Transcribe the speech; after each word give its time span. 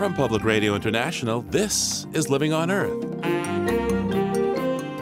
From 0.00 0.14
Public 0.14 0.44
Radio 0.44 0.74
International, 0.74 1.42
this 1.42 2.06
is 2.14 2.30
Living 2.30 2.54
on 2.54 2.70
Earth. 2.70 3.04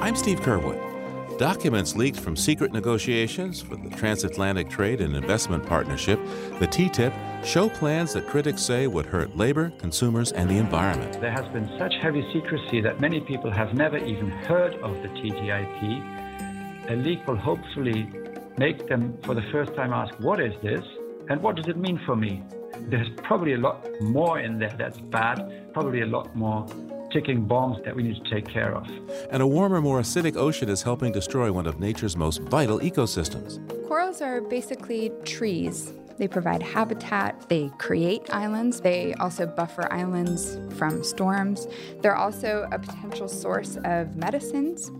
I'm 0.03 0.17
Steve 0.17 0.41
Curwood. 0.41 1.39
Documents 1.39 1.95
leaked 1.95 2.19
from 2.19 2.35
secret 2.35 2.73
negotiations 2.73 3.63
for 3.63 3.77
the 3.77 3.91
Transatlantic 3.91 4.69
Trade 4.69 5.01
and 5.01 5.15
Investment 5.15 5.65
Partnership, 5.65 6.19
the 6.59 6.67
TTIP, 6.67 7.45
show 7.45 7.69
plans 7.69 8.13
that 8.15 8.27
critics 8.27 8.61
say 8.61 8.89
would 8.89 9.07
hurt 9.07 9.37
labor, 9.37 9.73
consumers, 9.79 10.33
and 10.33 10.51
the 10.51 10.57
environment. 10.57 11.21
There 11.21 11.31
has 11.31 11.47
been 11.53 11.71
such 11.79 11.95
heavy 12.03 12.29
secrecy 12.33 12.81
that 12.81 13.01
many 13.01 13.21
people 13.21 13.53
have 13.53 13.75
never 13.75 13.99
even 13.99 14.29
heard 14.31 14.75
of 14.83 15.01
the 15.03 15.09
TTIP. 15.11 16.91
A 16.91 16.97
leak 16.97 17.25
will 17.25 17.37
hopefully 17.37 18.11
make 18.57 18.89
them, 18.89 19.17
for 19.23 19.37
the 19.37 19.45
first 19.53 19.77
time, 19.77 19.93
ask, 19.93 20.13
What 20.19 20.41
is 20.41 20.55
this? 20.61 20.85
And 21.29 21.41
what 21.41 21.55
does 21.55 21.69
it 21.69 21.77
mean 21.77 22.01
for 22.05 22.17
me? 22.17 22.43
There's 22.89 23.09
probably 23.23 23.55
a 23.55 23.59
lot 23.59 23.87
more 24.01 24.41
in 24.41 24.59
there 24.59 24.75
that's 24.79 24.99
bad, 24.99 25.73
probably 25.73 26.03
a 26.03 26.07
lot 26.07 26.35
more 26.35 26.67
ticking 27.13 27.47
bombs 27.47 27.79
that 27.85 27.95
we 27.95 28.03
need 28.03 28.23
to 28.23 28.31
take 28.31 28.47
care 28.47 28.75
of. 28.75 28.89
And 29.31 29.43
a 29.43 29.47
warmer, 29.47 29.81
more 29.81 30.01
acidic 30.01 30.37
ocean 30.37 30.69
is 30.69 30.83
helping 30.83 31.13
destroy 31.13 31.51
one 31.53 31.67
of 31.67 31.81
nature's 31.81 32.17
most 32.17 32.43
vital 32.43 32.79
ecosystems. 32.81 33.59
Corals 33.89 34.21
are 34.21 34.41
basically 34.41 35.11
trees. 35.25 35.93
They 36.19 36.27
provide 36.29 36.63
habitat, 36.63 37.49
they 37.49 37.71
create 37.79 38.35
islands, 38.35 38.81
they 38.81 39.15
also 39.15 39.47
buffer 39.47 39.91
islands 39.93 40.59
from 40.77 41.05
storms. 41.05 41.69
They're 42.01 42.17
also 42.17 42.69
a 42.73 42.79
potential 42.79 43.29
source 43.29 43.79
of 43.85 44.17
medicines, 44.17 44.91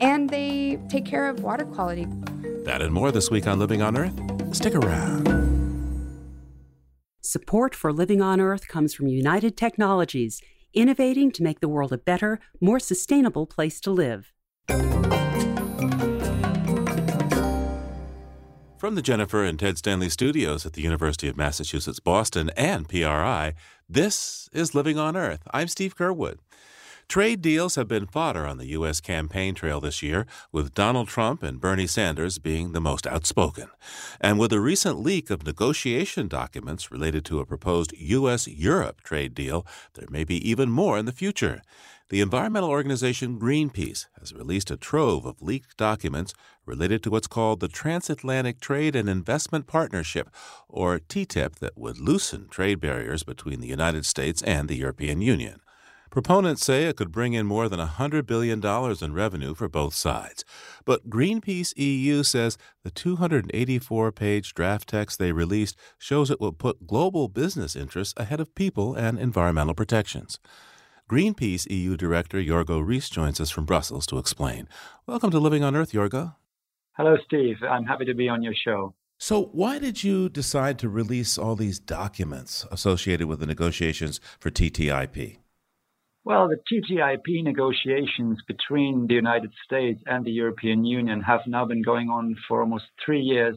and 0.00 0.30
they 0.30 0.80
take 0.88 1.04
care 1.04 1.28
of 1.28 1.40
water 1.40 1.66
quality. 1.66 2.06
That 2.64 2.80
and 2.80 2.92
more 2.92 3.12
this 3.12 3.30
week 3.30 3.46
on 3.46 3.58
Living 3.58 3.82
on 3.82 3.98
Earth. 3.98 4.18
Stick 4.56 4.74
around. 4.74 5.41
Support 7.24 7.76
for 7.76 7.92
Living 7.92 8.20
on 8.20 8.40
Earth 8.40 8.66
comes 8.66 8.92
from 8.94 9.06
United 9.06 9.56
Technologies, 9.56 10.42
innovating 10.74 11.30
to 11.30 11.44
make 11.44 11.60
the 11.60 11.68
world 11.68 11.92
a 11.92 11.98
better, 11.98 12.40
more 12.60 12.80
sustainable 12.80 13.46
place 13.46 13.80
to 13.82 13.92
live. 13.92 14.32
From 18.76 18.96
the 18.96 19.02
Jennifer 19.02 19.44
and 19.44 19.56
Ted 19.56 19.78
Stanley 19.78 20.08
studios 20.08 20.66
at 20.66 20.72
the 20.72 20.82
University 20.82 21.28
of 21.28 21.36
Massachusetts 21.36 22.00
Boston 22.00 22.50
and 22.56 22.88
PRI, 22.88 23.54
this 23.88 24.48
is 24.52 24.74
Living 24.74 24.98
on 24.98 25.16
Earth. 25.16 25.42
I'm 25.52 25.68
Steve 25.68 25.96
Curwood. 25.96 26.38
Trade 27.12 27.42
deals 27.42 27.74
have 27.74 27.88
been 27.88 28.06
fodder 28.06 28.46
on 28.46 28.56
the 28.56 28.68
U.S. 28.68 28.98
campaign 28.98 29.54
trail 29.54 29.82
this 29.82 30.02
year, 30.02 30.24
with 30.50 30.72
Donald 30.72 31.08
Trump 31.08 31.42
and 31.42 31.60
Bernie 31.60 31.86
Sanders 31.86 32.38
being 32.38 32.72
the 32.72 32.80
most 32.80 33.06
outspoken. 33.06 33.68
And 34.18 34.38
with 34.38 34.50
a 34.50 34.60
recent 34.60 34.98
leak 34.98 35.28
of 35.28 35.44
negotiation 35.44 36.26
documents 36.26 36.90
related 36.90 37.26
to 37.26 37.40
a 37.40 37.44
proposed 37.44 37.92
U.S. 37.98 38.48
Europe 38.48 39.02
trade 39.02 39.34
deal, 39.34 39.66
there 39.92 40.08
may 40.08 40.24
be 40.24 40.36
even 40.48 40.70
more 40.70 40.96
in 40.96 41.04
the 41.04 41.12
future. 41.12 41.60
The 42.08 42.22
environmental 42.22 42.70
organization 42.70 43.38
Greenpeace 43.38 44.06
has 44.18 44.32
released 44.32 44.70
a 44.70 44.78
trove 44.78 45.26
of 45.26 45.42
leaked 45.42 45.76
documents 45.76 46.32
related 46.64 47.02
to 47.02 47.10
what's 47.10 47.26
called 47.26 47.60
the 47.60 47.68
Transatlantic 47.68 48.58
Trade 48.58 48.96
and 48.96 49.10
Investment 49.10 49.66
Partnership, 49.66 50.30
or 50.66 50.98
TTIP, 50.98 51.56
that 51.56 51.76
would 51.76 51.98
loosen 51.98 52.48
trade 52.48 52.80
barriers 52.80 53.22
between 53.22 53.60
the 53.60 53.68
United 53.68 54.06
States 54.06 54.40
and 54.44 54.66
the 54.66 54.76
European 54.76 55.20
Union. 55.20 55.60
Proponents 56.12 56.62
say 56.62 56.84
it 56.84 56.98
could 56.98 57.10
bring 57.10 57.32
in 57.32 57.46
more 57.46 57.70
than 57.70 57.80
$100 57.80 58.26
billion 58.26 58.62
in 58.62 59.14
revenue 59.14 59.54
for 59.54 59.66
both 59.66 59.94
sides. 59.94 60.44
But 60.84 61.08
Greenpeace 61.08 61.72
EU 61.78 62.22
says 62.22 62.58
the 62.84 62.90
284 62.90 64.12
page 64.12 64.52
draft 64.52 64.90
text 64.90 65.18
they 65.18 65.32
released 65.32 65.74
shows 65.96 66.30
it 66.30 66.38
will 66.38 66.52
put 66.52 66.86
global 66.86 67.28
business 67.28 67.74
interests 67.74 68.12
ahead 68.18 68.40
of 68.40 68.54
people 68.54 68.94
and 68.94 69.18
environmental 69.18 69.72
protections. 69.72 70.38
Greenpeace 71.10 71.66
EU 71.70 71.96
Director 71.96 72.42
Jorgo 72.42 72.86
Riss 72.86 73.10
joins 73.10 73.40
us 73.40 73.48
from 73.48 73.64
Brussels 73.64 74.04
to 74.08 74.18
explain. 74.18 74.68
Welcome 75.06 75.30
to 75.30 75.38
Living 75.38 75.64
on 75.64 75.74
Earth, 75.74 75.92
Jorgo. 75.92 76.34
Hello, 76.98 77.16
Steve. 77.24 77.56
I'm 77.62 77.86
happy 77.86 78.04
to 78.04 78.14
be 78.14 78.28
on 78.28 78.42
your 78.42 78.54
show. 78.54 78.92
So, 79.16 79.44
why 79.52 79.78
did 79.78 80.04
you 80.04 80.28
decide 80.28 80.78
to 80.80 80.90
release 80.90 81.38
all 81.38 81.56
these 81.56 81.80
documents 81.80 82.66
associated 82.70 83.28
with 83.28 83.40
the 83.40 83.46
negotiations 83.46 84.20
for 84.38 84.50
TTIP? 84.50 85.38
Well, 86.24 86.48
the 86.48 86.62
TTIP 86.70 87.42
negotiations 87.42 88.40
between 88.46 89.08
the 89.08 89.14
United 89.14 89.50
States 89.64 90.00
and 90.06 90.24
the 90.24 90.30
European 90.30 90.84
Union 90.84 91.20
have 91.20 91.40
now 91.48 91.64
been 91.64 91.82
going 91.82 92.10
on 92.10 92.36
for 92.46 92.60
almost 92.60 92.84
three 93.04 93.20
years 93.20 93.56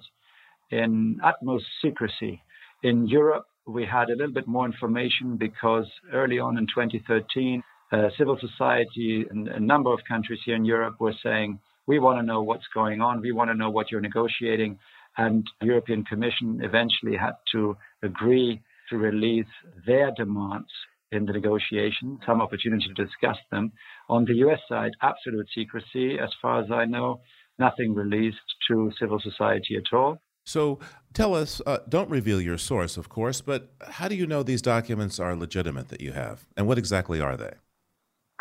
in 0.72 1.20
utmost 1.24 1.66
secrecy. 1.80 2.42
In 2.82 3.06
Europe, 3.06 3.46
we 3.68 3.86
had 3.86 4.10
a 4.10 4.16
little 4.16 4.34
bit 4.34 4.48
more 4.48 4.66
information 4.66 5.38
because 5.38 5.86
early 6.12 6.40
on 6.40 6.58
in 6.58 6.66
2013, 6.66 7.62
uh, 7.92 8.10
civil 8.18 8.36
society 8.40 9.26
and 9.30 9.48
a 9.48 9.60
number 9.60 9.94
of 9.94 10.00
countries 10.08 10.40
here 10.44 10.56
in 10.56 10.66
Europe 10.66 10.96
were 11.00 11.14
saying, 11.22 11.60
we 11.86 12.00
want 12.00 12.18
to 12.18 12.26
know 12.26 12.42
what's 12.42 12.68
going 12.74 13.00
on, 13.00 13.22
we 13.22 13.32
want 13.32 13.52
to 13.52 13.56
know 13.56 13.70
what 13.70 13.92
you're 13.92 14.02
negotiating. 14.02 14.80
And 15.18 15.48
the 15.62 15.68
European 15.68 16.04
Commission 16.04 16.62
eventually 16.64 17.16
had 17.16 17.36
to 17.52 17.78
agree 18.02 18.64
to 18.90 18.98
release 18.98 19.54
their 19.86 20.12
demands 20.18 20.72
in 21.16 21.26
the 21.26 21.34
negotiation, 21.34 22.20
some 22.26 22.42
opportunity 22.42 22.86
to 22.88 23.04
discuss 23.06 23.38
them. 23.52 23.72
On 24.10 24.26
the 24.26 24.36
US 24.46 24.60
side, 24.70 24.92
absolute 25.02 25.48
secrecy. 25.56 26.20
As 26.20 26.30
far 26.42 26.62
as 26.62 26.72
I 26.72 26.86
know, 26.86 27.22
nothing 27.58 27.94
released 27.94 28.38
to 28.68 28.92
civil 29.00 29.20
society 29.20 29.76
at 29.78 29.96
all. 29.96 30.20
So 30.46 30.80
tell 31.14 31.34
us, 31.34 31.62
uh, 31.66 31.80
don't 31.90 32.10
reveal 32.10 32.40
your 32.40 32.58
source, 32.58 32.98
of 32.98 33.10
course, 33.10 33.42
but 33.42 33.74
how 33.82 34.08
do 34.08 34.16
you 34.16 34.28
know 34.28 34.44
these 34.44 34.62
documents 34.62 35.20
are 35.20 35.36
legitimate 35.36 35.90
that 35.90 36.02
you 36.02 36.12
have? 36.12 36.46
And 36.56 36.68
what 36.68 36.78
exactly 36.78 37.20
are 37.20 37.36
they? 37.36 37.54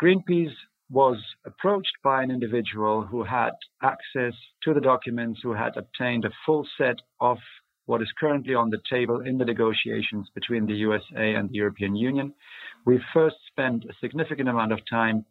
Greenpeace 0.01 0.53
was 0.89 1.17
approached 1.45 1.93
by 2.03 2.21
an 2.21 2.29
individual 2.29 3.01
who 3.01 3.23
had 3.23 3.51
access 3.81 4.33
to 4.63 4.73
the 4.73 4.81
documents, 4.81 5.39
who 5.41 5.53
had 5.53 5.75
obtained 5.77 6.25
a 6.25 6.31
full 6.45 6.67
set 6.77 6.97
of 7.19 7.37
what 7.85 8.01
is 8.01 8.11
currently 8.19 8.55
on 8.55 8.69
the 8.69 8.81
table 8.89 9.21
in 9.21 9.37
the 9.37 9.45
negotiations 9.45 10.27
between 10.33 10.65
the 10.65 10.73
USA 10.73 11.35
and 11.35 11.49
the 11.49 11.55
European 11.55 11.95
Union. 11.95 12.33
We 12.85 12.99
first 13.13 13.37
spent 13.47 13.85
a 13.85 13.93
significant 14.01 14.49
amount 14.49 14.71
of 14.71 14.79
time 14.89 15.25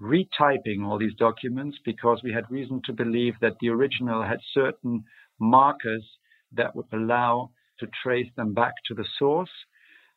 retyping 0.00 0.84
all 0.84 0.98
these 0.98 1.14
documents 1.14 1.78
because 1.84 2.20
we 2.22 2.32
had 2.32 2.50
reason 2.50 2.80
to 2.86 2.92
believe 2.92 3.34
that 3.40 3.56
the 3.60 3.68
original 3.68 4.22
had 4.22 4.40
certain 4.54 5.04
markers 5.38 6.04
that 6.52 6.74
would 6.74 6.86
allow 6.92 7.50
to 7.78 7.86
trace 8.02 8.30
them 8.36 8.54
back 8.54 8.74
to 8.86 8.94
the 8.94 9.04
source. 9.18 9.50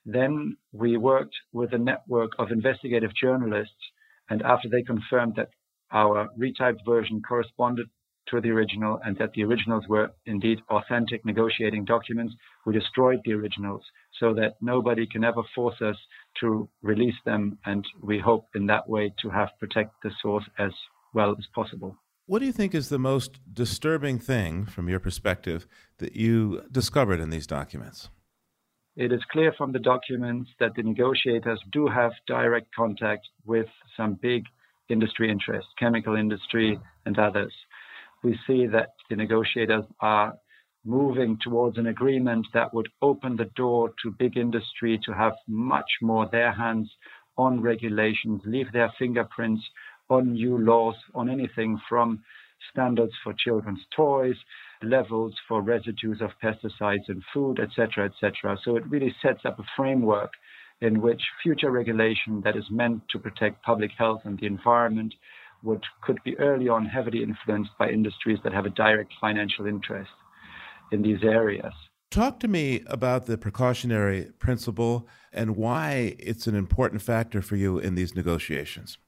Then 0.06 0.58
we 0.72 0.98
worked 0.98 1.36
with 1.52 1.74
a 1.74 1.78
network 1.78 2.31
of 2.40 2.52
investigative 2.52 3.12
journalists, 3.16 3.74
and 4.30 4.42
after 4.42 4.70
they 4.70 4.84
confirmed 4.84 5.34
that 5.36 5.50
our 5.92 6.30
retyped 6.40 6.86
version 6.86 7.22
corresponded 7.22 7.88
to 8.29 8.41
the 8.41 8.50
original 8.50 9.00
and 9.06 9.17
that 9.17 9.31
the 9.34 9.44
originals 9.44 9.88
were 9.88 10.11
indeed 10.25 10.59
authentic 10.69 11.25
negotiating 11.25 11.85
documents. 11.85 12.34
We 12.66 12.73
destroyed 12.73 13.19
the 13.25 13.34
originals 13.34 13.84
so 14.19 14.34
that 14.35 14.56
nobody 14.61 15.06
can 15.07 15.23
ever 15.23 15.44
force 15.56 15.81
us 15.81 15.97
to 16.39 16.69
release 16.81 17.16
them. 17.25 17.57
And 17.66 17.85
we 18.01 18.19
hope 18.19 18.47
in 18.56 18.66
that 18.67 18.88
way 18.88 19.13
to 19.22 19.29
have 19.29 19.50
protect 19.59 19.91
the 20.03 20.12
source 20.22 20.45
as 20.57 20.72
well 21.13 21.35
as 21.38 21.45
possible. 21.53 21.97
What 22.25 22.39
do 22.39 22.45
you 22.45 22.53
think 22.53 22.73
is 22.73 22.89
the 22.89 23.00
most 23.00 23.39
disturbing 23.53 24.17
thing 24.17 24.66
from 24.66 24.88
your 24.88 25.00
perspective 25.00 25.67
that 25.97 26.16
you 26.16 26.63
discovered 26.72 27.19
in 27.19 27.29
these 27.29 27.45
documents? 27.45 28.09
It 28.95 29.12
is 29.12 29.22
clear 29.31 29.51
from 29.57 29.72
the 29.72 29.79
documents 29.79 30.51
that 30.59 30.75
the 30.75 30.83
negotiators 30.83 31.59
do 31.72 31.88
have 31.88 32.12
direct 32.28 32.73
contact 32.73 33.28
with 33.44 33.67
some 33.97 34.17
big 34.22 34.44
industry 34.88 35.29
interests, 35.29 35.72
chemical 35.79 36.16
industry 36.16 36.79
and 37.06 37.17
others 37.17 37.53
we 38.23 38.39
see 38.47 38.66
that 38.67 38.94
the 39.09 39.16
negotiators 39.16 39.84
are 40.00 40.34
moving 40.85 41.38
towards 41.41 41.78
an 41.78 41.88
agreement 41.88 42.45
that 42.53 42.73
would 42.73 42.89
open 43.01 43.35
the 43.38 43.50
door 43.56 43.91
to 44.01 44.11
big 44.11 44.38
industry 44.38 45.00
to 45.06 45.13
have 45.13 45.33
much 45.48 45.89
more 46.01 46.27
their 46.31 46.51
hands 46.51 46.89
on 47.38 47.62
regulations, 47.62 48.42
leave 48.45 48.71
their 48.71 48.92
fingerprints 49.00 49.63
on 50.09 50.33
new 50.33 50.57
laws, 50.57 50.95
on 51.15 51.30
anything 51.30 51.80
from 51.88 52.21
standards 52.71 53.13
for 53.24 53.33
children's 53.33 53.80
toys, 53.95 54.36
levels 54.81 55.33
for 55.48 55.62
residues 55.62 56.21
of 56.21 56.31
pesticides 56.44 57.09
in 57.09 57.21
food, 57.33 57.59
etc., 57.59 58.06
etc. 58.06 58.57
So 58.63 58.75
it 58.75 58.88
really 58.88 59.15
sets 59.21 59.42
up 59.45 59.59
a 59.59 59.63
framework 59.75 60.31
in 60.81 61.01
which 61.01 61.21
future 61.42 61.71
regulation 61.71 62.42
that 62.44 62.57
is 62.57 62.65
meant 62.69 63.01
to 63.09 63.19
protect 63.19 63.63
public 63.63 63.92
health 63.98 64.21
and 64.25 64.38
the 64.38 64.45
environment 64.45 65.13
would 65.63 65.83
could 66.01 66.19
be 66.24 66.38
early 66.38 66.68
on 66.69 66.86
heavily 66.86 67.24
influenced 67.24 67.71
by 67.80 67.89
industries 67.89 68.39
that 68.44 68.54
have 68.54 68.65
a 68.65 68.69
direct 68.69 69.13
financial 69.19 69.65
interest 69.65 70.12
in 70.92 71.01
these 71.01 71.24
areas. 71.24 71.74
Talk 72.12 72.39
to 72.42 72.48
me 72.48 72.83
about 72.86 73.25
the 73.25 73.39
precautionary 73.39 74.30
principle 74.38 75.07
and 75.31 75.56
why 75.56 76.15
it's 76.19 76.45
an 76.45 76.56
important 76.56 77.01
factor 77.01 77.42
for 77.42 77.56
you 77.56 77.80
in 77.80 77.95
these 77.95 78.15
negotiations. 78.15 79.00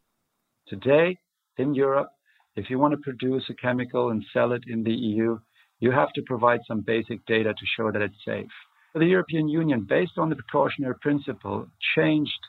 Today, 0.67 1.19
in 1.57 1.75
Europe, 1.75 2.09
if 2.55 2.69
you 2.69 2.79
want 2.79 2.93
to 2.93 2.97
produce 2.97 3.43
a 3.49 3.53
chemical 3.53 4.09
and 4.09 4.25
sell 4.33 4.53
it 4.53 4.63
in 4.67 4.83
the 4.83 4.93
EU, 4.93 5.37
you 5.79 5.91
have 5.91 6.11
to 6.13 6.21
provide 6.25 6.61
some 6.67 6.81
basic 6.81 7.23
data 7.27 7.53
to 7.53 7.65
show 7.77 7.91
that 7.91 8.01
it's 8.01 8.25
safe. 8.25 8.49
The 8.95 9.05
European 9.05 9.49
Union, 9.49 9.85
based 9.87 10.17
on 10.17 10.29
the 10.29 10.35
precautionary 10.37 10.95
principle, 11.01 11.67
changed 11.95 12.39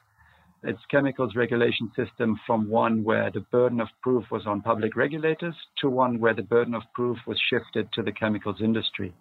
its 0.62 0.80
chemicals 0.90 1.36
regulation 1.36 1.90
system 1.94 2.38
from 2.46 2.68
one 2.68 3.04
where 3.04 3.30
the 3.30 3.44
burden 3.52 3.80
of 3.80 3.88
proof 4.02 4.24
was 4.30 4.46
on 4.46 4.62
public 4.62 4.96
regulators 4.96 5.54
to 5.78 5.88
one 5.88 6.18
where 6.18 6.34
the 6.34 6.42
burden 6.42 6.74
of 6.74 6.82
proof 6.94 7.18
was 7.26 7.38
shifted 7.50 7.88
to 7.92 8.02
the 8.02 8.12
chemicals 8.12 8.60
industry. 8.60 9.12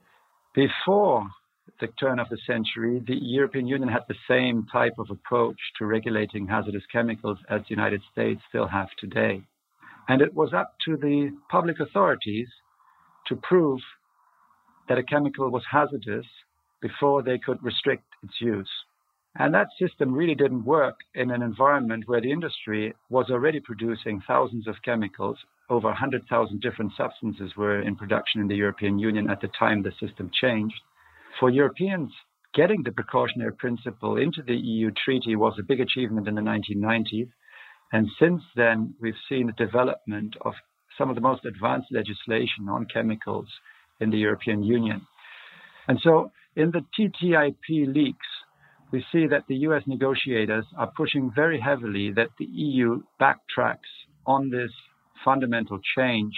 Before 0.53 1.27
the 1.79 1.87
turn 1.99 2.19
of 2.19 2.29
the 2.29 2.37
century, 2.47 3.03
the 3.05 3.15
European 3.15 3.67
Union 3.67 3.89
had 3.89 4.03
the 4.07 4.15
same 4.27 4.65
type 4.71 4.93
of 4.97 5.09
approach 5.09 5.57
to 5.77 5.85
regulating 5.85 6.47
hazardous 6.47 6.85
chemicals 6.91 7.37
as 7.49 7.61
the 7.61 7.75
United 7.75 8.01
States 8.11 8.41
still 8.49 8.67
have 8.67 8.87
today. 8.99 9.43
And 10.07 10.21
it 10.21 10.33
was 10.33 10.53
up 10.53 10.75
to 10.85 10.95
the 10.95 11.31
public 11.49 11.79
authorities 11.79 12.47
to 13.27 13.35
prove 13.35 13.79
that 14.87 14.99
a 14.99 15.03
chemical 15.03 15.49
was 15.49 15.63
hazardous 15.69 16.25
before 16.81 17.23
they 17.23 17.39
could 17.39 17.61
restrict 17.63 18.05
its 18.23 18.39
use. 18.39 18.69
And 19.37 19.53
that 19.53 19.67
system 19.77 20.13
really 20.13 20.35
didn't 20.35 20.63
work 20.63 20.99
in 21.13 21.29
an 21.29 21.41
environment 21.41 22.07
where 22.07 22.21
the 22.21 22.31
industry 22.31 22.93
was 23.09 23.29
already 23.29 23.59
producing 23.59 24.21
thousands 24.25 24.67
of 24.67 24.75
chemicals. 24.83 25.37
Over 25.69 25.87
100,000 25.87 26.61
different 26.61 26.93
substances 26.95 27.51
were 27.57 27.81
in 27.81 27.95
production 27.95 28.39
in 28.39 28.47
the 28.47 28.55
European 28.55 28.97
Union 28.97 29.29
at 29.29 29.41
the 29.41 29.49
time 29.59 29.83
the 29.83 29.91
system 29.99 30.31
changed. 30.41 30.79
For 31.39 31.49
Europeans, 31.49 32.11
getting 32.53 32.83
the 32.83 32.93
precautionary 32.93 33.53
principle 33.53 34.15
into 34.15 34.41
the 34.41 34.55
EU 34.55 34.91
treaty 35.03 35.35
was 35.35 35.55
a 35.59 35.63
big 35.63 35.81
achievement 35.81 36.29
in 36.29 36.35
the 36.35 36.41
1990s. 36.41 37.29
And 37.91 38.07
since 38.17 38.41
then, 38.55 38.95
we've 39.01 39.13
seen 39.27 39.47
the 39.47 39.65
development 39.65 40.35
of 40.41 40.53
some 40.97 41.09
of 41.09 41.15
the 41.15 41.21
most 41.21 41.43
advanced 41.43 41.91
legislation 41.91 42.69
on 42.69 42.85
chemicals 42.85 43.47
in 43.99 44.11
the 44.11 44.17
European 44.17 44.63
Union. 44.63 45.05
And 45.89 45.99
so 46.01 46.31
in 46.55 46.71
the 46.71 46.85
TTIP 46.97 47.93
leaks, 47.93 48.27
we 48.91 49.05
see 49.11 49.27
that 49.27 49.43
the 49.47 49.55
US 49.67 49.83
negotiators 49.87 50.65
are 50.77 50.91
pushing 50.95 51.31
very 51.33 51.59
heavily 51.59 52.11
that 52.11 52.29
the 52.39 52.45
EU 52.45 53.01
backtracks 53.19 53.91
on 54.25 54.49
this 54.49 54.71
fundamental 55.23 55.79
change 55.97 56.33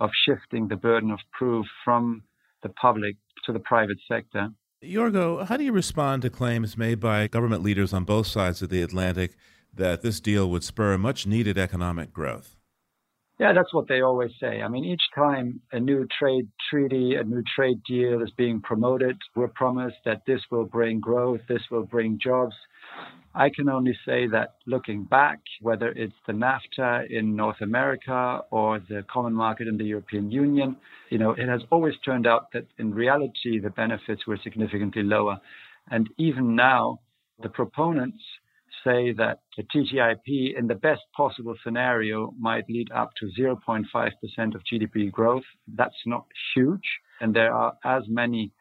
of 0.00 0.10
shifting 0.26 0.68
the 0.68 0.76
burden 0.76 1.10
of 1.10 1.18
proof 1.32 1.66
from 1.84 2.22
the 2.62 2.68
public 2.68 3.16
to 3.44 3.52
the 3.52 3.60
private 3.60 3.98
sector. 4.08 4.48
Jorgo, 4.84 5.46
how 5.46 5.56
do 5.56 5.64
you 5.64 5.72
respond 5.72 6.22
to 6.22 6.30
claims 6.30 6.76
made 6.76 7.00
by 7.00 7.26
government 7.26 7.62
leaders 7.62 7.92
on 7.92 8.04
both 8.04 8.26
sides 8.26 8.60
of 8.62 8.68
the 8.68 8.82
Atlantic 8.82 9.36
that 9.72 10.02
this 10.02 10.20
deal 10.20 10.50
would 10.50 10.64
spur 10.64 10.98
much 10.98 11.26
needed 11.26 11.58
economic 11.58 12.12
growth? 12.12 12.55
Yeah, 13.38 13.52
that's 13.52 13.74
what 13.74 13.86
they 13.86 14.00
always 14.00 14.30
say. 14.40 14.62
I 14.62 14.68
mean, 14.68 14.84
each 14.84 15.02
time 15.14 15.60
a 15.70 15.78
new 15.78 16.06
trade 16.18 16.48
treaty, 16.70 17.16
a 17.16 17.22
new 17.22 17.42
trade 17.54 17.82
deal 17.86 18.22
is 18.22 18.30
being 18.30 18.62
promoted, 18.62 19.18
we're 19.34 19.48
promised 19.48 19.96
that 20.06 20.22
this 20.26 20.40
will 20.50 20.64
bring 20.64 21.00
growth, 21.00 21.40
this 21.46 21.60
will 21.70 21.84
bring 21.84 22.18
jobs. 22.22 22.54
I 23.34 23.50
can 23.50 23.68
only 23.68 23.94
say 24.06 24.26
that 24.28 24.54
looking 24.64 25.04
back, 25.04 25.40
whether 25.60 25.88
it's 25.88 26.14
the 26.26 26.32
NAFTA 26.32 27.10
in 27.10 27.36
North 27.36 27.60
America 27.60 28.40
or 28.50 28.80
the 28.88 29.04
common 29.12 29.34
market 29.34 29.68
in 29.68 29.76
the 29.76 29.84
European 29.84 30.30
Union, 30.30 30.74
you 31.10 31.18
know, 31.18 31.32
it 31.32 31.46
has 31.46 31.60
always 31.70 31.94
turned 32.02 32.26
out 32.26 32.50
that 32.54 32.66
in 32.78 32.94
reality 32.94 33.58
the 33.60 33.68
benefits 33.68 34.26
were 34.26 34.38
significantly 34.42 35.02
lower. 35.02 35.38
And 35.90 36.08
even 36.16 36.56
now, 36.56 37.00
the 37.42 37.50
proponents 37.50 38.22
say 38.86 39.12
that 39.12 39.40
the 39.56 39.64
TTIP, 39.64 40.58
in 40.58 40.66
the 40.66 40.74
best 40.74 41.02
possible 41.16 41.54
scenario, 41.64 42.32
might 42.38 42.64
lead 42.68 42.90
up 42.92 43.10
to 43.18 43.30
0.5% 43.38 43.84
of 44.54 44.62
GDP 44.72 45.10
growth. 45.10 45.42
That's 45.74 46.02
not 46.06 46.26
huge. 46.54 46.86
And 47.20 47.34
there 47.34 47.52
are 47.52 47.74
as 47.84 48.04
many 48.08 48.52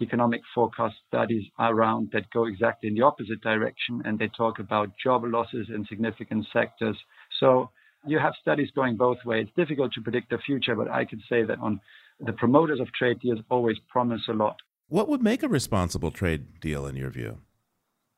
economic 0.00 0.40
forecast 0.54 0.94
studies 1.06 1.44
around 1.58 2.10
that 2.12 2.30
go 2.30 2.46
exactly 2.46 2.88
in 2.88 2.94
the 2.94 3.02
opposite 3.02 3.40
direction, 3.42 4.02
and 4.04 4.18
they 4.18 4.28
talk 4.28 4.58
about 4.58 4.90
job 5.02 5.22
losses 5.24 5.68
in 5.74 5.84
significant 5.86 6.46
sectors. 6.52 6.96
So 7.40 7.70
you 8.06 8.18
have 8.18 8.34
studies 8.40 8.70
going 8.74 8.96
both 8.96 9.18
ways. 9.24 9.46
It's 9.46 9.56
difficult 9.56 9.92
to 9.94 10.00
predict 10.00 10.30
the 10.30 10.38
future, 10.38 10.74
but 10.74 10.90
I 10.90 11.04
can 11.04 11.22
say 11.28 11.44
that 11.44 11.58
on 11.58 11.80
the 12.20 12.32
promoters 12.32 12.80
of 12.80 12.92
trade 12.92 13.20
deals 13.20 13.40
always 13.50 13.76
promise 13.88 14.22
a 14.28 14.32
lot. 14.32 14.56
What 14.88 15.08
would 15.08 15.22
make 15.22 15.42
a 15.42 15.48
responsible 15.48 16.10
trade 16.10 16.60
deal 16.60 16.86
in 16.86 16.96
your 16.96 17.10
view? 17.10 17.38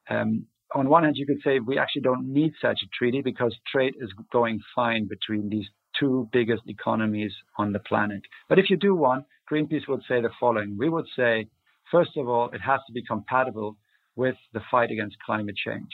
Um, 0.08 0.46
on 0.74 0.88
one 0.88 1.04
hand, 1.04 1.16
you 1.16 1.26
could 1.26 1.40
say 1.44 1.58
we 1.60 1.78
actually 1.78 2.02
don't 2.02 2.32
need 2.32 2.52
such 2.60 2.80
a 2.82 2.88
treaty 2.96 3.22
because 3.22 3.56
trade 3.70 3.94
is 4.00 4.10
going 4.32 4.60
fine 4.74 5.06
between 5.06 5.48
these 5.48 5.66
two 5.98 6.28
biggest 6.32 6.62
economies 6.66 7.32
on 7.56 7.72
the 7.72 7.78
planet. 7.78 8.22
But 8.48 8.58
if 8.58 8.68
you 8.68 8.76
do 8.76 8.94
one, 8.94 9.24
Greenpeace 9.50 9.88
would 9.88 10.02
say 10.08 10.20
the 10.20 10.30
following. 10.40 10.76
We 10.78 10.88
would 10.88 11.06
say, 11.16 11.48
first 11.90 12.16
of 12.16 12.28
all, 12.28 12.50
it 12.52 12.60
has 12.60 12.80
to 12.86 12.92
be 12.92 13.02
compatible 13.02 13.76
with 14.16 14.34
the 14.52 14.60
fight 14.70 14.90
against 14.90 15.16
climate 15.24 15.56
change. 15.56 15.90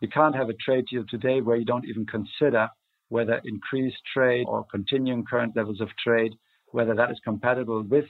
You 0.00 0.08
can't 0.08 0.34
have 0.34 0.48
a 0.48 0.54
trade 0.54 0.86
deal 0.90 1.04
today 1.08 1.40
where 1.40 1.56
you 1.56 1.64
don't 1.64 1.86
even 1.86 2.04
consider 2.06 2.68
whether 3.08 3.40
increased 3.44 3.98
trade 4.12 4.44
or 4.48 4.66
continuing 4.70 5.24
current 5.24 5.56
levels 5.56 5.80
of 5.80 5.88
trade, 6.02 6.32
whether 6.72 6.94
that 6.94 7.10
is 7.10 7.20
compatible 7.24 7.82
with 7.82 8.06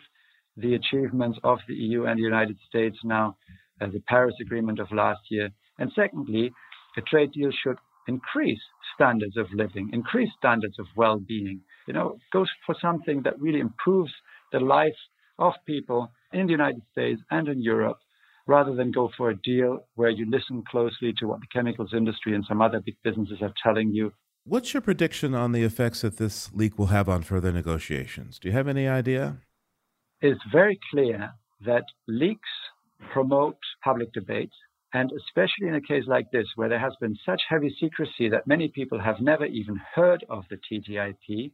the 0.56 0.74
achievements 0.74 1.38
of 1.44 1.58
the 1.68 1.74
EU 1.74 2.04
and 2.06 2.18
the 2.18 2.22
United 2.22 2.56
States 2.66 2.96
now, 3.04 3.36
as 3.80 3.92
the 3.92 4.00
Paris 4.08 4.34
Agreement 4.40 4.78
of 4.78 4.90
last 4.90 5.20
year, 5.28 5.50
and 5.78 5.90
secondly, 5.94 6.52
a 6.96 7.02
trade 7.02 7.32
deal 7.32 7.50
should 7.62 7.76
increase 8.08 8.60
standards 8.94 9.36
of 9.36 9.46
living, 9.52 9.90
increase 9.92 10.30
standards 10.38 10.78
of 10.78 10.86
well-being. 10.96 11.60
You 11.86 11.94
know, 11.94 12.18
goes 12.32 12.48
for 12.64 12.74
something 12.80 13.22
that 13.24 13.38
really 13.40 13.60
improves 13.60 14.12
the 14.52 14.60
life 14.60 14.94
of 15.38 15.52
people 15.66 16.10
in 16.32 16.46
the 16.46 16.52
United 16.52 16.82
States 16.92 17.20
and 17.30 17.48
in 17.48 17.62
Europe, 17.62 17.98
rather 18.46 18.74
than 18.74 18.90
go 18.90 19.10
for 19.16 19.30
a 19.30 19.36
deal 19.36 19.86
where 19.96 20.10
you 20.10 20.28
listen 20.30 20.62
closely 20.70 21.12
to 21.18 21.26
what 21.26 21.40
the 21.40 21.46
chemicals 21.52 21.92
industry 21.94 22.34
and 22.34 22.44
some 22.48 22.62
other 22.62 22.80
big 22.80 22.96
businesses 23.02 23.38
are 23.42 23.52
telling 23.62 23.92
you. 23.92 24.12
What's 24.44 24.72
your 24.72 24.80
prediction 24.80 25.34
on 25.34 25.52
the 25.52 25.64
effects 25.64 26.02
that 26.02 26.18
this 26.18 26.50
leak 26.54 26.78
will 26.78 26.86
have 26.86 27.08
on 27.08 27.22
further 27.22 27.50
negotiations? 27.50 28.38
Do 28.38 28.48
you 28.48 28.54
have 28.54 28.68
any 28.68 28.86
idea? 28.86 29.38
It's 30.20 30.40
very 30.52 30.78
clear 30.90 31.32
that 31.64 31.84
leaks 32.06 32.48
promote 33.12 33.58
public 33.82 34.12
debate 34.12 34.52
and 34.92 35.10
especially 35.12 35.68
in 35.68 35.74
a 35.74 35.80
case 35.80 36.04
like 36.06 36.30
this, 36.30 36.46
where 36.56 36.68
there 36.68 36.78
has 36.78 36.94
been 37.00 37.16
such 37.26 37.42
heavy 37.48 37.74
secrecy 37.80 38.28
that 38.30 38.46
many 38.46 38.68
people 38.68 39.00
have 39.00 39.20
never 39.20 39.44
even 39.44 39.80
heard 39.94 40.24
of 40.28 40.44
the 40.48 40.56
TTIP, 40.56 41.52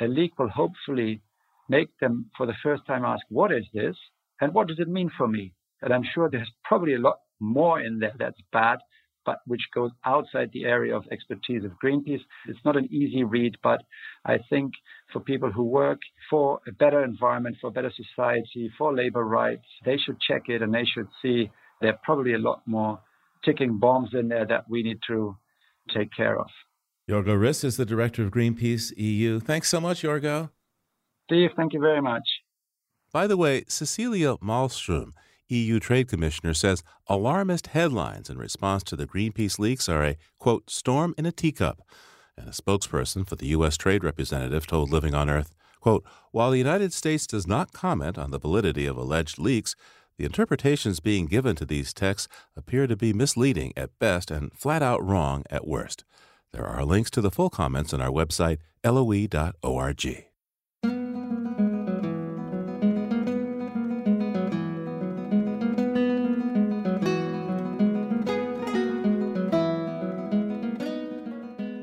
a 0.00 0.06
leak 0.06 0.38
will 0.38 0.48
hopefully 0.48 1.22
make 1.68 1.90
them 2.00 2.30
for 2.36 2.46
the 2.46 2.54
first 2.62 2.84
time 2.86 3.04
ask, 3.04 3.24
what 3.28 3.52
is 3.52 3.64
this? 3.72 3.96
And 4.40 4.52
what 4.52 4.66
does 4.68 4.78
it 4.78 4.88
mean 4.88 5.10
for 5.16 5.28
me? 5.28 5.52
And 5.82 5.92
I'm 5.92 6.04
sure 6.14 6.28
there's 6.28 6.50
probably 6.64 6.94
a 6.94 6.98
lot 6.98 7.20
more 7.38 7.80
in 7.80 7.98
there 8.00 8.14
that's 8.18 8.40
bad, 8.52 8.78
but 9.24 9.38
which 9.46 9.62
goes 9.74 9.90
outside 10.04 10.50
the 10.52 10.64
area 10.64 10.96
of 10.96 11.04
expertise 11.12 11.64
of 11.64 11.72
Greenpeace. 11.82 12.20
It's 12.48 12.64
not 12.64 12.76
an 12.76 12.92
easy 12.92 13.22
read, 13.22 13.56
but 13.62 13.82
I 14.24 14.38
think 14.50 14.72
for 15.12 15.20
people 15.20 15.52
who 15.52 15.64
work 15.64 16.00
for 16.28 16.60
a 16.66 16.72
better 16.72 17.04
environment, 17.04 17.56
for 17.60 17.68
a 17.68 17.72
better 17.72 17.92
society, 17.94 18.70
for 18.76 18.94
labor 18.94 19.24
rights, 19.24 19.66
they 19.84 19.96
should 19.98 20.20
check 20.20 20.42
it 20.48 20.62
and 20.62 20.74
they 20.74 20.84
should 20.84 21.08
see 21.22 21.50
there 21.80 21.90
are 21.90 22.00
probably 22.02 22.34
a 22.34 22.38
lot 22.38 22.62
more 22.66 23.00
ticking 23.44 23.78
bombs 23.78 24.10
in 24.12 24.28
there 24.28 24.46
that 24.46 24.68
we 24.68 24.82
need 24.82 24.98
to 25.08 25.36
take 25.94 26.10
care 26.14 26.38
of. 26.38 26.46
Jorgo 27.08 27.36
Riss 27.36 27.64
is 27.64 27.76
the 27.76 27.86
director 27.86 28.22
of 28.22 28.30
Greenpeace 28.30 28.92
EU. 28.96 29.40
Thanks 29.40 29.68
so 29.68 29.80
much, 29.80 30.02
Jorgo. 30.02 30.50
Steve, 31.24 31.50
thank 31.56 31.72
you 31.72 31.80
very 31.80 32.00
much. 32.00 32.22
By 33.12 33.26
the 33.26 33.36
way, 33.36 33.64
Cecilia 33.66 34.36
Malmström, 34.36 35.12
EU 35.48 35.80
Trade 35.80 36.08
Commissioner, 36.08 36.54
says 36.54 36.84
alarmist 37.08 37.68
headlines 37.68 38.30
in 38.30 38.38
response 38.38 38.84
to 38.84 38.96
the 38.96 39.06
Greenpeace 39.06 39.58
leaks 39.58 39.88
are 39.88 40.04
a, 40.04 40.16
quote, 40.38 40.70
storm 40.70 41.14
in 41.18 41.26
a 41.26 41.32
teacup. 41.32 41.82
And 42.36 42.48
a 42.48 42.52
spokesperson 42.52 43.26
for 43.26 43.34
the 43.36 43.48
U.S. 43.48 43.76
Trade 43.76 44.04
Representative 44.04 44.66
told 44.66 44.90
Living 44.90 45.14
on 45.14 45.28
Earth, 45.28 45.52
quote, 45.80 46.04
while 46.30 46.52
the 46.52 46.58
United 46.58 46.92
States 46.92 47.26
does 47.26 47.46
not 47.46 47.72
comment 47.72 48.16
on 48.16 48.30
the 48.30 48.38
validity 48.38 48.86
of 48.86 48.96
alleged 48.96 49.38
leaks, 49.38 49.74
the 50.20 50.26
interpretations 50.26 51.00
being 51.00 51.24
given 51.24 51.56
to 51.56 51.64
these 51.64 51.94
texts 51.94 52.28
appear 52.54 52.86
to 52.86 52.94
be 52.94 53.10
misleading 53.14 53.72
at 53.74 53.98
best 53.98 54.30
and 54.30 54.52
flat 54.52 54.82
out 54.82 55.02
wrong 55.02 55.44
at 55.48 55.66
worst. 55.66 56.04
There 56.52 56.66
are 56.66 56.84
links 56.84 57.10
to 57.12 57.22
the 57.22 57.30
full 57.30 57.48
comments 57.48 57.94
on 57.94 58.02
our 58.02 58.10
website, 58.10 58.58
loe.org. 58.84 60.26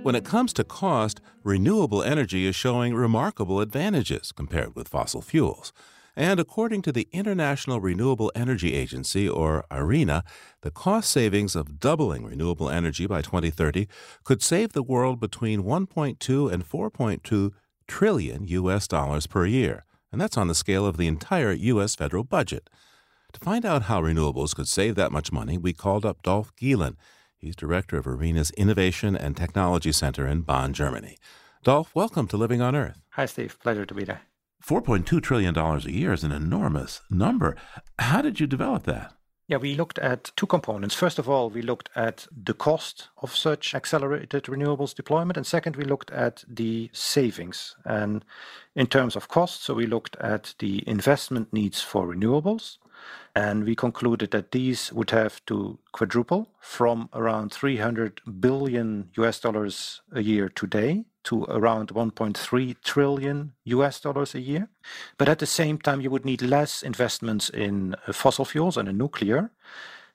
When 0.03 0.15
it 0.15 0.23
comes 0.23 0.53
to 0.53 0.63
cost, 0.63 1.19
renewable 1.43 2.03
energy 2.03 2.45
is 2.45 2.55
showing 2.55 2.93
remarkable 2.93 3.61
advantages 3.61 4.31
compared 4.31 4.75
with 4.75 4.87
fossil 4.87 5.23
fuels. 5.23 5.73
And 6.17 6.39
according 6.39 6.81
to 6.81 6.91
the 6.91 7.07
International 7.11 7.79
Renewable 7.79 8.31
Energy 8.33 8.73
Agency, 8.73 9.29
or 9.29 9.63
IRENA, 9.69 10.23
the 10.63 10.71
cost 10.71 11.11
savings 11.11 11.55
of 11.55 11.79
doubling 11.79 12.25
renewable 12.25 12.71
energy 12.71 13.05
by 13.05 13.21
2030 13.21 13.87
could 14.23 14.41
save 14.41 14.73
the 14.73 14.81
world 14.81 15.19
between 15.19 15.61
1.2 15.61 16.51
and 16.51 16.67
4.2 16.67 17.51
trillion 17.87 18.47
US 18.47 18.87
dollars 18.87 19.27
per 19.27 19.45
year. 19.45 19.85
And 20.11 20.19
that's 20.19 20.37
on 20.37 20.47
the 20.47 20.55
scale 20.55 20.87
of 20.87 20.97
the 20.97 21.05
entire 21.05 21.51
US 21.51 21.93
federal 21.93 22.23
budget. 22.23 22.67
To 23.33 23.39
find 23.39 23.63
out 23.63 23.83
how 23.83 24.01
renewables 24.01 24.55
could 24.55 24.67
save 24.67 24.95
that 24.95 25.11
much 25.11 25.31
money, 25.31 25.55
we 25.55 25.71
called 25.71 26.03
up 26.03 26.23
Dolph 26.23 26.51
Gielen. 26.55 26.95
He's 27.37 27.55
director 27.55 27.95
of 27.95 28.07
IRENA's 28.07 28.49
Innovation 28.57 29.15
and 29.15 29.37
Technology 29.37 29.91
Center 29.91 30.25
in 30.25 30.41
Bonn, 30.41 30.73
Germany. 30.73 31.17
Dolph, 31.63 31.93
welcome 31.93 32.27
to 32.29 32.37
Living 32.37 32.59
on 32.59 32.75
Earth. 32.75 33.03
Hi, 33.11 33.27
Steve. 33.27 33.59
Pleasure 33.59 33.85
to 33.85 33.93
be 33.93 34.03
there. 34.03 34.21
$4.2 34.65 35.21
trillion 35.21 35.57
a 35.57 35.79
year 35.89 36.13
is 36.13 36.23
an 36.23 36.31
enormous 36.31 37.01
number. 37.09 37.55
How 37.99 38.21
did 38.21 38.39
you 38.39 38.47
develop 38.47 38.83
that? 38.83 39.13
Yeah, 39.47 39.57
we 39.57 39.75
looked 39.75 39.97
at 39.99 40.31
two 40.35 40.45
components. 40.45 40.93
First 40.93 41.19
of 41.19 41.29
all, 41.29 41.49
we 41.49 41.61
looked 41.61 41.89
at 41.95 42.27
the 42.35 42.53
cost 42.53 43.07
of 43.21 43.33
such 43.33 43.73
accelerated 43.73 44.43
renewables 44.43 44.93
deployment. 44.93 45.37
And 45.37 45.47
second, 45.47 45.77
we 45.77 45.85
looked 45.85 46.11
at 46.11 46.43
the 46.49 46.89
savings. 46.91 47.77
And 47.85 48.25
in 48.75 48.87
terms 48.87 49.15
of 49.15 49.29
cost, 49.29 49.63
so 49.63 49.73
we 49.73 49.85
looked 49.85 50.17
at 50.17 50.53
the 50.59 50.83
investment 50.85 51.53
needs 51.53 51.81
for 51.81 52.07
renewables. 52.07 52.77
And 53.37 53.65
we 53.65 53.75
concluded 53.75 54.31
that 54.31 54.51
these 54.51 54.91
would 54.91 55.11
have 55.11 55.45
to 55.45 55.77
quadruple 55.91 56.47
from 56.59 57.07
around 57.13 57.53
300 57.53 58.19
billion 58.39 59.11
US 59.15 59.39
dollars 59.39 60.01
a 60.11 60.21
year 60.21 60.49
today 60.49 61.05
to 61.25 61.43
around 61.43 61.89
1.3 61.89 62.75
trillion 62.83 63.53
US 63.65 63.99
dollars 63.99 64.33
a 64.33 64.39
year. 64.39 64.69
But 65.19 65.29
at 65.29 65.37
the 65.37 65.45
same 65.45 65.77
time, 65.77 66.01
you 66.01 66.09
would 66.09 66.25
need 66.25 66.41
less 66.41 66.81
investments 66.81 67.47
in 67.51 67.95
uh, 68.07 68.11
fossil 68.11 68.43
fuels 68.43 68.75
and 68.75 68.89
in 68.89 68.97
nuclear. 68.97 69.51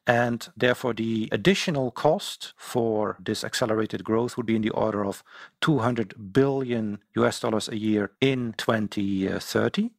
And 0.05 0.49
therefore, 0.57 0.93
the 0.93 1.29
additional 1.31 1.93
cost 1.93 2.55
for 2.57 3.19
this 3.25 3.45
accelerated 3.45 4.03
growth 4.03 4.37
would 4.37 4.47
be 4.47 4.57
in 4.57 4.63
the 4.63 4.71
order 4.71 5.05
of 5.05 5.23
200 5.61 6.33
billion 6.33 6.99
US 7.15 7.39
dollars 7.39 7.69
a 7.69 7.77
year 7.77 8.11
in 8.21 8.55
2030. 8.59 9.91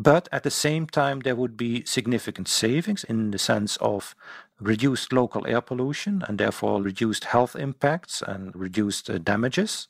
But 0.00 0.28
at 0.30 0.44
the 0.44 0.50
same 0.50 0.86
time, 0.86 1.20
there 1.20 1.34
would 1.34 1.56
be 1.56 1.84
significant 1.84 2.46
savings 2.46 3.02
in 3.02 3.32
the 3.32 3.38
sense 3.38 3.76
of 3.78 4.14
reduced 4.60 5.12
local 5.12 5.44
air 5.44 5.60
pollution 5.60 6.22
and 6.28 6.38
therefore 6.38 6.80
reduced 6.80 7.24
health 7.24 7.56
impacts 7.56 8.22
and 8.22 8.54
reduced 8.54 9.10
uh, 9.10 9.18
damages. 9.18 9.88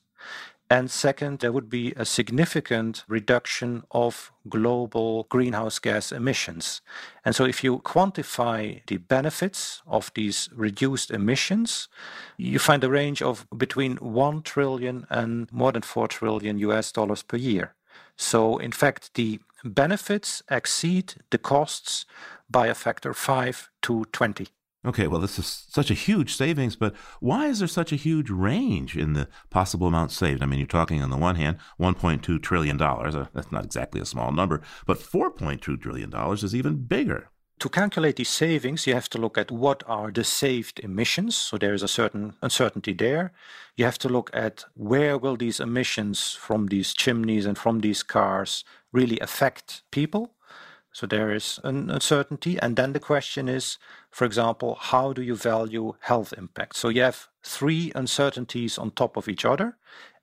And 0.70 0.90
second, 0.90 1.40
there 1.40 1.52
would 1.52 1.68
be 1.68 1.92
a 1.94 2.06
significant 2.06 3.04
reduction 3.06 3.82
of 3.90 4.32
global 4.48 5.24
greenhouse 5.24 5.78
gas 5.78 6.10
emissions. 6.10 6.80
And 7.22 7.34
so, 7.34 7.44
if 7.44 7.62
you 7.62 7.80
quantify 7.80 8.80
the 8.86 8.96
benefits 8.96 9.82
of 9.86 10.10
these 10.14 10.48
reduced 10.54 11.10
emissions, 11.10 11.88
you 12.38 12.58
find 12.58 12.82
a 12.82 12.88
range 12.90 13.20
of 13.20 13.46
between 13.54 13.96
1 13.96 14.42
trillion 14.42 15.06
and 15.10 15.52
more 15.52 15.72
than 15.72 15.82
4 15.82 16.08
trillion 16.08 16.58
US 16.58 16.92
dollars 16.92 17.22
per 17.22 17.36
year. 17.36 17.74
So, 18.16 18.58
in 18.58 18.72
fact, 18.72 19.14
the 19.14 19.40
benefits 19.64 20.42
exceed 20.50 21.14
the 21.30 21.38
costs 21.38 22.06
by 22.50 22.66
a 22.66 22.74
factor 22.74 23.12
5 23.12 23.70
to 23.82 24.04
20. 24.12 24.48
Okay, 24.86 25.08
well, 25.08 25.20
this 25.20 25.38
is 25.38 25.66
such 25.68 25.90
a 25.90 25.94
huge 25.94 26.36
savings, 26.36 26.76
but 26.76 26.94
why 27.20 27.46
is 27.46 27.58
there 27.58 27.68
such 27.68 27.92
a 27.92 27.96
huge 27.96 28.30
range 28.30 28.96
in 28.96 29.12
the 29.12 29.28
possible 29.50 29.88
amount 29.88 30.12
saved? 30.12 30.42
I 30.42 30.46
mean, 30.46 30.60
you're 30.60 30.68
talking 30.68 31.02
on 31.02 31.10
the 31.10 31.16
one 31.16 31.34
hand, 31.34 31.58
$1.2 31.80 32.42
trillion. 32.42 32.80
Uh, 32.80 33.26
that's 33.34 33.50
not 33.50 33.64
exactly 33.64 34.00
a 34.00 34.06
small 34.06 34.30
number, 34.30 34.62
but 34.86 34.98
$4.2 34.98 35.80
trillion 35.80 36.14
is 36.32 36.54
even 36.54 36.76
bigger. 36.76 37.30
To 37.58 37.68
calculate 37.68 38.14
these 38.14 38.28
savings, 38.28 38.86
you 38.86 38.94
have 38.94 39.08
to 39.10 39.18
look 39.18 39.36
at 39.36 39.50
what 39.50 39.82
are 39.88 40.12
the 40.12 40.22
saved 40.22 40.78
emissions. 40.78 41.34
So 41.34 41.58
there 41.58 41.74
is 41.74 41.82
a 41.82 41.88
certain 41.88 42.34
uncertainty 42.40 42.92
there. 42.92 43.32
You 43.76 43.84
have 43.84 43.98
to 43.98 44.08
look 44.08 44.30
at 44.32 44.64
where 44.74 45.18
will 45.18 45.36
these 45.36 45.58
emissions 45.58 46.34
from 46.34 46.68
these 46.68 46.94
chimneys 46.94 47.46
and 47.46 47.58
from 47.58 47.80
these 47.80 48.04
cars 48.04 48.62
really 48.92 49.18
affect 49.21 49.83
people. 49.90 50.35
So 50.92 51.07
there 51.07 51.33
is 51.33 51.61
an 51.64 51.90
uncertainty. 51.90 52.59
And 52.61 52.76
then 52.76 52.92
the 52.92 53.00
question 53.00 53.49
is, 53.49 53.78
for 54.11 54.25
example, 54.25 54.76
how 54.80 55.12
do 55.12 55.23
you 55.23 55.37
value 55.37 55.95
health 56.00 56.35
impact? 56.37 56.76
So 56.76 56.88
you 56.88 57.02
have 57.02 57.28
three 57.42 57.92
uncertainties 57.95 58.78
on 58.78 58.90
top 58.90 59.16
of 59.16 59.28
each 59.28 59.45
other. 59.45 59.76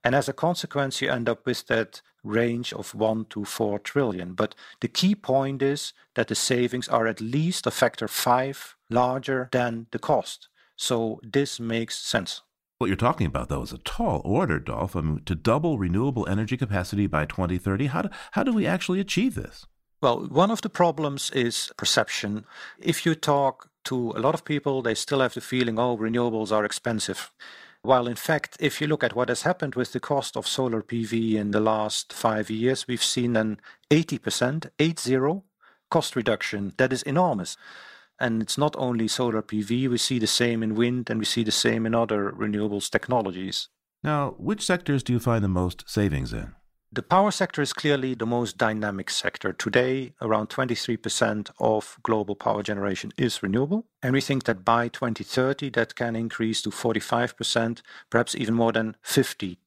And 0.03 0.13
as 0.13 0.27
a 0.27 0.33
consequence, 0.33 1.01
you 1.01 1.09
end 1.09 1.29
up 1.29 1.45
with 1.45 1.67
that 1.67 2.01
range 2.23 2.73
of 2.73 2.93
1 2.93 3.25
to 3.29 3.45
4 3.45 3.79
trillion. 3.79 4.33
But 4.33 4.55
the 4.81 4.87
key 4.87 5.15
point 5.15 5.61
is 5.61 5.93
that 6.15 6.27
the 6.27 6.35
savings 6.35 6.87
are 6.87 7.07
at 7.07 7.21
least 7.21 7.67
a 7.67 7.71
factor 7.71 8.07
5 8.07 8.75
larger 8.89 9.49
than 9.51 9.87
the 9.91 9.99
cost. 9.99 10.49
So 10.75 11.19
this 11.23 11.59
makes 11.59 11.97
sense. 11.97 12.41
What 12.77 12.87
you're 12.87 12.97
talking 12.97 13.25
about, 13.25 13.47
though, 13.47 13.61
is 13.61 13.71
a 13.71 13.77
tall 13.79 14.21
order, 14.25 14.59
Dolph. 14.59 14.97
I 14.97 15.01
mean, 15.01 15.21
to 15.25 15.35
double 15.35 15.77
renewable 15.77 16.27
energy 16.27 16.57
capacity 16.57 17.07
by 17.07 17.25
2030, 17.25 17.87
how 17.87 18.01
do, 18.01 18.09
how 18.31 18.43
do 18.43 18.51
we 18.51 18.65
actually 18.65 18.99
achieve 18.99 19.35
this? 19.35 19.65
Well, 20.01 20.27
one 20.27 20.51
of 20.51 20.61
the 20.61 20.69
problems 20.69 21.31
is 21.31 21.71
perception. 21.77 22.45
If 22.77 23.05
you 23.05 23.15
talk 23.15 23.69
to 23.85 24.11
a 24.11 24.19
lot 24.19 24.33
of 24.33 24.43
people, 24.43 24.81
they 24.81 24.93
still 24.93 25.21
have 25.21 25.33
the 25.35 25.41
feeling, 25.41 25.79
oh, 25.79 25.97
renewables 25.97 26.51
are 26.51 26.65
expensive. 26.65 27.31
While 27.81 28.07
in 28.07 28.15
fact, 28.15 28.57
if 28.59 28.81
you 28.81 28.87
look 28.87 29.03
at 29.05 29.15
what 29.15 29.29
has 29.29 29.43
happened 29.43 29.75
with 29.75 29.93
the 29.93 30.01
cost 30.01 30.35
of 30.35 30.45
solar 30.45 30.81
PV 30.81 31.35
in 31.35 31.51
the 31.51 31.61
last 31.61 32.11
five 32.11 32.49
years, 32.49 32.87
we've 32.87 33.03
seen 33.03 33.37
an 33.37 33.61
80%, 33.89 34.69
80 34.79 35.41
cost 35.89 36.15
reduction. 36.15 36.73
That 36.77 36.91
is 36.91 37.03
enormous. 37.03 37.55
And 38.19 38.41
it's 38.41 38.57
not 38.57 38.75
only 38.77 39.07
solar 39.07 39.41
PV, 39.41 39.89
we 39.89 39.97
see 39.97 40.19
the 40.19 40.27
same 40.27 40.63
in 40.63 40.75
wind 40.75 41.09
and 41.09 41.19
we 41.19 41.25
see 41.25 41.43
the 41.43 41.51
same 41.51 41.85
in 41.85 41.93
other 41.93 42.31
renewables 42.31 42.89
technologies. 42.89 43.69
Now, 44.03 44.35
which 44.37 44.65
sectors 44.65 45.03
do 45.03 45.13
you 45.13 45.19
find 45.19 45.43
the 45.43 45.49
most 45.49 45.83
savings 45.87 46.31
in? 46.31 46.53
The 46.91 47.03
power 47.03 47.31
sector 47.31 47.61
is 47.61 47.73
clearly 47.73 48.13
the 48.13 48.25
most 48.25 48.57
dynamic 48.57 49.09
sector. 49.09 49.51
Today, 49.51 50.13
around 50.21 50.47
23% 50.47 51.49
of 51.59 51.97
global 52.03 52.35
power 52.35 52.63
generation 52.63 53.11
is 53.17 53.43
renewable. 53.43 53.85
And 54.01 54.13
we 54.13 54.21
think 54.21 54.45
that 54.45 54.63
by 54.63 54.87
2030, 54.87 55.71
that 55.71 55.95
can 55.95 56.15
increase 56.15 56.61
to 56.61 56.69
45%, 56.69 57.81
perhaps 58.09 58.33
even 58.35 58.53
more 58.53 58.71
than 58.71 58.95
50%. 59.03 59.57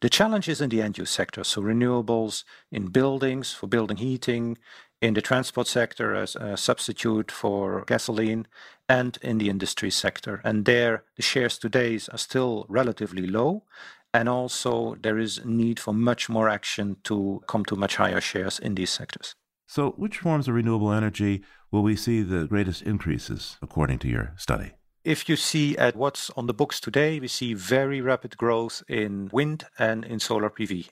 The 0.00 0.08
challenge 0.08 0.48
is 0.48 0.60
in 0.60 0.70
the 0.70 0.82
end 0.82 0.96
use 0.98 1.10
sector, 1.10 1.44
so 1.44 1.60
renewables 1.60 2.42
in 2.72 2.86
buildings 2.86 3.52
for 3.52 3.66
building 3.66 3.98
heating, 3.98 4.56
in 5.00 5.14
the 5.14 5.22
transport 5.22 5.66
sector 5.66 6.14
as 6.14 6.36
a 6.36 6.56
substitute 6.56 7.30
for 7.30 7.84
gasoline, 7.86 8.46
and 8.88 9.18
in 9.22 9.38
the 9.38 9.48
industry 9.48 9.90
sector. 9.90 10.40
And 10.44 10.64
there, 10.64 11.04
the 11.16 11.22
shares 11.22 11.58
today 11.58 11.98
are 12.12 12.18
still 12.18 12.66
relatively 12.68 13.26
low, 13.26 13.62
and 14.12 14.28
also, 14.28 14.96
there 15.00 15.18
is 15.18 15.44
need 15.44 15.78
for 15.78 15.94
much 15.94 16.28
more 16.28 16.48
action 16.48 16.96
to 17.04 17.42
come 17.46 17.64
to 17.66 17.76
much 17.76 17.96
higher 17.96 18.20
shares 18.20 18.58
in 18.58 18.74
these 18.74 18.90
sectors. 18.90 19.36
So, 19.68 19.90
which 19.92 20.18
forms 20.18 20.48
of 20.48 20.54
renewable 20.54 20.92
energy 20.92 21.44
will 21.70 21.84
we 21.84 21.94
see 21.94 22.22
the 22.22 22.46
greatest 22.46 22.82
increases, 22.82 23.56
according 23.62 24.00
to 24.00 24.08
your 24.08 24.34
study? 24.36 24.72
If 25.02 25.30
you 25.30 25.36
see 25.36 25.78
at 25.78 25.96
what's 25.96 26.28
on 26.36 26.46
the 26.46 26.52
books 26.52 26.78
today, 26.78 27.20
we 27.20 27.28
see 27.28 27.54
very 27.54 28.02
rapid 28.02 28.36
growth 28.36 28.82
in 28.86 29.30
wind 29.32 29.64
and 29.78 30.04
in 30.04 30.20
solar 30.20 30.50
PV. 30.50 30.90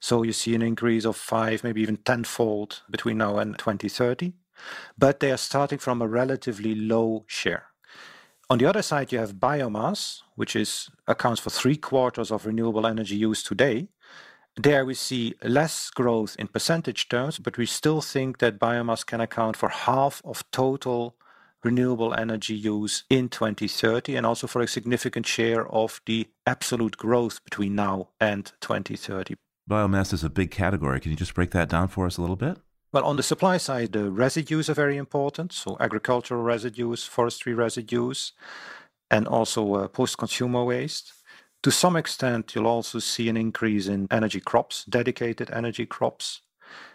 So 0.00 0.22
you 0.22 0.32
see 0.32 0.54
an 0.54 0.62
increase 0.62 1.04
of 1.04 1.16
five, 1.16 1.62
maybe 1.62 1.82
even 1.82 1.98
tenfold 1.98 2.80
between 2.88 3.18
now 3.18 3.36
and 3.36 3.58
2030. 3.58 4.32
But 4.96 5.20
they 5.20 5.30
are 5.30 5.36
starting 5.36 5.78
from 5.78 6.00
a 6.00 6.08
relatively 6.08 6.74
low 6.74 7.24
share. 7.26 7.66
On 8.48 8.56
the 8.56 8.64
other 8.64 8.80
side, 8.80 9.12
you 9.12 9.18
have 9.18 9.34
biomass, 9.34 10.22
which 10.36 10.56
is 10.56 10.88
accounts 11.06 11.42
for 11.42 11.50
three 11.50 11.76
quarters 11.76 12.30
of 12.30 12.46
renewable 12.46 12.86
energy 12.86 13.16
used 13.16 13.46
today. 13.46 13.88
There 14.56 14.86
we 14.86 14.94
see 14.94 15.34
less 15.42 15.90
growth 15.90 16.34
in 16.38 16.48
percentage 16.48 17.10
terms, 17.10 17.38
but 17.38 17.58
we 17.58 17.66
still 17.66 18.00
think 18.00 18.38
that 18.38 18.58
biomass 18.58 19.04
can 19.04 19.20
account 19.20 19.58
for 19.58 19.68
half 19.68 20.22
of 20.24 20.50
total 20.50 21.14
renewable 21.64 22.14
energy 22.14 22.54
use 22.54 23.04
in 23.10 23.28
2030 23.28 24.16
and 24.16 24.26
also 24.26 24.46
for 24.46 24.62
a 24.62 24.68
significant 24.68 25.26
share 25.26 25.66
of 25.68 26.00
the 26.06 26.28
absolute 26.46 26.96
growth 26.96 27.42
between 27.44 27.74
now 27.74 28.08
and 28.20 28.52
2030. 28.60 29.34
Biomass 29.68 30.12
is 30.12 30.24
a 30.24 30.30
big 30.30 30.50
category. 30.50 31.00
Can 31.00 31.10
you 31.10 31.16
just 31.16 31.34
break 31.34 31.50
that 31.52 31.68
down 31.68 31.88
for 31.88 32.06
us 32.06 32.16
a 32.16 32.20
little 32.20 32.36
bit? 32.36 32.58
Well, 32.92 33.04
on 33.04 33.16
the 33.16 33.22
supply 33.22 33.56
side, 33.56 33.92
the 33.92 34.10
residues 34.10 34.68
are 34.68 34.74
very 34.74 34.96
important. 34.96 35.52
So, 35.52 35.76
agricultural 35.78 36.42
residues, 36.42 37.04
forestry 37.04 37.54
residues, 37.54 38.32
and 39.10 39.28
also 39.28 39.74
uh, 39.74 39.88
post 39.88 40.18
consumer 40.18 40.64
waste. 40.64 41.12
To 41.62 41.70
some 41.70 41.94
extent, 41.94 42.54
you'll 42.54 42.66
also 42.66 42.98
see 42.98 43.28
an 43.28 43.36
increase 43.36 43.86
in 43.86 44.08
energy 44.10 44.40
crops, 44.40 44.84
dedicated 44.86 45.50
energy 45.52 45.86
crops. 45.86 46.40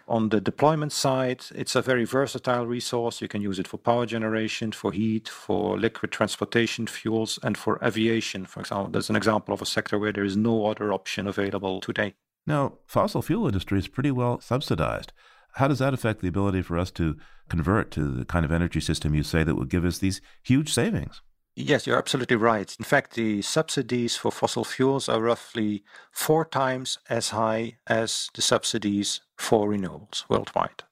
On 0.08 0.28
the 0.28 0.40
deployment 0.40 0.92
side, 0.92 1.44
it's 1.52 1.74
a 1.74 1.82
very 1.82 2.04
versatile 2.04 2.64
resource. 2.64 3.20
You 3.20 3.26
can 3.26 3.42
use 3.42 3.58
it 3.58 3.66
for 3.66 3.76
power 3.76 4.06
generation, 4.06 4.70
for 4.70 4.92
heat, 4.92 5.28
for 5.28 5.76
liquid 5.76 6.12
transportation 6.12 6.86
fuels, 6.86 7.40
and 7.42 7.58
for 7.58 7.82
aviation, 7.82 8.46
for 8.46 8.60
example. 8.60 8.92
There's 8.92 9.10
an 9.10 9.16
example 9.16 9.52
of 9.52 9.60
a 9.60 9.66
sector 9.66 9.98
where 9.98 10.12
there 10.12 10.24
is 10.24 10.36
no 10.36 10.66
other 10.66 10.92
option 10.92 11.26
available 11.26 11.80
today. 11.80 12.14
Now, 12.46 12.74
fossil 12.86 13.20
fuel 13.20 13.48
industry 13.48 13.80
is 13.80 13.88
pretty 13.88 14.12
well 14.12 14.40
subsidized. 14.40 15.12
How 15.54 15.66
does 15.66 15.80
that 15.80 15.94
affect 15.94 16.20
the 16.20 16.28
ability 16.28 16.62
for 16.62 16.78
us 16.78 16.92
to 16.92 17.16
convert 17.48 17.90
to 17.92 18.12
the 18.12 18.24
kind 18.24 18.44
of 18.44 18.52
energy 18.52 18.80
system 18.80 19.14
you 19.14 19.24
say 19.24 19.42
that 19.42 19.56
would 19.56 19.70
give 19.70 19.84
us 19.84 19.98
these 19.98 20.20
huge 20.42 20.72
savings? 20.72 21.20
Yes, 21.58 21.86
you're 21.86 21.96
absolutely 21.96 22.36
right. 22.36 22.76
In 22.78 22.84
fact, 22.84 23.14
the 23.14 23.40
subsidies 23.40 24.14
for 24.16 24.30
fossil 24.30 24.62
fuels 24.62 25.08
are 25.08 25.20
roughly 25.22 25.84
four 26.12 26.44
times 26.44 26.98
as 27.08 27.30
high 27.30 27.78
as 27.86 28.28
the 28.34 28.42
subsidies 28.42 29.22
for 29.38 29.70
renewables 29.70 30.28
worldwide. 30.28 30.82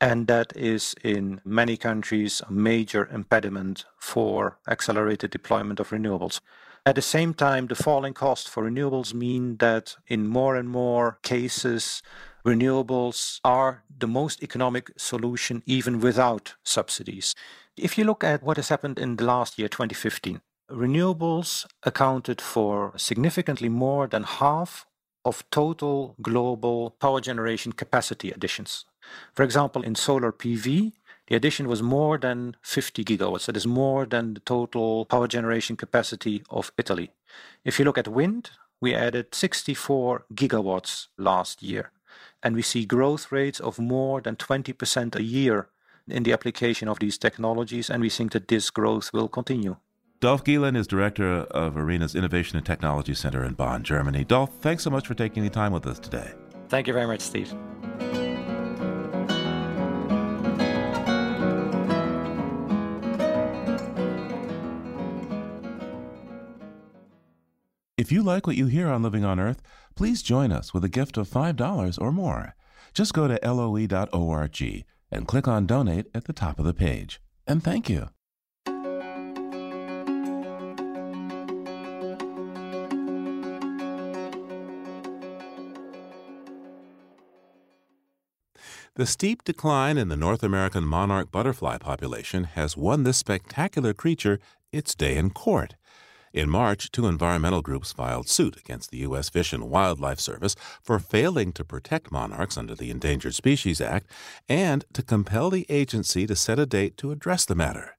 And 0.00 0.26
that 0.28 0.52
is 0.56 0.94
in 1.04 1.40
many 1.44 1.76
countries 1.76 2.42
a 2.48 2.52
major 2.52 3.06
impediment 3.08 3.84
for 3.98 4.58
accelerated 4.68 5.30
deployment 5.30 5.80
of 5.80 5.90
renewables. 5.90 6.40
At 6.84 6.96
the 6.96 7.02
same 7.02 7.34
time, 7.34 7.68
the 7.68 7.76
falling 7.76 8.14
cost 8.14 8.48
for 8.48 8.64
renewables 8.64 9.14
mean 9.14 9.58
that 9.58 9.96
in 10.08 10.26
more 10.26 10.56
and 10.56 10.68
more 10.68 11.18
cases, 11.22 12.02
renewables 12.44 13.40
are 13.44 13.84
the 13.98 14.08
most 14.08 14.42
economic 14.42 14.90
solution 14.96 15.62
even 15.66 16.00
without 16.00 16.54
subsidies. 16.64 17.34
If 17.76 17.96
you 17.96 18.04
look 18.04 18.22
at 18.22 18.42
what 18.42 18.58
has 18.58 18.68
happened 18.68 18.98
in 18.98 19.16
the 19.16 19.24
last 19.24 19.58
year, 19.58 19.66
2015, 19.66 20.42
renewables 20.70 21.64
accounted 21.84 22.38
for 22.38 22.92
significantly 22.98 23.70
more 23.70 24.06
than 24.06 24.24
half 24.24 24.84
of 25.24 25.48
total 25.50 26.14
global 26.20 26.90
power 26.90 27.22
generation 27.22 27.72
capacity 27.72 28.30
additions. 28.30 28.84
For 29.34 29.42
example, 29.42 29.82
in 29.82 29.94
solar 29.94 30.32
PV, 30.32 30.92
the 31.28 31.34
addition 31.34 31.66
was 31.66 31.82
more 31.82 32.18
than 32.18 32.56
50 32.60 33.04
gigawatts. 33.04 33.46
That 33.46 33.56
is 33.56 33.66
more 33.66 34.04
than 34.04 34.34
the 34.34 34.40
total 34.40 35.06
power 35.06 35.26
generation 35.26 35.76
capacity 35.76 36.42
of 36.50 36.72
Italy. 36.76 37.12
If 37.64 37.78
you 37.78 37.86
look 37.86 37.96
at 37.96 38.06
wind, 38.06 38.50
we 38.82 38.94
added 38.94 39.34
64 39.34 40.26
gigawatts 40.34 41.06
last 41.16 41.62
year. 41.62 41.90
And 42.42 42.54
we 42.54 42.60
see 42.60 42.84
growth 42.84 43.32
rates 43.32 43.60
of 43.60 43.78
more 43.78 44.20
than 44.20 44.36
20% 44.36 45.16
a 45.16 45.22
year 45.22 45.68
in 46.08 46.22
the 46.22 46.32
application 46.32 46.88
of 46.88 46.98
these 46.98 47.18
technologies. 47.18 47.90
And 47.90 48.02
we 48.02 48.08
think 48.08 48.32
that 48.32 48.48
this 48.48 48.70
growth 48.70 49.12
will 49.12 49.28
continue. 49.28 49.76
Dolph 50.20 50.44
Gielen 50.44 50.76
is 50.76 50.86
director 50.86 51.40
of 51.50 51.74
IRENA's 51.74 52.14
Innovation 52.14 52.56
and 52.56 52.64
Technology 52.64 53.12
Center 53.12 53.44
in 53.44 53.54
Bonn, 53.54 53.82
Germany. 53.82 54.24
Dolph, 54.24 54.50
thanks 54.60 54.84
so 54.84 54.90
much 54.90 55.06
for 55.06 55.14
taking 55.14 55.42
the 55.42 55.50
time 55.50 55.72
with 55.72 55.84
us 55.86 55.98
today. 55.98 56.32
Thank 56.68 56.86
you 56.86 56.92
very 56.92 57.06
much, 57.06 57.20
Steve. 57.20 57.52
If 67.98 68.10
you 68.10 68.22
like 68.22 68.46
what 68.46 68.56
you 68.56 68.66
hear 68.66 68.88
on 68.88 69.02
Living 69.02 69.24
on 69.24 69.38
Earth, 69.38 69.62
please 69.94 70.22
join 70.22 70.50
us 70.50 70.72
with 70.72 70.84
a 70.84 70.88
gift 70.88 71.16
of 71.16 71.28
$5 71.28 72.00
or 72.00 72.12
more. 72.12 72.54
Just 72.94 73.12
go 73.12 73.28
to 73.28 73.38
loe.org 73.42 74.84
and 75.12 75.28
click 75.28 75.46
on 75.46 75.66
Donate 75.66 76.06
at 76.14 76.24
the 76.24 76.32
top 76.32 76.58
of 76.58 76.64
the 76.64 76.74
page. 76.74 77.20
And 77.46 77.62
thank 77.62 77.88
you. 77.88 78.08
The 88.94 89.06
steep 89.06 89.42
decline 89.42 89.96
in 89.96 90.08
the 90.08 90.16
North 90.16 90.42
American 90.42 90.84
monarch 90.84 91.30
butterfly 91.32 91.78
population 91.78 92.44
has 92.44 92.76
won 92.76 93.04
this 93.04 93.16
spectacular 93.16 93.94
creature 93.94 94.38
its 94.70 94.94
day 94.94 95.16
in 95.16 95.30
court. 95.30 95.76
In 96.32 96.48
March, 96.48 96.90
two 96.90 97.06
environmental 97.06 97.60
groups 97.60 97.92
filed 97.92 98.28
suit 98.28 98.56
against 98.56 98.90
the 98.90 98.98
U.S. 98.98 99.28
Fish 99.28 99.52
and 99.52 99.68
Wildlife 99.68 100.18
Service 100.18 100.56
for 100.82 100.98
failing 100.98 101.52
to 101.52 101.64
protect 101.64 102.10
monarchs 102.10 102.56
under 102.56 102.74
the 102.74 102.90
Endangered 102.90 103.34
Species 103.34 103.82
Act 103.82 104.06
and 104.48 104.84
to 104.94 105.02
compel 105.02 105.50
the 105.50 105.66
agency 105.68 106.26
to 106.26 106.34
set 106.34 106.58
a 106.58 106.64
date 106.64 106.96
to 106.96 107.10
address 107.10 107.44
the 107.44 107.54
matter. 107.54 107.96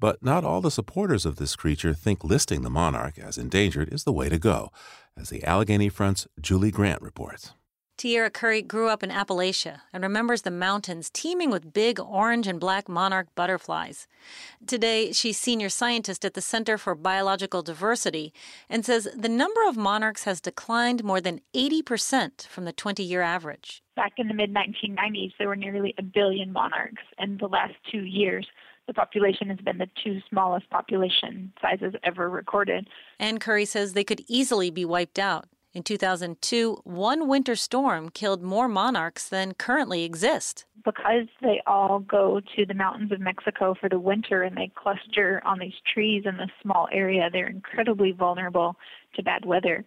But 0.00 0.22
not 0.22 0.44
all 0.44 0.60
the 0.60 0.70
supporters 0.72 1.24
of 1.24 1.36
this 1.36 1.54
creature 1.54 1.94
think 1.94 2.24
listing 2.24 2.62
the 2.62 2.70
monarch 2.70 3.18
as 3.18 3.38
endangered 3.38 3.92
is 3.92 4.02
the 4.04 4.12
way 4.12 4.28
to 4.28 4.38
go, 4.38 4.70
as 5.16 5.28
the 5.28 5.44
Allegheny 5.44 5.88
Front's 5.88 6.26
Julie 6.40 6.72
Grant 6.72 7.00
reports. 7.00 7.52
Tierra 7.98 8.30
Curry 8.30 8.62
grew 8.62 8.88
up 8.88 9.02
in 9.02 9.10
Appalachia 9.10 9.80
and 9.92 10.04
remembers 10.04 10.42
the 10.42 10.52
mountains 10.52 11.10
teeming 11.12 11.50
with 11.50 11.72
big 11.72 11.98
orange 11.98 12.46
and 12.46 12.60
black 12.60 12.88
monarch 12.88 13.26
butterflies. 13.34 14.06
Today, 14.68 15.10
she's 15.10 15.36
senior 15.36 15.68
scientist 15.68 16.24
at 16.24 16.34
the 16.34 16.40
Center 16.40 16.78
for 16.78 16.94
Biological 16.94 17.60
Diversity 17.60 18.32
and 18.70 18.86
says 18.86 19.08
the 19.16 19.28
number 19.28 19.66
of 19.66 19.76
monarchs 19.76 20.22
has 20.22 20.40
declined 20.40 21.02
more 21.02 21.20
than 21.20 21.40
80% 21.56 22.46
from 22.46 22.66
the 22.66 22.72
20 22.72 23.02
year 23.02 23.20
average. 23.20 23.82
Back 23.96 24.12
in 24.16 24.28
the 24.28 24.34
mid 24.34 24.54
1990s, 24.54 25.32
there 25.36 25.48
were 25.48 25.56
nearly 25.56 25.92
a 25.98 26.02
billion 26.02 26.52
monarchs. 26.52 27.02
In 27.18 27.36
the 27.38 27.48
last 27.48 27.74
two 27.90 28.04
years, 28.04 28.46
the 28.86 28.94
population 28.94 29.48
has 29.48 29.58
been 29.58 29.78
the 29.78 29.90
two 30.04 30.20
smallest 30.30 30.70
population 30.70 31.52
sizes 31.60 31.94
ever 32.04 32.30
recorded. 32.30 32.88
And 33.18 33.40
Curry 33.40 33.64
says 33.64 33.92
they 33.92 34.04
could 34.04 34.22
easily 34.28 34.70
be 34.70 34.84
wiped 34.84 35.18
out. 35.18 35.48
In 35.78 35.84
2002, 35.84 36.80
one 36.82 37.28
winter 37.28 37.54
storm 37.54 38.08
killed 38.08 38.42
more 38.42 38.66
monarchs 38.66 39.28
than 39.28 39.54
currently 39.54 40.02
exist. 40.02 40.64
Because 40.84 41.28
they 41.40 41.62
all 41.68 42.00
go 42.00 42.40
to 42.56 42.66
the 42.66 42.74
mountains 42.74 43.12
of 43.12 43.20
Mexico 43.20 43.76
for 43.80 43.88
the 43.88 44.00
winter 44.00 44.42
and 44.42 44.56
they 44.56 44.72
cluster 44.74 45.40
on 45.44 45.60
these 45.60 45.80
trees 45.94 46.24
in 46.26 46.36
this 46.36 46.50
small 46.62 46.88
area, 46.90 47.30
they're 47.30 47.46
incredibly 47.46 48.10
vulnerable 48.10 48.74
to 49.14 49.22
bad 49.22 49.44
weather. 49.44 49.84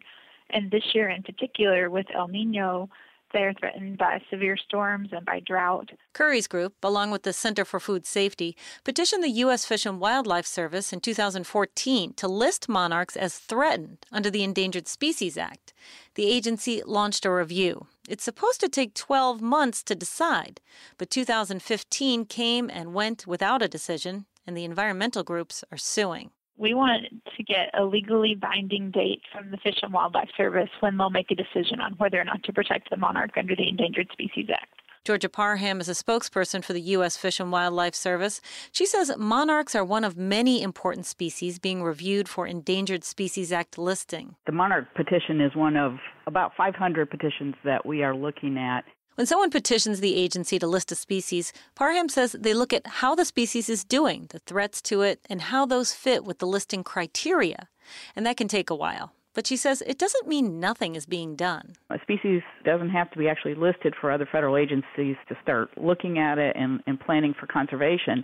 And 0.52 0.72
this 0.72 0.96
year 0.96 1.10
in 1.10 1.24
particular, 1.24 1.90
with 1.90 2.06
El 2.16 2.30
Nino, 2.30 2.90
they 3.34 3.44
are 3.44 3.54
threatened 3.54 3.98
by 3.98 4.22
severe 4.30 4.58
storms 4.58 5.10
and 5.12 5.26
by 5.26 5.40
drought. 5.40 5.92
Curry's 6.14 6.48
group, 6.48 6.74
along 6.84 7.12
with 7.12 7.24
the 7.24 7.34
Center 7.34 7.66
for 7.66 7.80
Food 7.80 8.06
Safety, 8.06 8.56
petitioned 8.84 9.24
the 9.24 9.40
U.S. 9.46 9.66
Fish 9.66 9.86
and 9.86 10.00
Wildlife 10.00 10.46
Service 10.46 10.94
in 10.94 11.00
2014 11.00 12.14
to 12.14 12.28
list 12.28 12.70
monarchs 12.70 13.16
as 13.16 13.38
threatened 13.38 14.06
under 14.12 14.30
the 14.30 14.44
Endangered 14.44 14.88
Species 14.88 15.38
Act. 15.38 15.74
The 16.16 16.26
agency 16.26 16.82
launched 16.86 17.26
a 17.26 17.32
review. 17.32 17.88
It's 18.10 18.24
supposed 18.24 18.60
to 18.62 18.70
take 18.70 18.94
12 18.94 19.42
months 19.42 19.84
to 19.84 19.96
decide, 19.96 20.60
but 20.98 21.10
2015 21.10 22.26
came 22.26 22.70
and 22.70 22.94
went 22.94 23.26
without 23.28 23.62
a 23.62 23.68
decision, 23.68 24.26
and 24.46 24.58
the 24.58 24.66
environmental 24.66 25.24
groups 25.24 25.64
are 25.72 25.78
suing 25.78 26.32
we 26.62 26.76
want 26.76 27.08
to 27.36 27.44
get 27.44 27.72
a 27.74 27.84
legally 27.84 28.36
binding 28.40 28.92
date 28.92 29.24
from 29.34 29.50
the 29.50 29.58
Fish 29.58 29.80
and 29.82 29.92
Wildlife 29.92 30.30
Service 30.38 30.70
when 30.80 30.96
they'll 30.96 31.10
make 31.10 31.32
a 31.32 31.36
decision 31.36 31.82
on 31.82 31.94
whether 31.94 32.22
or 32.22 32.24
not 32.24 32.44
to 32.44 32.54
protect 32.54 32.92
the 32.92 32.98
monarch 32.98 33.32
under 33.36 33.56
the 33.56 33.68
Endangered 33.68 34.08
Species 34.14 34.46
Act. 34.54 34.70
Georgia 35.04 35.30
Parham 35.30 35.82
is 35.82 35.90
a 35.90 35.94
spokesperson 35.94 36.64
for 36.64 36.74
the 36.74 36.82
U.S. 36.82 37.18
Fish 37.18 37.40
and 37.40 37.52
Wildlife 37.52 37.96
Service. 37.96 38.40
She 38.72 38.86
says 38.86 39.12
monarchs 39.18 39.74
are 39.74 39.84
one 39.84 40.04
of 40.04 40.16
many 40.16 40.62
important 40.62 41.08
species 41.08 41.58
being 41.58 41.82
reviewed 41.82 42.30
for 42.30 42.46
Endangered 42.46 43.04
Species 43.04 43.52
Act 43.52 43.80
listing. 43.80 44.36
The 44.46 44.52
monarch 44.52 44.94
petition 44.94 45.42
is 45.42 45.56
one 45.56 45.76
of 45.76 45.94
about 46.28 46.52
500 46.56 47.10
petitions 47.10 47.56
that 47.64 47.84
we 47.84 48.04
are 48.04 48.16
looking 48.16 48.60
at. 48.60 48.84
When 49.16 49.28
someone 49.28 49.50
petitions 49.50 50.00
the 50.00 50.16
agency 50.16 50.58
to 50.58 50.68
list 50.68 50.92
a 50.92 50.96
species, 50.96 51.52
Parham 51.76 52.08
says 52.08 52.32
they 52.32 52.54
look 52.54 52.72
at 52.72 52.88
how 52.88 53.14
the 53.14 53.26
species 53.26 53.68
is 53.70 53.84
doing, 53.84 54.28
the 54.30 54.40
threats 54.40 54.82
to 54.84 55.02
it, 55.02 55.20
and 55.30 55.42
how 55.42 55.66
those 55.66 55.92
fit 55.94 56.24
with 56.24 56.40
the 56.40 56.48
listing 56.48 56.82
criteria. 56.82 57.68
And 58.16 58.26
that 58.26 58.38
can 58.38 58.48
take 58.48 58.70
a 58.70 58.76
while. 58.76 59.12
But 59.34 59.48
she 59.48 59.58
says 59.58 59.84
it 59.86 59.98
doesn't 59.98 60.30
mean 60.30 60.62
nothing 60.62 60.96
is 60.96 61.06
being 61.06 61.36
done. 61.36 61.74
A 61.90 62.00
species 62.02 62.42
doesn't 62.64 62.90
have 62.90 63.12
to 63.12 63.18
be 63.18 63.28
actually 63.28 63.56
listed 63.56 63.96
for 64.00 64.12
other 64.12 64.28
federal 64.32 64.56
agencies 64.56 65.18
to 65.28 65.38
start 65.42 65.70
looking 65.78 66.18
at 66.18 66.38
it 66.38 66.56
and, 66.58 66.82
and 66.88 66.98
planning 66.98 67.34
for 67.38 67.48
conservation. 67.48 68.24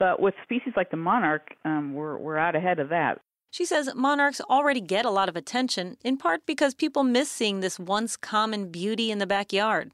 But 0.00 0.20
with 0.20 0.34
species 0.42 0.72
like 0.76 0.90
the 0.90 0.96
monarch, 0.96 1.54
um, 1.64 1.94
we're, 1.94 2.18
we're 2.18 2.38
out 2.38 2.56
ahead 2.56 2.80
of 2.80 2.88
that. 2.88 3.20
She 3.54 3.64
says 3.64 3.94
monarchs 3.94 4.40
already 4.40 4.80
get 4.80 5.04
a 5.04 5.10
lot 5.10 5.28
of 5.28 5.36
attention, 5.36 5.96
in 6.02 6.16
part 6.16 6.44
because 6.44 6.74
people 6.74 7.04
miss 7.04 7.30
seeing 7.30 7.60
this 7.60 7.78
once 7.78 8.16
common 8.16 8.72
beauty 8.72 9.12
in 9.12 9.18
the 9.18 9.28
backyard, 9.28 9.92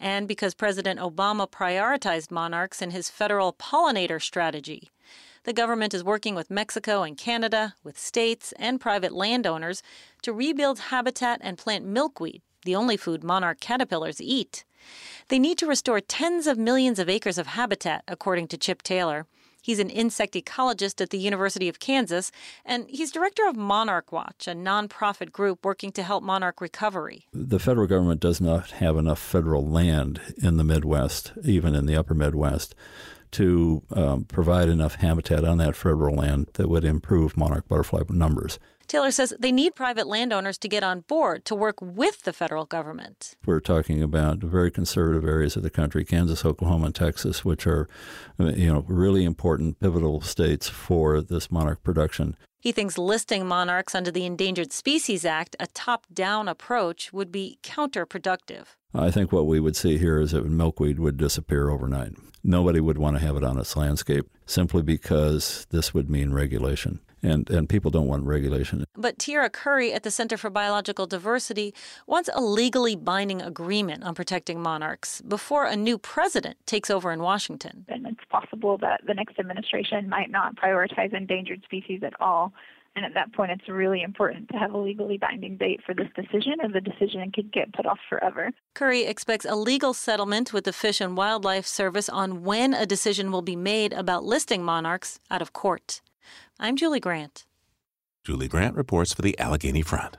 and 0.00 0.26
because 0.26 0.54
President 0.54 0.98
Obama 0.98 1.46
prioritized 1.46 2.30
monarchs 2.30 2.80
in 2.80 2.90
his 2.90 3.10
federal 3.10 3.52
pollinator 3.52 4.18
strategy. 4.18 4.88
The 5.44 5.52
government 5.52 5.92
is 5.92 6.02
working 6.02 6.34
with 6.34 6.50
Mexico 6.50 7.02
and 7.02 7.18
Canada, 7.18 7.74
with 7.84 7.98
states 7.98 8.52
and 8.52 8.80
private 8.80 9.12
landowners, 9.12 9.82
to 10.22 10.32
rebuild 10.32 10.78
habitat 10.78 11.38
and 11.42 11.58
plant 11.58 11.84
milkweed, 11.84 12.40
the 12.64 12.74
only 12.74 12.96
food 12.96 13.22
monarch 13.22 13.60
caterpillars 13.60 14.22
eat. 14.22 14.64
They 15.28 15.38
need 15.38 15.58
to 15.58 15.66
restore 15.66 16.00
tens 16.00 16.46
of 16.46 16.56
millions 16.56 16.98
of 16.98 17.10
acres 17.10 17.36
of 17.36 17.48
habitat, 17.48 18.04
according 18.08 18.48
to 18.48 18.56
Chip 18.56 18.80
Taylor. 18.80 19.26
He's 19.62 19.78
an 19.78 19.88
insect 19.90 20.34
ecologist 20.34 21.00
at 21.00 21.10
the 21.10 21.18
University 21.18 21.68
of 21.68 21.78
Kansas, 21.78 22.32
and 22.64 22.86
he's 22.88 23.12
director 23.12 23.46
of 23.48 23.56
Monarch 23.56 24.10
Watch, 24.10 24.48
a 24.48 24.52
nonprofit 24.52 25.30
group 25.30 25.64
working 25.64 25.92
to 25.92 26.02
help 26.02 26.24
monarch 26.24 26.60
recovery. 26.60 27.26
The 27.32 27.60
federal 27.60 27.86
government 27.86 28.20
does 28.20 28.40
not 28.40 28.72
have 28.72 28.96
enough 28.96 29.20
federal 29.20 29.64
land 29.64 30.20
in 30.42 30.56
the 30.56 30.64
Midwest, 30.64 31.32
even 31.44 31.76
in 31.76 31.86
the 31.86 31.96
upper 31.96 32.12
Midwest, 32.12 32.74
to 33.32 33.82
um, 33.92 34.24
provide 34.24 34.68
enough 34.68 34.96
habitat 34.96 35.44
on 35.44 35.58
that 35.58 35.76
federal 35.76 36.16
land 36.16 36.48
that 36.54 36.68
would 36.68 36.84
improve 36.84 37.36
monarch 37.36 37.66
butterfly 37.68 38.02
numbers. 38.10 38.58
Taylor 38.92 39.10
says 39.10 39.32
they 39.38 39.52
need 39.52 39.74
private 39.74 40.06
landowners 40.06 40.58
to 40.58 40.68
get 40.68 40.84
on 40.84 41.00
board 41.00 41.46
to 41.46 41.54
work 41.54 41.80
with 41.80 42.24
the 42.24 42.32
federal 42.34 42.66
government. 42.66 43.36
We're 43.46 43.58
talking 43.58 44.02
about 44.02 44.40
very 44.40 44.70
conservative 44.70 45.24
areas 45.26 45.56
of 45.56 45.62
the 45.62 45.70
country, 45.70 46.04
Kansas, 46.04 46.44
Oklahoma, 46.44 46.84
and 46.86 46.94
Texas, 46.94 47.42
which 47.42 47.66
are 47.66 47.88
uh, 48.38 48.48
you 48.48 48.70
know 48.70 48.84
really 48.86 49.24
important 49.24 49.80
pivotal 49.80 50.20
states 50.20 50.68
for 50.68 51.22
this 51.22 51.50
monarch 51.50 51.82
production. 51.82 52.36
He 52.60 52.70
thinks 52.70 52.98
listing 52.98 53.46
monarchs 53.46 53.94
under 53.94 54.10
the 54.10 54.26
Endangered 54.26 54.74
Species 54.74 55.24
Act, 55.24 55.56
a 55.58 55.68
top 55.68 56.04
down 56.12 56.46
approach, 56.46 57.14
would 57.14 57.32
be 57.32 57.58
counterproductive. 57.62 58.76
I 58.94 59.10
think 59.10 59.32
what 59.32 59.46
we 59.46 59.58
would 59.58 59.74
see 59.74 59.96
here 59.96 60.20
is 60.20 60.32
that 60.32 60.44
milkweed 60.44 61.00
would 61.00 61.16
disappear 61.16 61.70
overnight. 61.70 62.12
Nobody 62.44 62.78
would 62.78 62.98
want 62.98 63.16
to 63.16 63.22
have 63.22 63.38
it 63.38 63.42
on 63.42 63.58
its 63.58 63.74
landscape 63.74 64.26
simply 64.44 64.82
because 64.82 65.66
this 65.70 65.94
would 65.94 66.10
mean 66.10 66.34
regulation. 66.34 67.00
And, 67.22 67.48
and 67.50 67.68
people 67.68 67.90
don't 67.90 68.08
want 68.08 68.24
regulation. 68.24 68.84
But 68.96 69.18
Tierra 69.18 69.48
Curry 69.48 69.92
at 69.92 70.02
the 70.02 70.10
Center 70.10 70.36
for 70.36 70.50
Biological 70.50 71.06
Diversity 71.06 71.72
wants 72.06 72.28
a 72.34 72.40
legally 72.40 72.96
binding 72.96 73.40
agreement 73.40 74.02
on 74.02 74.14
protecting 74.14 74.60
monarchs 74.60 75.20
before 75.20 75.66
a 75.66 75.76
new 75.76 75.98
president 75.98 76.56
takes 76.66 76.90
over 76.90 77.12
in 77.12 77.22
Washington. 77.22 77.84
And 77.88 78.06
it's 78.06 78.24
possible 78.28 78.76
that 78.78 79.02
the 79.06 79.14
next 79.14 79.38
administration 79.38 80.08
might 80.08 80.30
not 80.30 80.56
prioritize 80.56 81.14
endangered 81.14 81.62
species 81.64 82.02
at 82.02 82.20
all. 82.20 82.52
And 82.94 83.06
at 83.06 83.14
that 83.14 83.32
point, 83.32 83.50
it's 83.52 83.68
really 83.68 84.02
important 84.02 84.50
to 84.50 84.58
have 84.58 84.74
a 84.74 84.78
legally 84.78 85.16
binding 85.16 85.56
date 85.56 85.80
for 85.84 85.94
this 85.94 86.08
decision, 86.14 86.54
or 86.62 86.68
the 86.68 86.80
decision 86.80 87.32
could 87.32 87.50
get 87.50 87.72
put 87.72 87.86
off 87.86 87.98
forever. 88.08 88.50
Curry 88.74 89.04
expects 89.04 89.46
a 89.46 89.54
legal 89.54 89.94
settlement 89.94 90.52
with 90.52 90.64
the 90.64 90.74
Fish 90.74 91.00
and 91.00 91.16
Wildlife 91.16 91.66
Service 91.66 92.10
on 92.10 92.42
when 92.42 92.74
a 92.74 92.84
decision 92.84 93.32
will 93.32 93.42
be 93.42 93.56
made 93.56 93.94
about 93.94 94.24
listing 94.24 94.62
monarchs 94.62 95.18
out 95.30 95.40
of 95.40 95.54
court. 95.54 96.02
I'm 96.64 96.76
Julie 96.76 97.00
Grant. 97.00 97.44
Julie 98.22 98.46
Grant 98.46 98.76
reports 98.76 99.12
for 99.12 99.22
the 99.22 99.36
Allegheny 99.36 99.82
Front. 99.82 100.18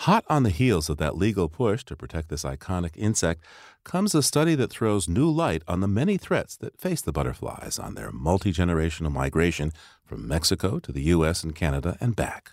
Hot 0.00 0.22
on 0.28 0.42
the 0.42 0.50
heels 0.50 0.90
of 0.90 0.98
that 0.98 1.16
legal 1.16 1.48
push 1.48 1.82
to 1.84 1.96
protect 1.96 2.28
this 2.28 2.44
iconic 2.44 2.94
insect 2.94 3.42
comes 3.82 4.14
a 4.14 4.22
study 4.22 4.54
that 4.54 4.68
throws 4.68 5.08
new 5.08 5.30
light 5.30 5.62
on 5.66 5.80
the 5.80 5.88
many 5.88 6.18
threats 6.18 6.58
that 6.58 6.78
face 6.78 7.00
the 7.00 7.10
butterflies 7.10 7.78
on 7.78 7.94
their 7.94 8.12
multi 8.12 8.52
generational 8.52 9.10
migration 9.10 9.72
from 10.04 10.28
Mexico 10.28 10.78
to 10.78 10.92
the 10.92 11.04
U.S. 11.04 11.42
and 11.42 11.54
Canada 11.54 11.96
and 12.02 12.14
back. 12.14 12.50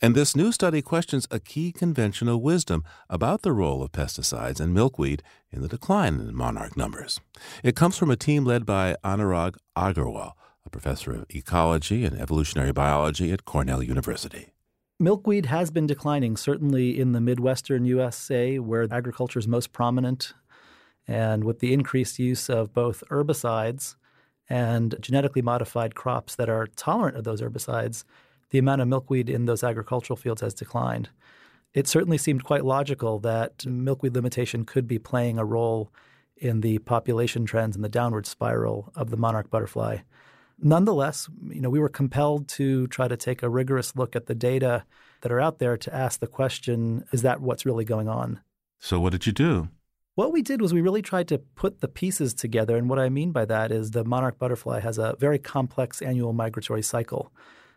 And 0.00 0.14
this 0.14 0.36
new 0.36 0.52
study 0.52 0.82
questions 0.82 1.26
a 1.32 1.40
key 1.40 1.72
conventional 1.72 2.40
wisdom 2.40 2.84
about 3.10 3.42
the 3.42 3.52
role 3.52 3.82
of 3.82 3.90
pesticides 3.90 4.60
and 4.60 4.72
milkweed 4.72 5.24
in 5.50 5.62
the 5.62 5.68
decline 5.68 6.20
in 6.20 6.32
monarch 6.32 6.76
numbers. 6.76 7.18
It 7.64 7.74
comes 7.74 7.98
from 7.98 8.12
a 8.12 8.16
team 8.16 8.44
led 8.44 8.64
by 8.64 8.94
Anurag 9.02 9.56
Agrawal, 9.76 10.34
a 10.66 10.70
professor 10.70 11.12
of 11.12 11.26
ecology 11.30 12.04
and 12.04 12.18
evolutionary 12.20 12.72
biology 12.72 13.32
at 13.32 13.44
Cornell 13.44 13.82
University. 13.82 14.48
Milkweed 14.98 15.46
has 15.46 15.70
been 15.70 15.86
declining, 15.86 16.36
certainly 16.36 16.98
in 16.98 17.12
the 17.12 17.20
Midwestern 17.20 17.84
USA, 17.84 18.58
where 18.58 18.86
agriculture 18.90 19.38
is 19.38 19.46
most 19.46 19.72
prominent. 19.72 20.34
And 21.06 21.44
with 21.44 21.60
the 21.60 21.72
increased 21.72 22.18
use 22.18 22.48
of 22.48 22.72
both 22.72 23.04
herbicides 23.10 23.94
and 24.48 24.96
genetically 25.00 25.42
modified 25.42 25.94
crops 25.94 26.34
that 26.36 26.48
are 26.48 26.66
tolerant 26.66 27.16
of 27.16 27.24
those 27.24 27.40
herbicides, 27.40 28.04
the 28.50 28.58
amount 28.58 28.80
of 28.80 28.88
milkweed 28.88 29.28
in 29.28 29.44
those 29.44 29.62
agricultural 29.62 30.16
fields 30.16 30.40
has 30.40 30.54
declined. 30.54 31.10
It 31.74 31.86
certainly 31.86 32.16
seemed 32.16 32.44
quite 32.44 32.64
logical 32.64 33.18
that 33.20 33.66
milkweed 33.66 34.14
limitation 34.14 34.64
could 34.64 34.88
be 34.88 34.98
playing 34.98 35.38
a 35.38 35.44
role 35.44 35.92
in 36.36 36.60
the 36.60 36.78
population 36.78 37.44
trends 37.44 37.76
and 37.76 37.84
the 37.84 37.88
downward 37.88 38.26
spiral 38.26 38.92
of 38.94 39.10
the 39.10 39.16
monarch 39.16 39.50
butterfly. 39.50 39.98
Nonetheless, 40.58 41.28
you 41.48 41.60
know, 41.60 41.70
we 41.70 41.78
were 41.78 41.88
compelled 41.88 42.48
to 42.48 42.86
try 42.86 43.08
to 43.08 43.16
take 43.16 43.42
a 43.42 43.48
rigorous 43.48 43.94
look 43.94 44.16
at 44.16 44.26
the 44.26 44.34
data 44.34 44.84
that 45.20 45.32
are 45.32 45.40
out 45.40 45.58
there 45.58 45.76
to 45.76 45.94
ask 45.94 46.20
the 46.20 46.26
question, 46.26 47.04
is 47.12 47.22
that 47.22 47.40
what's 47.40 47.66
really 47.66 47.84
going 47.84 48.08
on? 48.08 48.40
So 48.78 48.98
what 49.00 49.12
did 49.12 49.26
you 49.26 49.32
do? 49.32 49.68
What 50.14 50.32
we 50.32 50.40
did 50.40 50.62
was 50.62 50.72
we 50.72 50.80
really 50.80 51.02
tried 51.02 51.28
to 51.28 51.38
put 51.38 51.80
the 51.80 51.88
pieces 51.88 52.32
together. 52.32 52.76
And 52.76 52.88
what 52.88 52.98
I 52.98 53.10
mean 53.10 53.32
by 53.32 53.44
that 53.44 53.70
is 53.70 53.90
the 53.90 54.04
monarch 54.04 54.38
butterfly 54.38 54.80
has 54.80 54.96
a 54.96 55.14
very 55.18 55.38
complex 55.38 56.00
annual 56.00 56.32
migratory 56.32 56.82
cycle. 56.82 57.30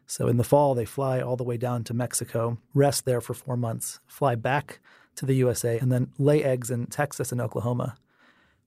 So 0.06 0.28
in 0.28 0.38
the 0.38 0.44
fall, 0.46 0.74
they 0.74 0.86
fly 0.86 1.20
all 1.20 1.36
the 1.36 1.44
way 1.44 1.58
down 1.58 1.84
to 1.84 1.94
Mexico, 1.94 2.58
rest 2.74 3.04
there 3.04 3.20
for 3.20 3.34
four 3.34 3.58
months, 3.58 4.00
fly 4.08 4.36
back 4.36 4.80
to 5.16 5.26
the 5.26 5.36
USA, 5.36 5.78
and 5.80 5.92
then 5.92 6.14
lay 6.18 6.42
eggs 6.42 6.72
in 6.72 6.88
Texas 6.88 7.34
and 7.34 7.42
Oklahoma. 7.42 7.96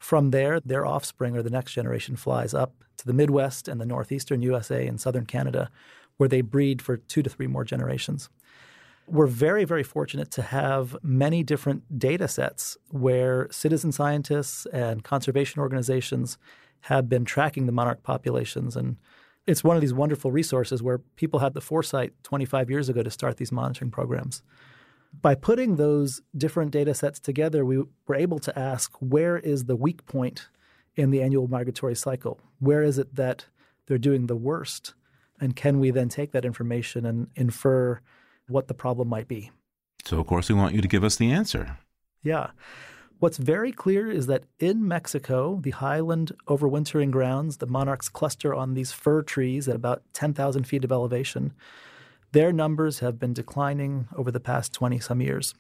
From 0.03 0.33
there, 0.33 0.59
their 0.59 0.85
offspring 0.85 1.37
or 1.37 1.45
the 1.45 1.49
next 1.49 1.75
generation 1.75 2.17
flies 2.17 2.55
up 2.55 2.83
to 2.97 3.07
the 3.07 3.13
Midwest 3.13 3.69
and 3.69 3.81
the 3.81 3.87
Northeastern 3.87 4.43
USA 4.43 4.85
and 4.89 5.01
Southern 5.01 5.27
Canada, 5.27 5.71
where 6.17 6.29
they 6.29 6.41
breed 6.41 6.83
for 6.83 6.97
two 6.97 7.23
to 7.23 7.31
three 7.31 7.47
more 7.47 7.63
generations. 7.63 8.29
We're 9.07 9.29
very, 9.29 9.65
very 9.65 9.85
fortunate 9.85 10.33
to 10.33 10.43
have 10.43 10.97
many 11.05 11.45
different 11.45 12.01
data 12.01 12.27
sets 12.27 12.77
where 12.91 13.47
citizen 13.53 13.93
scientists 13.93 14.67
and 14.73 15.05
conservation 15.05 15.61
organizations 15.61 16.37
have 16.81 17.09
been 17.09 17.25
tracking 17.25 17.67
the 17.67 17.73
monarch 17.73 18.03
populations. 18.03 18.75
And 18.75 18.97
it's 19.47 19.63
one 19.63 19.77
of 19.77 19.83
these 19.83 19.95
wonderful 19.95 20.33
resources 20.33 20.83
where 20.83 20.99
people 21.15 21.39
had 21.39 21.55
the 21.55 21.61
foresight 21.61 22.13
25 22.25 22.71
years 22.71 22.89
ago 22.89 23.05
to 23.05 23.11
start 23.11 23.37
these 23.37 23.53
monitoring 23.53 23.93
programs 23.93 24.43
by 25.21 25.35
putting 25.35 25.77
those 25.77 26.23
different 26.37 26.71
data 26.71 26.95
sets 26.95 27.21
together, 27.21 27.65
we 27.65 27.85
were 28.07 28.15
able 28.15 28.39
to 28.41 28.59
ask 28.59 28.93
where 28.99 29.39
is 29.39 29.65
the 29.65 29.77
weak 29.77 30.07
point 30.07 30.49
in 30.97 31.11
the 31.11 31.23
annual 31.23 31.49
migratory 31.49 31.95
cycle? 31.95 32.41
Where 32.59 32.83
is 32.83 32.99
it 32.99 33.15
that 33.15 33.47
they're 33.87 33.99
doing 33.99 34.27
the 34.27 34.37
worst? 34.37 34.95
And 35.41 35.57
can 35.57 35.81
we 35.81 35.91
then 35.91 36.09
take 36.09 36.33
that 36.33 36.45
information 36.45 37.05
and 37.05 37.29
infer 37.35 38.01
what 38.49 38.69
the 38.69 38.75
problem 38.75 39.09
might 39.09 39.29
be? 39.29 39.51
So, 40.05 40.19
of 40.19 40.27
course, 40.27 40.49
we 40.49 40.55
want 40.55 40.75
you 40.75 40.83
to 40.83 40.89
give 40.89 41.05
us 41.05 41.17
the 41.17 41.31
answer. 41.31 41.79
Yeah. 42.23 42.51
What's 43.19 43.39
very 43.39 43.71
clear 43.71 44.11
is 44.11 44.27
that 44.27 44.45
in 44.59 44.87
Mexico, 44.87 45.61
the 45.63 45.71
highland 45.71 46.33
overwintering 46.49 47.13
grounds, 47.13 47.59
the 47.59 47.67
monarchs 47.67 48.09
cluster 48.09 48.53
on 48.53 48.75
these 48.75 48.91
fir 48.91 49.23
trees 49.23 49.69
at 49.69 49.77
about 49.77 50.03
10,000 50.13 50.65
feet 50.65 50.85
of 50.85 50.91
elevation. 50.91 51.53
Their 52.33 52.53
numbers 52.53 53.01
have 53.01 53.19
been 53.19 53.35
declining 53.35 54.09
over 54.17 54.31
the 54.31 54.41
past 54.41 54.73
20 54.73 54.99
some 55.01 55.21
years. 55.21 55.55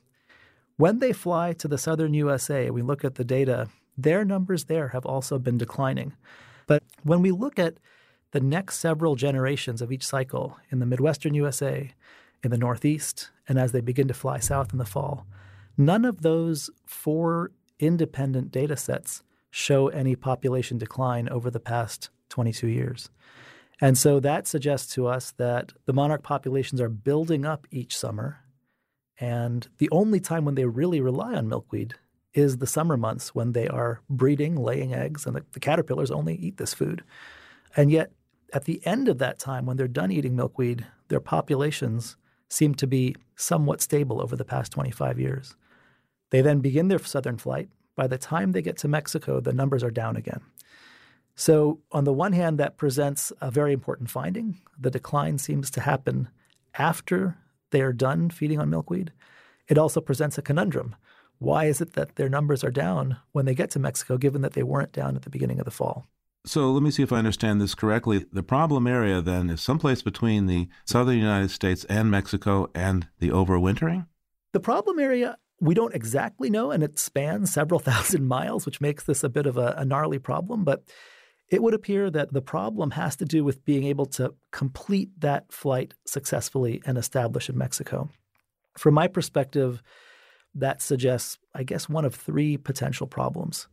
When 0.78 0.98
they 0.98 1.12
fly 1.12 1.52
to 1.54 1.68
the 1.68 1.76
southern 1.76 2.14
USA, 2.14 2.70
we 2.70 2.80
look 2.80 3.04
at 3.04 3.16
the 3.16 3.24
data, 3.24 3.68
their 3.96 4.24
numbers 4.24 4.64
there 4.64 4.88
have 4.88 5.04
also 5.04 5.38
been 5.38 5.58
declining. 5.58 6.14
But 6.66 6.82
when 7.02 7.20
we 7.20 7.30
look 7.30 7.58
at 7.58 7.74
the 8.30 8.40
next 8.40 8.78
several 8.78 9.16
generations 9.16 9.82
of 9.82 9.92
each 9.92 10.06
cycle 10.06 10.56
in 10.70 10.78
the 10.78 10.86
Midwestern 10.86 11.34
USA, 11.34 11.92
in 12.42 12.50
the 12.50 12.58
Northeast, 12.58 13.30
and 13.46 13.58
as 13.58 13.72
they 13.72 13.82
begin 13.82 14.08
to 14.08 14.14
fly 14.14 14.38
south 14.38 14.72
in 14.72 14.78
the 14.78 14.86
fall, 14.86 15.26
none 15.76 16.06
of 16.06 16.22
those 16.22 16.70
four 16.86 17.50
independent 17.78 18.50
data 18.50 18.76
sets 18.76 19.22
show 19.50 19.88
any 19.88 20.16
population 20.16 20.78
decline 20.78 21.28
over 21.28 21.50
the 21.50 21.60
past 21.60 22.08
22 22.30 22.66
years. 22.68 23.10
And 23.82 23.98
so 23.98 24.20
that 24.20 24.46
suggests 24.46 24.94
to 24.94 25.08
us 25.08 25.32
that 25.38 25.72
the 25.86 25.92
monarch 25.92 26.22
populations 26.22 26.80
are 26.80 26.88
building 26.88 27.44
up 27.44 27.66
each 27.72 27.98
summer. 27.98 28.38
And 29.18 29.66
the 29.78 29.90
only 29.90 30.20
time 30.20 30.44
when 30.44 30.54
they 30.54 30.66
really 30.66 31.00
rely 31.00 31.34
on 31.34 31.48
milkweed 31.48 31.94
is 32.32 32.58
the 32.58 32.66
summer 32.68 32.96
months 32.96 33.34
when 33.34 33.52
they 33.52 33.66
are 33.66 34.00
breeding, 34.08 34.54
laying 34.54 34.94
eggs, 34.94 35.26
and 35.26 35.34
the, 35.34 35.44
the 35.50 35.58
caterpillars 35.58 36.12
only 36.12 36.36
eat 36.36 36.58
this 36.58 36.72
food. 36.72 37.02
And 37.76 37.90
yet, 37.90 38.12
at 38.52 38.66
the 38.66 38.80
end 38.86 39.08
of 39.08 39.18
that 39.18 39.40
time, 39.40 39.66
when 39.66 39.76
they're 39.76 39.88
done 39.88 40.12
eating 40.12 40.36
milkweed, 40.36 40.86
their 41.08 41.20
populations 41.20 42.16
seem 42.48 42.76
to 42.76 42.86
be 42.86 43.16
somewhat 43.34 43.80
stable 43.80 44.22
over 44.22 44.36
the 44.36 44.44
past 44.44 44.70
25 44.70 45.18
years. 45.18 45.56
They 46.30 46.40
then 46.40 46.60
begin 46.60 46.86
their 46.86 47.00
southern 47.00 47.36
flight. 47.36 47.68
By 47.96 48.06
the 48.06 48.16
time 48.16 48.52
they 48.52 48.62
get 48.62 48.76
to 48.78 48.88
Mexico, 48.88 49.40
the 49.40 49.52
numbers 49.52 49.82
are 49.82 49.90
down 49.90 50.16
again. 50.16 50.40
So, 51.34 51.80
on 51.90 52.04
the 52.04 52.12
one 52.12 52.32
hand, 52.32 52.58
that 52.58 52.76
presents 52.76 53.32
a 53.40 53.50
very 53.50 53.72
important 53.72 54.10
finding. 54.10 54.60
The 54.78 54.90
decline 54.90 55.38
seems 55.38 55.70
to 55.70 55.80
happen 55.80 56.28
after 56.74 57.38
they 57.70 57.80
are 57.80 57.92
done 57.92 58.30
feeding 58.30 58.60
on 58.60 58.70
milkweed. 58.70 59.12
It 59.68 59.78
also 59.78 60.00
presents 60.00 60.36
a 60.36 60.42
conundrum. 60.42 60.94
Why 61.38 61.64
is 61.64 61.80
it 61.80 61.94
that 61.94 62.16
their 62.16 62.28
numbers 62.28 62.62
are 62.62 62.70
down 62.70 63.16
when 63.32 63.46
they 63.46 63.54
get 63.54 63.70
to 63.70 63.78
Mexico, 63.78 64.16
given 64.16 64.42
that 64.42 64.52
they 64.52 64.62
weren't 64.62 64.92
down 64.92 65.16
at 65.16 65.22
the 65.22 65.30
beginning 65.30 65.58
of 65.58 65.64
the 65.64 65.70
fall? 65.70 66.06
So 66.44 66.70
let 66.72 66.82
me 66.82 66.90
see 66.90 67.02
if 67.02 67.12
I 67.12 67.18
understand 67.18 67.60
this 67.60 67.74
correctly. 67.74 68.26
The 68.32 68.42
problem 68.42 68.86
area 68.86 69.20
then 69.20 69.48
is 69.48 69.60
someplace 69.60 70.02
between 70.02 70.46
the 70.46 70.68
southern 70.84 71.18
United 71.18 71.50
States 71.50 71.84
and 71.84 72.10
Mexico 72.10 72.68
and 72.74 73.08
the 73.20 73.30
overwintering? 73.30 74.06
The 74.52 74.60
problem 74.60 74.98
area, 74.98 75.38
we 75.60 75.74
don't 75.74 75.94
exactly 75.94 76.50
know, 76.50 76.70
and 76.70 76.82
it 76.82 76.98
spans 76.98 77.52
several 77.52 77.80
thousand 77.88 78.26
miles, 78.26 78.66
which 78.66 78.80
makes 78.80 79.04
this 79.04 79.22
a 79.22 79.28
bit 79.28 79.46
of 79.46 79.56
a, 79.56 79.74
a 79.78 79.84
gnarly 79.84 80.18
problem. 80.18 80.64
But 80.64 80.82
it 81.52 81.62
would 81.62 81.74
appear 81.74 82.08
that 82.10 82.32
the 82.32 82.40
problem 82.40 82.92
has 82.92 83.14
to 83.16 83.26
do 83.26 83.44
with 83.44 83.64
being 83.66 83.84
able 83.84 84.06
to 84.06 84.34
complete 84.52 85.10
that 85.20 85.52
flight 85.52 85.92
successfully 86.06 86.80
and 86.86 86.96
establish 86.96 87.50
in 87.50 87.58
Mexico. 87.58 88.08
From 88.78 88.94
my 88.94 89.06
perspective, 89.06 89.82
that 90.54 90.80
suggests, 90.80 91.38
I 91.54 91.62
guess, 91.62 91.90
one 91.90 92.06
of 92.06 92.14
three 92.14 92.56
potential 92.56 93.06
problems. 93.06 93.68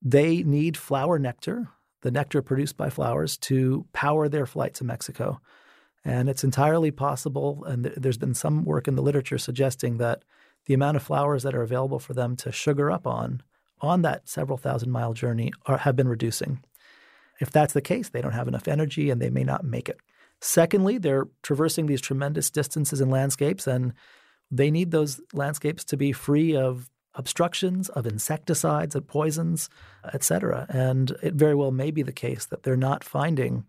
They 0.00 0.42
need 0.44 0.78
flower 0.78 1.18
nectar, 1.18 1.68
the 2.00 2.10
nectar 2.10 2.40
produced 2.40 2.78
by 2.78 2.88
flowers, 2.88 3.36
to 3.38 3.86
power 3.92 4.26
their 4.30 4.46
flight 4.46 4.72
to 4.74 4.84
Mexico. 4.84 5.42
And 6.06 6.30
it's 6.30 6.44
entirely 6.44 6.90
possible, 6.90 7.64
and 7.64 7.84
there's 7.84 8.18
been 8.18 8.34
some 8.34 8.64
work 8.64 8.88
in 8.88 8.96
the 8.96 9.02
literature 9.02 9.38
suggesting 9.38 9.98
that 9.98 10.24
the 10.64 10.74
amount 10.74 10.96
of 10.96 11.02
flowers 11.02 11.42
that 11.42 11.54
are 11.54 11.62
available 11.62 11.98
for 11.98 12.14
them 12.14 12.34
to 12.36 12.50
sugar 12.50 12.90
up 12.90 13.06
on 13.06 13.42
on 13.82 14.00
that 14.02 14.26
several 14.26 14.56
thousand 14.56 14.90
mile 14.90 15.12
journey 15.12 15.52
are, 15.66 15.78
have 15.78 15.96
been 15.96 16.08
reducing. 16.08 16.62
If 17.40 17.50
that's 17.50 17.72
the 17.72 17.82
case, 17.82 18.08
they 18.08 18.20
don't 18.20 18.32
have 18.32 18.48
enough 18.48 18.68
energy 18.68 19.10
and 19.10 19.20
they 19.20 19.30
may 19.30 19.44
not 19.44 19.64
make 19.64 19.88
it. 19.88 19.98
Secondly, 20.40 20.98
they're 20.98 21.26
traversing 21.42 21.86
these 21.86 22.00
tremendous 22.00 22.50
distances 22.50 23.00
in 23.00 23.10
landscapes, 23.10 23.66
and 23.66 23.94
they 24.50 24.70
need 24.70 24.90
those 24.90 25.20
landscapes 25.32 25.84
to 25.84 25.96
be 25.96 26.12
free 26.12 26.56
of 26.56 26.90
obstructions, 27.14 27.88
of 27.90 28.06
insecticides, 28.06 28.94
of 28.94 29.06
poisons, 29.06 29.70
etc. 30.12 30.66
And 30.68 31.12
it 31.22 31.34
very 31.34 31.54
well 31.54 31.70
may 31.70 31.90
be 31.90 32.02
the 32.02 32.12
case 32.12 32.46
that 32.46 32.62
they're 32.62 32.76
not 32.76 33.04
finding 33.04 33.64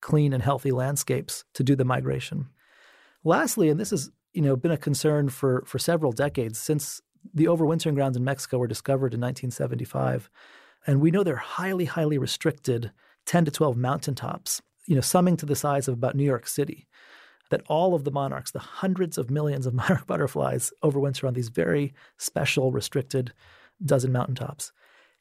clean 0.00 0.32
and 0.32 0.42
healthy 0.42 0.72
landscapes 0.72 1.44
to 1.54 1.62
do 1.62 1.76
the 1.76 1.84
migration. 1.84 2.48
Lastly, 3.24 3.70
and 3.70 3.78
this 3.78 3.90
has 3.90 4.10
you 4.34 4.42
know 4.42 4.56
been 4.56 4.72
a 4.72 4.76
concern 4.76 5.28
for 5.28 5.62
for 5.66 5.78
several 5.78 6.12
decades 6.12 6.58
since 6.58 7.00
the 7.32 7.44
overwintering 7.44 7.94
grounds 7.94 8.16
in 8.16 8.24
Mexico 8.24 8.58
were 8.58 8.66
discovered 8.66 9.14
in 9.14 9.20
1975, 9.20 10.28
and 10.86 11.00
we 11.00 11.10
know 11.10 11.22
they're 11.22 11.36
highly 11.36 11.84
highly 11.84 12.18
restricted 12.18 12.92
10 13.26 13.44
to 13.46 13.50
12 13.50 13.76
mountaintops, 13.76 14.60
you 14.86 14.94
know, 14.94 15.00
summing 15.00 15.36
to 15.36 15.46
the 15.46 15.56
size 15.56 15.88
of 15.88 15.94
about 15.94 16.16
New 16.16 16.24
York 16.24 16.46
City. 16.46 16.86
That 17.50 17.62
all 17.68 17.94
of 17.94 18.04
the 18.04 18.10
monarchs, 18.10 18.50
the 18.50 18.58
hundreds 18.58 19.18
of 19.18 19.30
millions 19.30 19.66
of 19.66 19.74
monarch 19.82 20.06
butterflies, 20.06 20.72
overwinter 20.82 21.28
on 21.28 21.34
these 21.34 21.50
very 21.50 21.94
special, 22.16 22.72
restricted 22.72 23.32
dozen 23.84 24.12
mountaintops. 24.12 24.72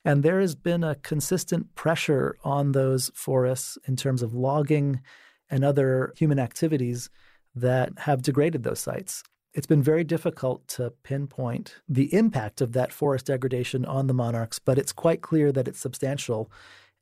And 0.04 0.24
there 0.24 0.40
has 0.40 0.56
been 0.56 0.84
a 0.84 0.96
consistent 0.96 1.76
pressure 1.76 2.36
on 2.44 2.72
those 2.72 3.12
forests 3.14 3.78
in 3.88 3.96
terms 3.96 4.24
of 4.24 4.34
logging 4.34 5.02
and 5.50 5.64
other 5.64 6.14
human 6.18 6.40
activities 6.40 7.10
that 7.54 7.92
have 8.00 8.22
degraded 8.22 8.64
those 8.64 8.80
sites. 8.80 9.24
It's 9.54 9.68
been 9.68 9.84
very 9.84 10.04
difficult 10.04 10.68
to 10.70 10.94
pinpoint 11.04 11.76
the 11.88 12.14
impact 12.14 12.62
of 12.62 12.72
that 12.74 12.94
forest 12.94 13.26
degradation 13.26 13.86
on 13.86 14.08
the 14.08 14.14
monarchs, 14.14 14.60
but 14.60 14.78
it's 14.78 14.94
quite 14.94 15.22
clear 15.22 15.52
that 15.52 15.68
it's 15.68 15.80
substantial. 15.80 16.50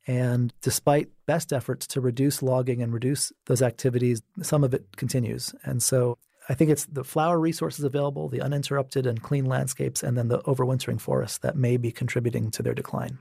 And 0.06 0.52
despite 0.60 1.10
best 1.26 1.52
efforts 1.52 1.86
to 1.88 2.00
reduce 2.00 2.42
logging 2.42 2.82
and 2.82 2.92
reduce 2.92 3.32
those 3.46 3.62
activities, 3.62 4.22
some 4.42 4.64
of 4.64 4.74
it 4.74 4.96
continues. 4.96 5.54
And 5.64 5.80
so 5.82 6.18
I 6.48 6.54
think 6.54 6.70
it's 6.70 6.86
the 6.86 7.04
flower 7.04 7.38
resources 7.38 7.84
available, 7.84 8.28
the 8.28 8.40
uninterrupted 8.40 9.06
and 9.06 9.22
clean 9.22 9.44
landscapes, 9.44 10.02
and 10.02 10.18
then 10.18 10.26
the 10.28 10.40
overwintering 10.40 11.00
forests 11.00 11.38
that 11.38 11.56
may 11.56 11.76
be 11.76 11.92
contributing 11.92 12.50
to 12.52 12.62
their 12.62 12.74
decline. 12.74 13.18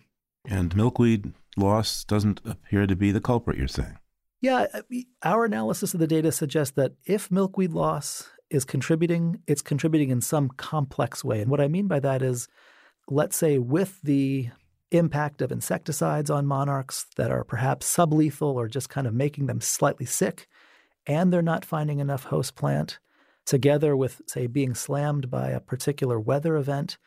And 0.47 0.75
milkweed 0.75 1.33
loss 1.55 2.03
doesn't 2.03 2.41
appear 2.45 2.87
to 2.87 2.95
be 2.95 3.11
the 3.11 3.21
culprit, 3.21 3.57
you're 3.57 3.67
saying? 3.67 3.99
Yeah, 4.41 4.67
our 5.21 5.45
analysis 5.45 5.93
of 5.93 5.99
the 5.99 6.07
data 6.07 6.31
suggests 6.31 6.73
that 6.75 6.93
if 7.05 7.29
milkweed 7.29 7.73
loss 7.73 8.29
is 8.49 8.65
contributing, 8.65 9.41
it's 9.47 9.61
contributing 9.61 10.09
in 10.09 10.21
some 10.21 10.49
complex 10.49 11.23
way. 11.23 11.41
And 11.41 11.51
what 11.51 11.61
I 11.61 11.67
mean 11.67 11.87
by 11.87 11.99
that 11.99 12.21
is, 12.21 12.47
let's 13.07 13.37
say, 13.37 13.57
with 13.57 14.01
the 14.01 14.49
impact 14.91 15.41
of 15.41 15.51
insecticides 15.51 16.29
on 16.29 16.47
monarchs 16.47 17.05
that 17.15 17.31
are 17.31 17.43
perhaps 17.43 17.95
sublethal 17.95 18.55
or 18.55 18.67
just 18.67 18.89
kind 18.89 19.05
of 19.05 19.13
making 19.13 19.45
them 19.45 19.61
slightly 19.61 20.05
sick, 20.05 20.47
and 21.05 21.31
they're 21.31 21.41
not 21.41 21.65
finding 21.65 21.99
enough 21.99 22.25
host 22.25 22.55
plant, 22.55 22.99
together 23.45 23.95
with, 23.95 24.21
say, 24.27 24.47
being 24.47 24.73
slammed 24.73 25.29
by 25.29 25.49
a 25.49 25.59
particular 25.59 26.19
weather 26.19 26.55
event, 26.55 26.97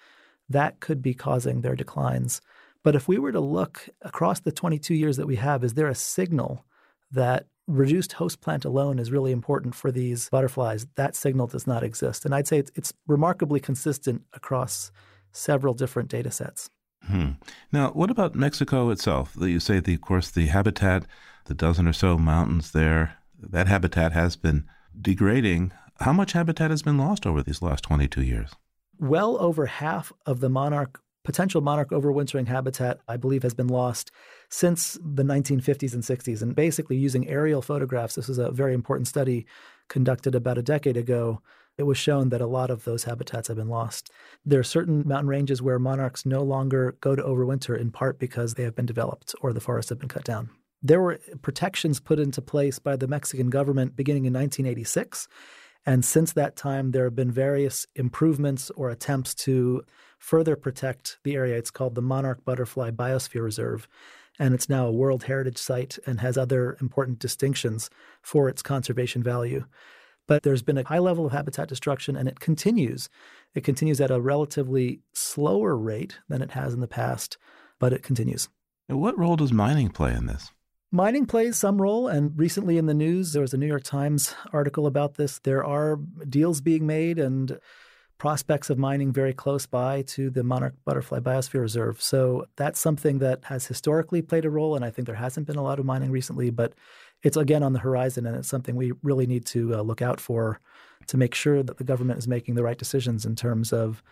that 0.49 0.81
could 0.81 1.03
be 1.03 1.15
causing 1.15 1.61
their 1.61 1.77
declines. 1.77 2.41
But 2.83 2.97
if 2.97 3.07
we 3.07 3.19
were 3.19 3.33
to 3.33 3.41
look 3.41 3.89
across 4.01 4.41
the 4.41 4.53
22 4.53 4.95
years 4.95 5.17
that 5.17 5.27
we 5.27 5.37
have, 5.37 5.63
is 5.63 5.75
there 5.75 5.89
a 5.89 5.95
signal 5.95 6.65
that 7.13 7.47
reduced 7.67 8.15
host 8.15 8.41
plant 8.41 8.65
alone 8.65 8.99
is 8.99 9.11
really 9.11 9.33
important 9.33 9.75
for 9.75 9.91
these 9.91 10.29
butterflies. 10.31 10.87
That 10.97 11.15
signal 11.15 11.47
does 11.47 11.67
not 11.67 11.83
exist. 11.83 12.25
And 12.25 12.35
I'd 12.35 12.49
say 12.49 12.59
it's, 12.59 12.73
it's 12.75 12.93
remarkably 13.07 13.61
consistent 13.61 14.23
across 14.33 14.91
several 15.33 15.75
different 15.75 16.09
data 16.09 16.31
sets. 16.31 16.69
Hmm. 17.07 17.31
Now, 17.73 17.91
what 17.91 18.11
about 18.11 18.35
Mexico 18.35 18.91
itself? 18.91 19.37
You 19.41 19.61
say, 19.61 19.81
the, 19.81 19.95
of 19.95 20.01
course, 20.03 20.31
the 20.31 20.47
habitat, 20.47 21.07
the 21.47 21.55
dozen 21.55 21.89
or 21.89 21.93
so 21.93 22.17
mountains 22.17 22.73
there, 22.73 23.17
that 23.39 23.67
habitat 23.67 24.13
has 24.13 24.37
been 24.37 24.65
degrading. 25.01 25.73
How 26.01 26.13
much 26.13 26.33
habitat 26.33 26.71
has 26.71 26.83
been 26.83 26.99
lost 26.99 27.27
over 27.27 27.43
these 27.43 27.63
last 27.63 27.83
22 27.85 28.23
years? 28.23 28.51
Well 28.99 29.37
over 29.41 29.67
half 29.67 30.13
of 30.27 30.41
the 30.41 30.49
monarch 30.49 31.01
potential 31.25 31.61
monarch 31.61 31.91
overwintering 31.91 32.49
habitat, 32.49 33.01
I 33.09 33.17
believe, 33.17 33.43
has 33.43 33.55
been 33.55 33.69
lost 33.69 34.11
since 34.49 34.99
the 35.05 35.23
1950s 35.23 35.95
and 35.95 36.03
60s. 36.03 36.43
And 36.43 36.55
basically, 36.55 36.97
using 36.97 37.29
aerial 37.29 37.63
photographs, 37.63 38.15
this 38.15 38.29
is 38.29 38.39
a 38.39 38.51
very 38.51 38.75
important 38.75 39.09
study 39.09 39.47
conducted 39.89 40.35
about 40.35 40.59
a 40.59 40.63
decade 40.63 40.97
ago. 40.97 41.41
It 41.79 41.85
was 41.85 41.97
shown 41.97 42.29
that 42.31 42.41
a 42.41 42.47
lot 42.47 42.71
of 42.71 42.85
those 42.85 43.05
habitats 43.05 43.49
have 43.49 43.57
been 43.57 43.69
lost. 43.69 44.11
There 44.45 44.61
are 44.61 44.65
certain 44.65 45.07
mountain 45.07 45.29
ranges 45.29 45.63
where 45.63 45.79
monarchs 45.79 46.27
no 46.27 46.43
longer 46.43 46.97
go 47.01 47.17
to 47.17 47.23
overwinter 47.23 47.79
in 47.79 47.91
part 47.91 48.19
because 48.19 48.55
they 48.55 48.63
have 48.65 48.75
been 48.75 48.87
developed 48.87 49.35
or 49.41 49.53
the 49.53 49.61
forests 49.61 49.89
have 49.89 49.99
been 49.99 50.09
cut 50.09 50.25
down. 50.25 50.51
There 50.83 51.01
were 51.01 51.21
protections 51.43 52.01
put 52.01 52.19
into 52.19 52.43
place 52.43 52.79
by 52.79 52.97
the 52.97 53.07
Mexican 53.07 53.51
government 53.51 53.97
beginning 53.97 54.25
in 54.25 54.33
1986. 54.33 55.29
And 55.87 56.05
since 56.05 56.33
that 56.33 56.57
time, 56.57 56.91
there 56.91 57.05
have 57.05 57.15
been 57.15 57.31
various 57.31 57.87
improvements 57.95 58.71
or 58.77 58.91
attempts 58.91 59.35
to 59.47 59.83
further 60.23 60.55
protect 60.55 61.19
the 61.25 61.35
area. 61.35 61.59
It's 61.59 61.73
called 61.73 61.97
the 61.97 62.01
Monarch 62.01 62.45
Butterfly 62.45 62.93
Biosphere 62.93 63.43
Reserve, 63.43 63.89
and 64.39 64.55
it's 64.55 64.69
now 64.69 64.87
a 64.87 64.93
World 64.93 65.25
Heritage 65.25 65.59
Site 65.59 65.99
and 66.07 66.21
has 66.21 66.39
other 66.39 66.77
important 66.81 67.19
distinctions 67.19 67.91
for 68.23 68.49
its 68.49 68.63
conservation 68.63 69.21
value. 69.21 69.65
But 70.29 70.45
there's 70.45 70.63
been 70.63 70.79
a 70.79 70.87
high 70.87 71.01
level 71.01 71.27
of 71.27 71.33
habitat 71.33 71.69
destruction, 71.69 72.15
and 72.15 72.29
it 72.29 72.39
continues. 72.39 73.11
It 73.53 73.65
continues 73.65 74.01
at 74.01 74.13
a 74.13 74.21
relatively 74.21 75.01
slower 75.13 75.77
rate 75.77 76.21
than 76.29 76.41
it 76.41 76.53
has 76.53 76.73
in 76.73 76.79
the 76.79 76.87
past, 76.87 77.37
but 77.81 77.93
it 77.93 78.05
continues. 78.05 78.49
And 78.89 79.01
what 79.01 79.19
role 79.19 79.35
does 79.35 79.53
mining 79.53 79.89
play 79.91 80.15
in 80.15 80.27
this? 80.27 80.53
Mining 80.93 81.27
plays 81.27 81.57
some 81.57 81.83
role, 81.83 82.07
and 82.07 82.39
recently 82.39 82.79
in 82.79 82.87
the 82.87 82.95
news, 82.95 83.33
there 83.33 83.43
was 83.43 83.55
a 83.55 83.59
New 83.59 83.67
York 83.67 83.83
Times 83.83 84.37
article 84.53 84.87
about 84.87 85.15
this. 85.15 85.41
There 85.41 85.65
are 85.65 85.99
deals 86.29 86.61
being 86.61 86.87
made, 86.87 87.19
and 87.19 87.59
prospects 88.23 88.71
of 88.71 88.79
mining 88.79 89.11
very 89.11 89.33
close 89.33 89.67
by 89.67 90.01
to 90.03 90.31
the 90.31 90.45
monarch 90.45 90.75
butterfly 90.85 91.19
biosphere 91.19 91.61
reserve. 91.61 92.01
So 92.01 92.47
that's 92.55 92.79
something 92.79 93.19
that 93.19 93.43
has 93.47 93.67
historically 93.67 94.23
played 94.23 94.45
a 94.45 94.49
role, 94.49 94.77
and 94.77 94.85
I 94.85 94.91
think 94.91 95.07
there 95.07 95.17
hasn't 95.17 95.49
been 95.49 95.57
a 95.57 95.63
lot 95.63 95.81
of 95.81 95.87
mining 95.87 96.13
recently, 96.13 96.51
but 96.51 96.73
it's 97.25 97.37
again 97.37 97.65
on 97.65 97.73
the 97.73 97.81
horizon, 97.81 98.25
and 98.25 98.37
it's 98.37 98.47
something 98.47 98.77
we 98.77 98.93
really 99.03 99.27
need 99.27 99.45
to 99.47 99.75
uh, 99.75 99.81
look 99.81 100.01
out 100.01 100.21
for 100.21 100.61
to 101.09 101.17
make 101.17 101.35
sure 101.35 101.65
that 101.65 101.79
the 101.79 101.85
government 101.85 102.21
is 102.21 102.29
making 102.29 102.55
the 102.55 102.63
right 102.63 102.79
decisions 102.79 103.27
in 103.27 103.35
terms 103.35 103.73
of 103.73 104.05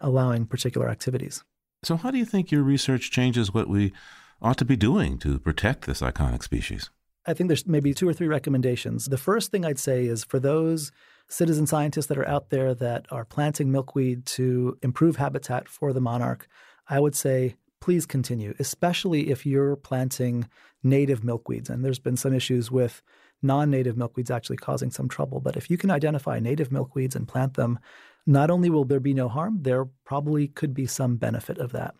allowing 0.00 0.46
particular 0.46 0.88
activities. 0.88 1.44
So, 1.82 1.98
how 1.98 2.10
do 2.10 2.16
you 2.16 2.24
think 2.24 2.50
your 2.50 2.62
research 2.62 3.10
changes 3.10 3.52
what 3.52 3.68
we 3.68 3.92
ought 4.40 4.56
to 4.56 4.64
be 4.64 4.76
doing 4.76 5.18
to 5.18 5.38
protect 5.38 5.84
this 5.84 6.00
iconic 6.00 6.42
species? 6.42 6.88
I 7.26 7.34
think 7.34 7.48
there's 7.48 7.66
maybe 7.66 7.92
two 7.92 8.08
or 8.08 8.14
three 8.14 8.28
recommendations. 8.28 9.10
The 9.10 9.18
first 9.18 9.50
thing 9.50 9.66
I'd 9.66 9.78
say 9.78 10.06
is 10.06 10.24
for 10.24 10.40
those 10.40 10.90
citizen 11.28 11.66
scientists 11.66 12.06
that 12.06 12.18
are 12.18 12.28
out 12.28 12.50
there 12.50 12.74
that 12.74 13.06
are 13.10 13.24
planting 13.24 13.70
milkweed 13.70 14.26
to 14.26 14.78
improve 14.82 15.16
habitat 15.16 15.68
for 15.68 15.92
the 15.92 16.00
monarch, 16.00 16.48
I 16.88 17.00
would 17.00 17.14
say 17.14 17.56
please 17.80 18.06
continue, 18.06 18.54
especially 18.58 19.30
if 19.30 19.46
you're 19.46 19.76
planting 19.76 20.48
native 20.82 21.22
milkweeds. 21.22 21.70
And 21.70 21.84
there's 21.84 21.98
been 21.98 22.16
some 22.16 22.34
issues 22.34 22.70
with 22.70 23.02
non 23.42 23.70
native 23.70 23.96
milkweeds 23.96 24.30
actually 24.30 24.56
causing 24.56 24.90
some 24.90 25.08
trouble. 25.08 25.40
But 25.40 25.56
if 25.56 25.70
you 25.70 25.76
can 25.76 25.90
identify 25.90 26.40
native 26.40 26.70
milkweeds 26.70 27.14
and 27.14 27.28
plant 27.28 27.54
them, 27.54 27.78
not 28.26 28.50
only 28.50 28.68
will 28.68 28.84
there 28.84 29.00
be 29.00 29.14
no 29.14 29.28
harm, 29.28 29.60
there 29.62 29.86
probably 30.04 30.48
could 30.48 30.74
be 30.74 30.86
some 30.86 31.16
benefit 31.16 31.58
of 31.58 31.72
that. 31.72 31.94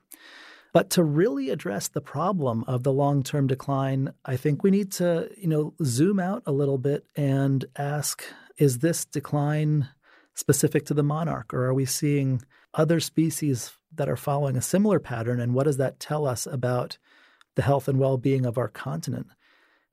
But 0.73 0.91
to 0.91 1.03
really 1.03 1.49
address 1.49 1.89
the 1.89 2.03
problem 2.03 2.65
of 2.67 2.83
the 2.83 2.93
long-term 2.93 3.47
decline, 3.47 4.13
I 4.25 4.37
think 4.37 4.63
we 4.63 4.71
need 4.71 4.93
to, 4.93 5.31
you 5.37 5.49
know, 5.49 5.75
zoom 5.83 6.21
out 6.21 6.43
a 6.45 6.53
little 6.53 6.77
bit 6.77 7.07
and 7.17 7.65
ask 7.77 8.23
is 8.59 8.79
this 8.79 9.05
decline 9.05 9.89
specific 10.35 10.85
to 10.87 10.95
the 10.95 11.03
monarch, 11.03 11.55
or 11.55 11.65
are 11.65 11.75
we 11.75 11.85
seeing 11.85 12.43
other 12.75 13.01
species 13.01 13.73
that 13.95 14.09
are 14.09 14.17
following 14.17 14.57
a 14.57 14.63
similar 14.63 14.99
pattern? 15.01 15.41
And 15.41 15.55
what 15.55 15.65
does 15.65 15.79
that 15.79 15.99
tell 15.99 16.27
us 16.27 16.47
about 16.47 16.99
the 17.57 17.63
health 17.63 17.89
and 17.89 17.99
well 17.99 18.19
being 18.19 18.45
of 18.45 18.59
our 18.59 18.69
continent? 18.69 19.29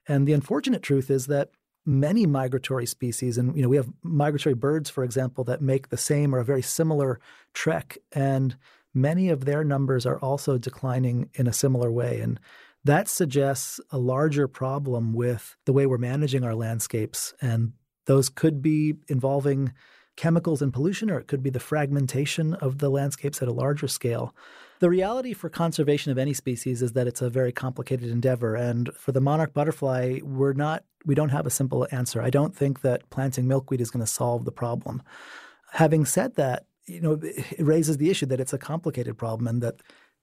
And 0.07 0.27
the 0.27 0.33
unfortunate 0.33 0.83
truth 0.83 1.09
is 1.09 1.27
that 1.27 1.49
many 1.85 2.25
migratory 2.25 2.85
species, 2.85 3.37
and 3.37 3.55
you 3.55 3.61
know, 3.61 3.69
we 3.69 3.77
have 3.77 3.91
migratory 4.03 4.55
birds, 4.55 4.89
for 4.89 5.03
example, 5.03 5.43
that 5.45 5.61
make 5.61 5.89
the 5.89 5.97
same 5.97 6.33
or 6.33 6.39
a 6.39 6.45
very 6.45 6.61
similar 6.61 7.19
trek, 7.53 7.97
and 8.11 8.57
many 8.93 9.29
of 9.29 9.45
their 9.45 9.63
numbers 9.63 10.05
are 10.05 10.19
also 10.19 10.57
declining 10.57 11.29
in 11.33 11.47
a 11.47 11.53
similar 11.53 11.91
way. 11.91 12.19
And 12.19 12.39
that 12.83 13.07
suggests 13.07 13.79
a 13.91 13.97
larger 13.97 14.47
problem 14.47 15.13
with 15.13 15.57
the 15.65 15.73
way 15.73 15.85
we're 15.85 15.97
managing 15.97 16.43
our 16.43 16.55
landscapes 16.55 17.33
and 17.41 17.73
those 18.05 18.29
could 18.29 18.61
be 18.61 18.95
involving 19.07 19.73
chemicals 20.15 20.61
and 20.61 20.73
pollution, 20.73 21.11
or 21.11 21.19
it 21.19 21.27
could 21.27 21.43
be 21.43 21.49
the 21.49 21.59
fragmentation 21.59 22.53
of 22.55 22.77
the 22.77 22.89
landscapes 22.89 23.41
at 23.41 23.47
a 23.47 23.53
larger 23.53 23.87
scale. 23.87 24.33
The 24.79 24.89
reality 24.89 25.33
for 25.33 25.49
conservation 25.49 26.11
of 26.11 26.17
any 26.17 26.33
species 26.33 26.81
is 26.81 26.93
that 26.93 27.07
it's 27.07 27.21
a 27.21 27.29
very 27.29 27.51
complicated 27.51 28.09
endeavor. 28.09 28.55
And 28.55 28.89
for 28.95 29.11
the 29.11 29.21
monarch 29.21 29.53
butterfly, 29.53 30.19
we're 30.23 30.53
not 30.53 30.83
we 31.05 31.15
don't 31.15 31.29
have 31.29 31.45
a 31.45 31.51
simple 31.51 31.87
answer. 31.91 32.21
I 32.21 32.29
don't 32.29 32.55
think 32.55 32.81
that 32.81 33.09
planting 33.09 33.47
milkweed 33.47 33.81
is 33.81 33.91
going 33.91 34.03
to 34.03 34.11
solve 34.11 34.43
the 34.43 34.51
problem. 34.51 35.03
Having 35.71 36.05
said 36.05 36.35
that, 36.35 36.65
you 36.87 36.99
know, 36.99 37.19
it 37.21 37.63
raises 37.63 37.97
the 37.97 38.09
issue 38.09 38.25
that 38.27 38.39
it's 38.39 38.53
a 38.53 38.57
complicated 38.57 39.17
problem 39.17 39.47
and 39.47 39.61
that 39.61 39.81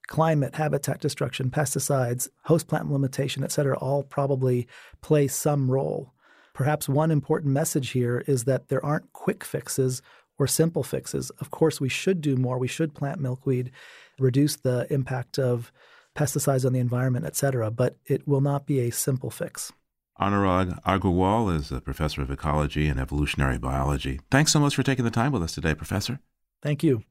climate, 0.09 0.57
habitat 0.57 1.01
destruction, 1.01 1.51
pesticides, 1.51 2.29
host 2.45 2.67
plant 2.67 2.91
limitation, 2.91 3.45
et 3.45 3.53
cetera, 3.53 3.79
all 3.79 4.03
probably 4.03 4.67
play 5.01 5.29
some 5.29 5.71
role. 5.71 6.13
Perhaps 6.55 6.89
one 6.89 7.11
important 7.11 7.53
message 7.53 7.91
here 7.91 8.23
is 8.27 8.45
that 8.45 8.69
there 8.69 8.85
aren't 8.85 9.13
quick 9.13 9.45
fixes 9.45 10.03
or 10.39 10.47
simple 10.47 10.83
fixes. 10.83 11.31
Of 11.39 11.51
course, 11.51 11.81
we 11.81 11.89
should 11.89 12.21
do 12.21 12.37
more. 12.37 12.59
We 12.59 12.69
should 12.69 12.95
plant 12.95 13.21
milkweed, 13.21 13.71
reduce 14.19 14.57
the 14.57 14.87
impact 14.91 15.39
of 15.39 15.73
pesticides 16.15 16.67
on 16.67 16.73
the 16.73 16.81
environment, 16.81 17.25
et 17.25 17.37
cetera, 17.37 17.71
but 17.71 17.97
it 18.07 18.27
will 18.29 18.41
not 18.41 18.67
be 18.67 18.81
a 18.81 18.91
simple 18.91 19.31
fix. 19.31 19.73
Anurag 20.21 20.83
Agrawal 20.85 21.55
is 21.57 21.73
a 21.73 21.81
professor 21.81 22.21
of 22.21 22.31
ecology 22.31 22.87
and 22.87 23.01
evolutionary 23.01 23.59
biology. 23.59 24.21
Thanks 24.31 24.53
so 24.53 24.61
much 24.61 24.75
for 24.75 24.83
taking 24.83 25.05
the 25.05 25.11
time 25.11 25.33
with 25.33 25.43
us 25.43 25.53
today, 25.53 25.75
Professor. 25.75 26.21
Thank 26.63 26.83
you. 26.83 27.03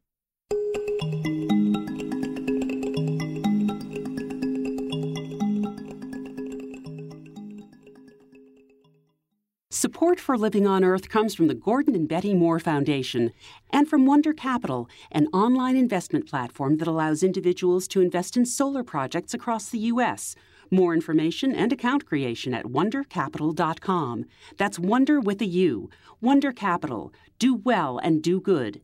Support 9.82 10.20
for 10.20 10.38
Living 10.38 10.68
on 10.68 10.84
Earth 10.84 11.10
comes 11.10 11.34
from 11.34 11.48
the 11.48 11.56
Gordon 11.56 11.96
and 11.96 12.08
Betty 12.08 12.36
Moore 12.36 12.60
Foundation 12.60 13.32
and 13.72 13.90
from 13.90 14.06
Wonder 14.06 14.32
Capital, 14.32 14.88
an 15.12 15.26
online 15.34 15.76
investment 15.76 16.30
platform 16.30 16.78
that 16.78 16.88
allows 16.88 17.24
individuals 17.24 17.88
to 17.88 18.00
invest 18.00 18.38
in 18.38 18.46
solar 18.46 18.84
projects 18.84 19.34
across 19.34 19.70
the 19.70 19.80
U.S. 19.80 20.36
More 20.70 20.94
information 20.94 21.56
and 21.56 21.74
account 21.74 22.06
creation 22.06 22.54
at 22.54 22.66
wondercapital.com. 22.66 24.26
That's 24.56 24.78
Wonder 24.78 25.20
with 25.20 25.42
a 25.42 25.48
U. 25.48 25.90
Wonder 26.22 26.52
Capital. 26.52 27.12
Do 27.40 27.56
well 27.56 27.98
and 27.98 28.22
do 28.22 28.40
good. 28.40 28.82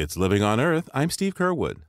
It's 0.00 0.16
Living 0.16 0.42
on 0.42 0.60
Earth. 0.60 0.88
I'm 0.94 1.10
Steve 1.10 1.34
Curwood. 1.34 1.82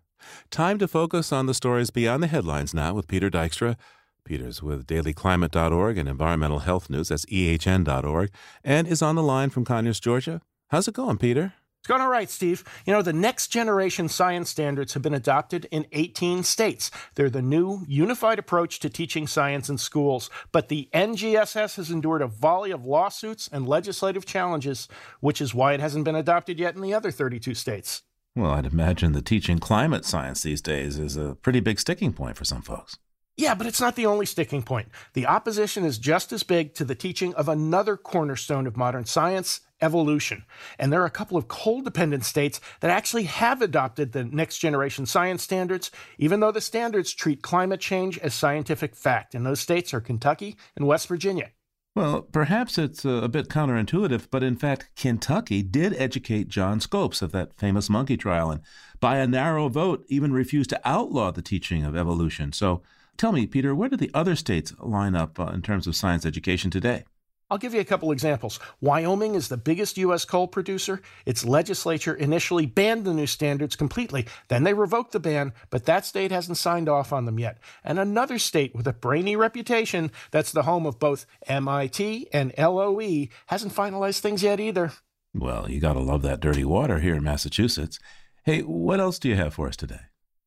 Time 0.49 0.77
to 0.79 0.87
focus 0.89 1.31
on 1.31 1.45
the 1.45 1.53
stories 1.53 1.91
beyond 1.91 2.21
the 2.21 2.27
headlines 2.27 2.73
now 2.73 2.93
with 2.93 3.07
Peter 3.07 3.29
Dykstra. 3.29 3.77
Peter's 4.25 4.61
with 4.61 4.85
dailyclimate.org 4.85 5.97
and 5.97 6.09
environmental 6.09 6.59
health 6.59 6.89
news. 6.89 7.07
That's 7.07 7.25
ehn.org. 7.27 8.29
And 8.65 8.85
is 8.85 9.01
on 9.01 9.15
the 9.15 9.23
line 9.23 9.49
from 9.49 9.63
Conyers, 9.63 10.01
Georgia. 10.01 10.41
How's 10.71 10.89
it 10.89 10.93
going, 10.93 11.19
Peter? 11.19 11.53
It's 11.81 11.87
going 11.87 12.01
all 12.01 12.11
right, 12.11 12.29
Steve. 12.29 12.63
You 12.85 12.93
know, 12.93 13.01
the 13.01 13.11
next 13.11 13.47
generation 13.47 14.07
science 14.07 14.51
standards 14.51 14.93
have 14.93 15.01
been 15.01 15.15
adopted 15.15 15.65
in 15.71 15.87
18 15.93 16.43
states. 16.43 16.91
They're 17.15 17.27
the 17.27 17.41
new 17.41 17.83
unified 17.87 18.37
approach 18.37 18.77
to 18.81 18.89
teaching 18.89 19.25
science 19.25 19.67
in 19.67 19.79
schools. 19.79 20.29
But 20.51 20.69
the 20.69 20.89
NGSS 20.93 21.77
has 21.77 21.89
endured 21.89 22.21
a 22.21 22.27
volley 22.27 22.69
of 22.69 22.85
lawsuits 22.85 23.49
and 23.51 23.67
legislative 23.67 24.27
challenges, 24.27 24.87
which 25.21 25.41
is 25.41 25.55
why 25.55 25.73
it 25.73 25.79
hasn't 25.79 26.05
been 26.05 26.13
adopted 26.13 26.59
yet 26.59 26.75
in 26.75 26.81
the 26.81 26.93
other 26.93 27.09
32 27.09 27.55
states. 27.55 28.03
Well, 28.35 28.51
I'd 28.51 28.67
imagine 28.67 29.13
the 29.13 29.23
teaching 29.23 29.57
climate 29.57 30.05
science 30.05 30.43
these 30.43 30.61
days 30.61 30.99
is 30.99 31.17
a 31.17 31.33
pretty 31.41 31.61
big 31.61 31.79
sticking 31.79 32.13
point 32.13 32.37
for 32.37 32.45
some 32.45 32.61
folks. 32.61 32.99
Yeah, 33.37 33.55
but 33.55 33.65
it's 33.65 33.81
not 33.81 33.95
the 33.95 34.05
only 34.05 34.27
sticking 34.27 34.61
point. 34.61 34.89
The 35.13 35.25
opposition 35.25 35.83
is 35.83 35.97
just 35.97 36.31
as 36.31 36.43
big 36.43 36.75
to 36.75 36.85
the 36.85 36.93
teaching 36.93 37.33
of 37.33 37.49
another 37.49 37.97
cornerstone 37.97 38.67
of 38.67 38.77
modern 38.77 39.05
science, 39.05 39.61
evolution. 39.81 40.43
And 40.77 40.91
there 40.91 41.01
are 41.01 41.05
a 41.05 41.11
couple 41.11 41.37
of 41.37 41.47
coal 41.47 41.81
dependent 41.81 42.25
states 42.25 42.59
that 42.79 42.91
actually 42.91 43.23
have 43.23 43.61
adopted 43.61 44.11
the 44.11 44.23
next 44.23 44.59
generation 44.59 45.05
science 45.05 45.43
standards, 45.43 45.91
even 46.17 46.39
though 46.39 46.51
the 46.51 46.61
standards 46.61 47.13
treat 47.13 47.41
climate 47.41 47.79
change 47.79 48.17
as 48.19 48.33
scientific 48.33 48.95
fact. 48.95 49.35
And 49.35 49.45
those 49.45 49.59
states 49.59 49.93
are 49.93 50.01
Kentucky 50.01 50.57
and 50.75 50.87
West 50.87 51.07
Virginia. 51.07 51.51
Well, 51.93 52.21
perhaps 52.21 52.77
it's 52.77 53.03
a 53.03 53.27
bit 53.27 53.49
counterintuitive, 53.49 54.27
but 54.31 54.43
in 54.43 54.55
fact, 54.55 54.89
Kentucky 54.95 55.61
did 55.61 55.93
educate 55.95 56.47
John 56.47 56.79
Scopes 56.79 57.21
of 57.21 57.33
that 57.33 57.53
famous 57.53 57.89
monkey 57.89 58.15
trial, 58.15 58.49
and 58.49 58.61
by 59.01 59.17
a 59.17 59.27
narrow 59.27 59.67
vote, 59.67 60.05
even 60.07 60.31
refused 60.31 60.69
to 60.69 60.79
outlaw 60.85 61.31
the 61.31 61.41
teaching 61.41 61.83
of 61.83 61.97
evolution. 61.97 62.53
So 62.53 62.81
tell 63.17 63.33
me, 63.33 63.45
Peter, 63.45 63.75
where 63.75 63.89
do 63.89 63.97
the 63.97 64.11
other 64.13 64.37
states 64.37 64.73
line 64.79 65.15
up 65.15 65.37
uh, 65.37 65.47
in 65.47 65.61
terms 65.61 65.85
of 65.85 65.97
science 65.97 66.25
education 66.25 66.71
today? 66.71 67.03
I'll 67.51 67.57
give 67.57 67.73
you 67.73 67.81
a 67.81 67.85
couple 67.85 68.13
examples. 68.13 68.61
Wyoming 68.79 69.35
is 69.35 69.49
the 69.49 69.57
biggest 69.57 69.97
U.S. 69.97 70.23
coal 70.23 70.47
producer. 70.47 71.01
Its 71.25 71.43
legislature 71.43 72.15
initially 72.15 72.65
banned 72.65 73.03
the 73.03 73.13
new 73.13 73.27
standards 73.27 73.75
completely. 73.75 74.25
Then 74.47 74.63
they 74.63 74.73
revoked 74.73 75.11
the 75.11 75.19
ban, 75.19 75.51
but 75.69 75.83
that 75.85 76.05
state 76.05 76.31
hasn't 76.31 76.57
signed 76.57 76.87
off 76.87 77.11
on 77.11 77.25
them 77.25 77.37
yet. 77.37 77.57
And 77.83 77.99
another 77.99 78.39
state 78.39 78.73
with 78.73 78.87
a 78.87 78.93
brainy 78.93 79.35
reputation 79.35 80.11
that's 80.31 80.53
the 80.53 80.63
home 80.63 80.85
of 80.85 80.97
both 80.97 81.25
MIT 81.45 82.29
and 82.31 82.53
LOE 82.57 83.27
hasn't 83.47 83.75
finalized 83.75 84.21
things 84.21 84.43
yet 84.43 84.61
either. 84.61 84.93
Well, 85.33 85.69
you 85.69 85.81
got 85.81 85.93
to 85.93 85.99
love 85.99 86.21
that 86.21 86.39
dirty 86.39 86.63
water 86.63 86.99
here 86.99 87.15
in 87.15 87.23
Massachusetts. 87.23 87.99
Hey, 88.45 88.61
what 88.61 89.01
else 89.01 89.19
do 89.19 89.27
you 89.27 89.35
have 89.35 89.55
for 89.55 89.67
us 89.67 89.75
today? 89.75 89.99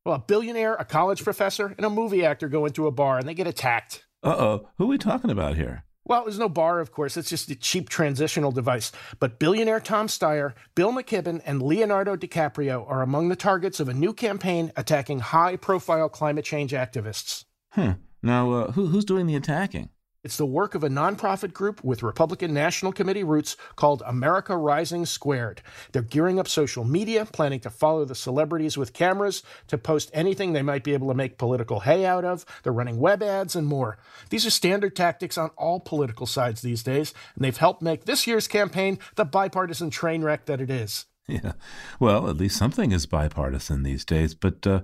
Well, 0.05 0.15
a 0.15 0.19
billionaire, 0.19 0.73
a 0.73 0.85
college 0.85 1.23
professor, 1.23 1.75
and 1.77 1.85
a 1.85 1.89
movie 1.91 2.25
actor 2.25 2.49
go 2.49 2.65
into 2.65 2.87
a 2.87 2.91
bar 2.91 3.19
and 3.19 3.27
they 3.27 3.35
get 3.35 3.45
attacked. 3.45 4.05
Uh 4.23 4.35
oh. 4.37 4.69
Who 4.79 4.85
are 4.85 4.87
we 4.87 4.97
talking 4.97 5.29
about 5.29 5.55
here? 5.55 5.84
Well, 6.07 6.23
there's 6.23 6.37
no 6.37 6.49
bar, 6.49 6.79
of 6.79 6.91
course. 6.91 7.17
It's 7.17 7.29
just 7.29 7.49
a 7.49 7.55
cheap 7.55 7.89
transitional 7.89 8.51
device. 8.51 8.91
But 9.19 9.39
billionaire 9.39 9.79
Tom 9.79 10.07
Steyer, 10.07 10.53
Bill 10.75 10.91
McKibben, 10.91 11.41
and 11.45 11.61
Leonardo 11.61 12.15
DiCaprio 12.15 12.87
are 12.87 13.01
among 13.01 13.29
the 13.29 13.35
targets 13.35 13.79
of 13.79 13.89
a 13.89 13.93
new 13.93 14.13
campaign 14.13 14.71
attacking 14.75 15.19
high 15.19 15.55
profile 15.55 16.07
climate 16.07 16.45
change 16.45 16.73
activists. 16.73 17.45
Hmm. 17.71 17.91
Now, 18.21 18.51
uh, 18.51 18.71
who, 18.73 18.87
who's 18.87 19.05
doing 19.05 19.25
the 19.25 19.35
attacking? 19.35 19.89
It's 20.25 20.37
the 20.37 20.45
work 20.47 20.73
of 20.73 20.83
a 20.83 20.89
nonprofit 20.89 21.53
group 21.53 21.83
with 21.83 22.01
Republican 22.01 22.51
National 22.51 22.91
Committee 22.91 23.23
roots 23.23 23.55
called 23.75 24.01
America 24.07 24.57
Rising 24.57 25.05
Squared. 25.05 25.61
They're 25.91 26.01
gearing 26.01 26.39
up 26.39 26.47
social 26.47 26.83
media, 26.83 27.25
planning 27.25 27.59
to 27.59 27.69
follow 27.69 28.05
the 28.05 28.15
celebrities 28.15 28.75
with 28.75 28.91
cameras 28.91 29.43
to 29.67 29.77
post 29.77 30.09
anything 30.15 30.51
they 30.51 30.63
might 30.63 30.83
be 30.83 30.95
able 30.95 31.09
to 31.09 31.13
make 31.13 31.37
political 31.37 31.81
hay 31.81 32.07
out 32.07 32.25
of. 32.25 32.43
They're 32.63 32.73
running 32.73 32.97
web 32.97 33.21
ads 33.21 33.55
and 33.55 33.67
more. 33.67 33.99
These 34.31 34.47
are 34.47 34.49
standard 34.49 34.95
tactics 34.95 35.37
on 35.37 35.51
all 35.57 35.79
political 35.79 36.25
sides 36.25 36.63
these 36.63 36.81
days, 36.81 37.13
and 37.35 37.45
they've 37.45 37.55
helped 37.55 37.83
make 37.83 38.05
this 38.05 38.25
year's 38.25 38.47
campaign 38.47 38.97
the 39.17 39.25
bipartisan 39.25 39.91
train 39.91 40.23
wreck 40.23 40.47
that 40.47 40.59
it 40.59 40.71
is. 40.71 41.05
Yeah. 41.27 41.51
Well, 41.99 42.27
at 42.27 42.37
least 42.37 42.57
something 42.57 42.91
is 42.91 43.05
bipartisan 43.05 43.83
these 43.83 44.03
days, 44.03 44.33
but. 44.33 44.65
Uh 44.65 44.81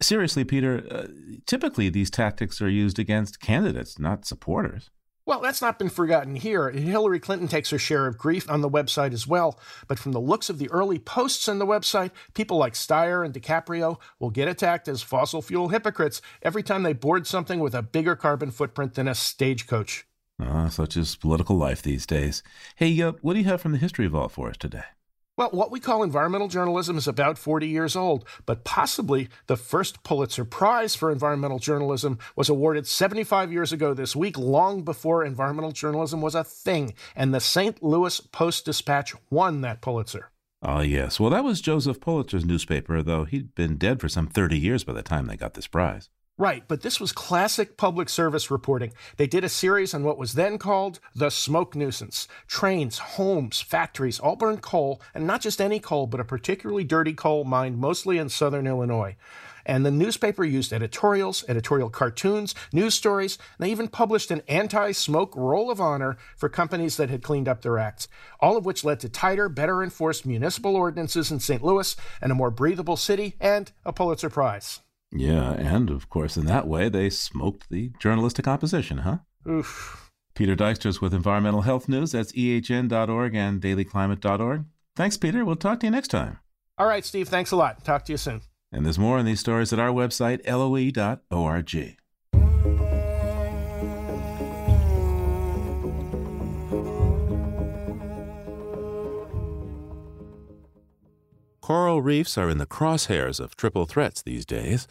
Seriously, 0.00 0.44
Peter, 0.44 0.86
uh, 0.90 1.06
typically 1.46 1.88
these 1.88 2.10
tactics 2.10 2.60
are 2.60 2.68
used 2.68 2.98
against 2.98 3.40
candidates, 3.40 3.98
not 3.98 4.26
supporters. 4.26 4.90
Well, 5.24 5.40
that's 5.40 5.60
not 5.60 5.76
been 5.76 5.88
forgotten 5.88 6.36
here. 6.36 6.70
Hillary 6.70 7.18
Clinton 7.18 7.48
takes 7.48 7.70
her 7.70 7.78
share 7.78 8.06
of 8.06 8.16
grief 8.16 8.48
on 8.48 8.60
the 8.60 8.70
website 8.70 9.12
as 9.12 9.26
well. 9.26 9.58
But 9.88 9.98
from 9.98 10.12
the 10.12 10.20
looks 10.20 10.48
of 10.48 10.58
the 10.58 10.70
early 10.70 11.00
posts 11.00 11.48
on 11.48 11.58
the 11.58 11.66
website, 11.66 12.12
people 12.32 12.58
like 12.58 12.74
Steyer 12.74 13.24
and 13.24 13.34
DiCaprio 13.34 13.98
will 14.20 14.30
get 14.30 14.46
attacked 14.46 14.86
as 14.86 15.02
fossil 15.02 15.42
fuel 15.42 15.70
hypocrites 15.70 16.22
every 16.42 16.62
time 16.62 16.84
they 16.84 16.92
board 16.92 17.26
something 17.26 17.58
with 17.58 17.74
a 17.74 17.82
bigger 17.82 18.14
carbon 18.14 18.52
footprint 18.52 18.94
than 18.94 19.08
a 19.08 19.16
stagecoach. 19.16 20.06
Ah, 20.40 20.68
such 20.68 20.96
is 20.96 21.16
political 21.16 21.56
life 21.56 21.82
these 21.82 22.06
days. 22.06 22.44
Hey, 22.76 23.00
uh, 23.02 23.12
what 23.20 23.32
do 23.32 23.40
you 23.40 23.46
have 23.46 23.60
from 23.60 23.72
the 23.72 23.78
History 23.78 24.06
Vault 24.06 24.30
for 24.30 24.50
us 24.50 24.56
today? 24.56 24.84
Well, 25.36 25.50
what 25.50 25.70
we 25.70 25.80
call 25.80 26.02
environmental 26.02 26.48
journalism 26.48 26.96
is 26.96 27.06
about 27.06 27.36
40 27.36 27.68
years 27.68 27.94
old, 27.94 28.24
but 28.46 28.64
possibly 28.64 29.28
the 29.48 29.56
first 29.58 30.02
Pulitzer 30.02 30.46
Prize 30.46 30.94
for 30.94 31.12
environmental 31.12 31.58
journalism 31.58 32.18
was 32.36 32.48
awarded 32.48 32.86
75 32.86 33.52
years 33.52 33.70
ago 33.70 33.92
this 33.92 34.16
week, 34.16 34.38
long 34.38 34.82
before 34.82 35.22
environmental 35.22 35.72
journalism 35.72 36.22
was 36.22 36.34
a 36.34 36.42
thing, 36.42 36.94
and 37.14 37.34
the 37.34 37.40
St. 37.40 37.82
Louis 37.82 38.18
Post 38.18 38.64
Dispatch 38.64 39.14
won 39.28 39.60
that 39.60 39.82
Pulitzer. 39.82 40.30
Ah, 40.62 40.80
yes. 40.80 41.20
Well, 41.20 41.30
that 41.30 41.44
was 41.44 41.60
Joseph 41.60 42.00
Pulitzer's 42.00 42.46
newspaper, 42.46 43.02
though 43.02 43.24
he'd 43.24 43.54
been 43.54 43.76
dead 43.76 44.00
for 44.00 44.08
some 44.08 44.28
30 44.28 44.58
years 44.58 44.84
by 44.84 44.94
the 44.94 45.02
time 45.02 45.26
they 45.26 45.36
got 45.36 45.52
this 45.52 45.66
prize. 45.66 46.08
Right, 46.38 46.64
but 46.68 46.82
this 46.82 47.00
was 47.00 47.12
classic 47.12 47.78
public 47.78 48.10
service 48.10 48.50
reporting. 48.50 48.92
They 49.16 49.26
did 49.26 49.42
a 49.42 49.48
series 49.48 49.94
on 49.94 50.04
what 50.04 50.18
was 50.18 50.34
then 50.34 50.58
called 50.58 51.00
the 51.14 51.30
smoke 51.30 51.74
nuisance. 51.74 52.28
Trains, 52.46 52.98
homes, 52.98 53.62
factories 53.62 54.20
all 54.20 54.36
burned 54.36 54.60
coal, 54.60 55.00
and 55.14 55.26
not 55.26 55.40
just 55.40 55.62
any 55.62 55.80
coal, 55.80 56.06
but 56.06 56.20
a 56.20 56.24
particularly 56.24 56.84
dirty 56.84 57.14
coal 57.14 57.44
mined 57.44 57.78
mostly 57.78 58.18
in 58.18 58.28
southern 58.28 58.66
Illinois. 58.66 59.16
And 59.64 59.84
the 59.84 59.90
newspaper 59.90 60.44
used 60.44 60.74
editorials, 60.74 61.42
editorial 61.48 61.88
cartoons, 61.88 62.54
news 62.70 62.94
stories, 62.94 63.38
and 63.56 63.66
they 63.66 63.70
even 63.70 63.88
published 63.88 64.30
an 64.30 64.42
anti 64.46 64.92
smoke 64.92 65.34
roll 65.34 65.70
of 65.70 65.80
honor 65.80 66.18
for 66.36 66.50
companies 66.50 66.98
that 66.98 67.08
had 67.08 67.22
cleaned 67.22 67.48
up 67.48 67.62
their 67.62 67.78
acts, 67.78 68.08
all 68.40 68.58
of 68.58 68.66
which 68.66 68.84
led 68.84 69.00
to 69.00 69.08
tighter, 69.08 69.48
better 69.48 69.82
enforced 69.82 70.26
municipal 70.26 70.76
ordinances 70.76 71.32
in 71.32 71.40
St. 71.40 71.64
Louis 71.64 71.96
and 72.20 72.30
a 72.30 72.34
more 72.34 72.50
breathable 72.50 72.98
city 72.98 73.36
and 73.40 73.72
a 73.86 73.92
Pulitzer 73.92 74.28
Prize. 74.28 74.80
Yeah, 75.12 75.52
and 75.52 75.90
of 75.90 76.08
course, 76.08 76.36
in 76.36 76.46
that 76.46 76.66
way, 76.66 76.88
they 76.88 77.10
smoked 77.10 77.70
the 77.70 77.92
journalistic 77.98 78.48
opposition, 78.48 78.98
huh? 78.98 79.18
Oof. 79.48 80.10
Peter 80.34 80.54
Dykstra's 80.54 81.00
with 81.00 81.14
Environmental 81.14 81.62
Health 81.62 81.88
News. 81.88 82.12
That's 82.12 82.32
ehn.org 82.32 83.34
and 83.34 83.60
dailyclimate.org. 83.60 84.64
Thanks, 84.94 85.16
Peter. 85.16 85.44
We'll 85.44 85.56
talk 85.56 85.80
to 85.80 85.86
you 85.86 85.90
next 85.90 86.08
time. 86.08 86.38
All 86.78 86.86
right, 86.86 87.04
Steve. 87.04 87.28
Thanks 87.28 87.52
a 87.52 87.56
lot. 87.56 87.84
Talk 87.84 88.04
to 88.06 88.12
you 88.12 88.18
soon. 88.18 88.42
And 88.70 88.84
there's 88.84 88.98
more 88.98 89.18
on 89.18 89.24
these 89.24 89.40
stories 89.40 89.72
at 89.72 89.78
our 89.78 89.90
website, 89.90 90.46
loe.org. 90.46 91.96
Coral 101.66 102.00
reefs 102.00 102.38
are 102.38 102.48
in 102.48 102.58
the 102.58 102.64
crosshairs 102.64 103.40
of 103.40 103.56
triple 103.56 103.86
threats 103.86 104.22
these 104.22 104.46
days. 104.46 104.86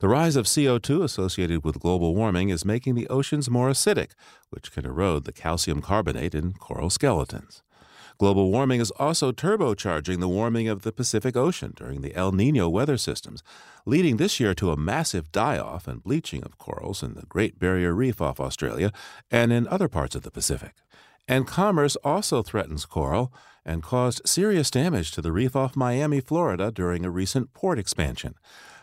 The 0.00 0.08
rise 0.08 0.36
of 0.36 0.46
CO2 0.46 1.04
associated 1.04 1.66
with 1.66 1.80
global 1.80 2.14
warming 2.14 2.48
is 2.48 2.64
making 2.64 2.94
the 2.94 3.06
oceans 3.08 3.50
more 3.50 3.68
acidic, 3.68 4.12
which 4.48 4.72
can 4.72 4.86
erode 4.86 5.24
the 5.24 5.34
calcium 5.34 5.82
carbonate 5.82 6.34
in 6.34 6.54
coral 6.54 6.88
skeletons. 6.88 7.62
Global 8.16 8.50
warming 8.50 8.80
is 8.80 8.90
also 8.92 9.32
turbocharging 9.32 10.20
the 10.20 10.28
warming 10.28 10.66
of 10.66 10.80
the 10.80 10.92
Pacific 10.92 11.36
Ocean 11.36 11.74
during 11.76 12.00
the 12.00 12.14
El 12.14 12.32
Nino 12.32 12.70
weather 12.70 12.96
systems, 12.96 13.42
leading 13.84 14.16
this 14.16 14.40
year 14.40 14.54
to 14.54 14.70
a 14.70 14.78
massive 14.78 15.30
die 15.30 15.58
off 15.58 15.86
and 15.86 16.02
bleaching 16.02 16.42
of 16.42 16.56
corals 16.56 17.02
in 17.02 17.12
the 17.12 17.26
Great 17.26 17.58
Barrier 17.58 17.92
Reef 17.92 18.22
off 18.22 18.40
Australia 18.40 18.92
and 19.30 19.52
in 19.52 19.68
other 19.68 19.88
parts 19.88 20.14
of 20.14 20.22
the 20.22 20.30
Pacific. 20.30 20.76
And 21.28 21.46
commerce 21.46 21.96
also 21.96 22.42
threatens 22.42 22.86
coral 22.86 23.30
and 23.64 23.82
caused 23.82 24.26
serious 24.26 24.70
damage 24.70 25.10
to 25.12 25.22
the 25.22 25.32
reef 25.32 25.56
off 25.56 25.76
Miami, 25.76 26.20
Florida 26.20 26.70
during 26.70 27.04
a 27.04 27.10
recent 27.10 27.52
port 27.52 27.78
expansion. 27.78 28.34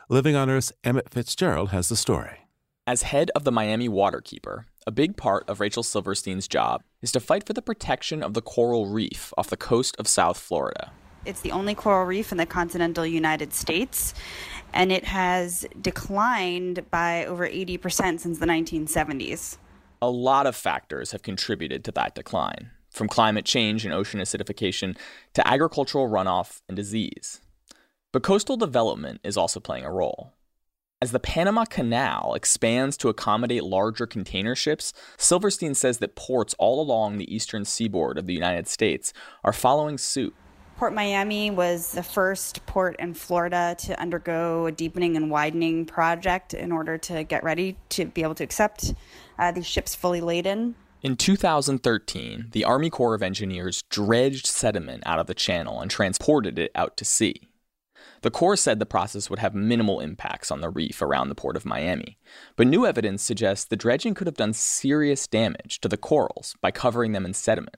Living 0.09 0.35
on 0.35 0.49
Earth's 0.49 0.73
Emmett 0.83 1.09
Fitzgerald 1.09 1.69
has 1.69 1.89
the 1.89 1.95
story. 1.95 2.47
As 2.87 3.03
head 3.03 3.29
of 3.35 3.43
the 3.43 3.51
Miami 3.51 3.87
Waterkeeper, 3.87 4.65
a 4.87 4.91
big 4.91 5.15
part 5.15 5.47
of 5.47 5.59
Rachel 5.59 5.83
Silverstein's 5.83 6.47
job 6.47 6.83
is 7.01 7.11
to 7.11 7.19
fight 7.19 7.45
for 7.45 7.53
the 7.53 7.61
protection 7.61 8.23
of 8.23 8.33
the 8.33 8.41
coral 8.41 8.87
reef 8.87 9.31
off 9.37 9.49
the 9.49 9.57
coast 9.57 9.95
of 9.99 10.07
South 10.07 10.39
Florida. 10.39 10.91
It's 11.23 11.41
the 11.41 11.51
only 11.51 11.75
coral 11.75 12.05
reef 12.05 12.31
in 12.31 12.39
the 12.39 12.47
continental 12.47 13.05
United 13.05 13.53
States, 13.53 14.15
and 14.73 14.91
it 14.91 15.05
has 15.05 15.65
declined 15.79 16.89
by 16.89 17.25
over 17.25 17.47
80% 17.47 18.19
since 18.19 18.39
the 18.39 18.47
1970s. 18.47 19.57
A 20.01 20.09
lot 20.09 20.47
of 20.47 20.55
factors 20.55 21.11
have 21.11 21.21
contributed 21.21 21.83
to 21.85 21.91
that 21.91 22.15
decline, 22.15 22.71
from 22.91 23.07
climate 23.07 23.45
change 23.45 23.85
and 23.85 23.93
ocean 23.93 24.19
acidification 24.19 24.95
to 25.33 25.47
agricultural 25.47 26.09
runoff 26.09 26.61
and 26.67 26.75
disease. 26.75 27.41
But 28.11 28.23
coastal 28.23 28.57
development 28.57 29.21
is 29.23 29.37
also 29.37 29.59
playing 29.59 29.85
a 29.85 29.91
role. 29.91 30.33
As 31.01 31.11
the 31.11 31.19
Panama 31.19 31.65
Canal 31.65 32.35
expands 32.35 32.95
to 32.97 33.09
accommodate 33.09 33.63
larger 33.63 34.05
container 34.05 34.55
ships, 34.55 34.93
Silverstein 35.17 35.73
says 35.73 35.97
that 35.97 36.15
ports 36.15 36.53
all 36.59 36.79
along 36.79 37.17
the 37.17 37.33
eastern 37.33 37.65
seaboard 37.65 38.19
of 38.19 38.27
the 38.27 38.35
United 38.35 38.67
States 38.67 39.11
are 39.43 39.53
following 39.53 39.97
suit. 39.97 40.35
Port 40.77 40.93
Miami 40.93 41.49
was 41.49 41.91
the 41.91 42.03
first 42.03 42.65
port 42.65 42.95
in 42.99 43.13
Florida 43.13 43.75
to 43.79 43.99
undergo 43.99 44.67
a 44.67 44.71
deepening 44.71 45.15
and 45.15 45.31
widening 45.31 45.85
project 45.85 46.53
in 46.53 46.71
order 46.71 46.97
to 46.99 47.23
get 47.23 47.43
ready 47.43 47.77
to 47.89 48.05
be 48.05 48.21
able 48.21 48.35
to 48.35 48.43
accept 48.43 48.93
uh, 49.39 49.51
these 49.51 49.65
ships 49.65 49.95
fully 49.95 50.21
laden. 50.21 50.75
In 51.03 51.15
2013, 51.15 52.49
the 52.51 52.63
Army 52.63 52.91
Corps 52.91 53.15
of 53.15 53.23
Engineers 53.23 53.81
dredged 53.89 54.45
sediment 54.45 55.01
out 55.07 55.17
of 55.17 55.25
the 55.25 55.33
channel 55.33 55.81
and 55.81 55.89
transported 55.89 56.59
it 56.59 56.69
out 56.75 56.95
to 56.97 57.05
sea. 57.05 57.49
The 58.21 58.29
Corps 58.29 58.55
said 58.55 58.77
the 58.77 58.85
process 58.85 59.27
would 59.27 59.39
have 59.39 59.55
minimal 59.55 59.99
impacts 59.99 60.51
on 60.51 60.61
the 60.61 60.69
reef 60.69 61.01
around 61.01 61.29
the 61.29 61.35
port 61.35 61.55
of 61.57 61.65
Miami, 61.65 62.19
but 62.55 62.67
new 62.67 62.85
evidence 62.85 63.23
suggests 63.23 63.65
the 63.65 63.75
dredging 63.75 64.13
could 64.13 64.27
have 64.27 64.37
done 64.37 64.53
serious 64.53 65.25
damage 65.25 65.79
to 65.81 65.87
the 65.87 65.97
corals 65.97 66.55
by 66.61 66.69
covering 66.69 67.13
them 67.13 67.25
in 67.25 67.33
sediment. 67.33 67.77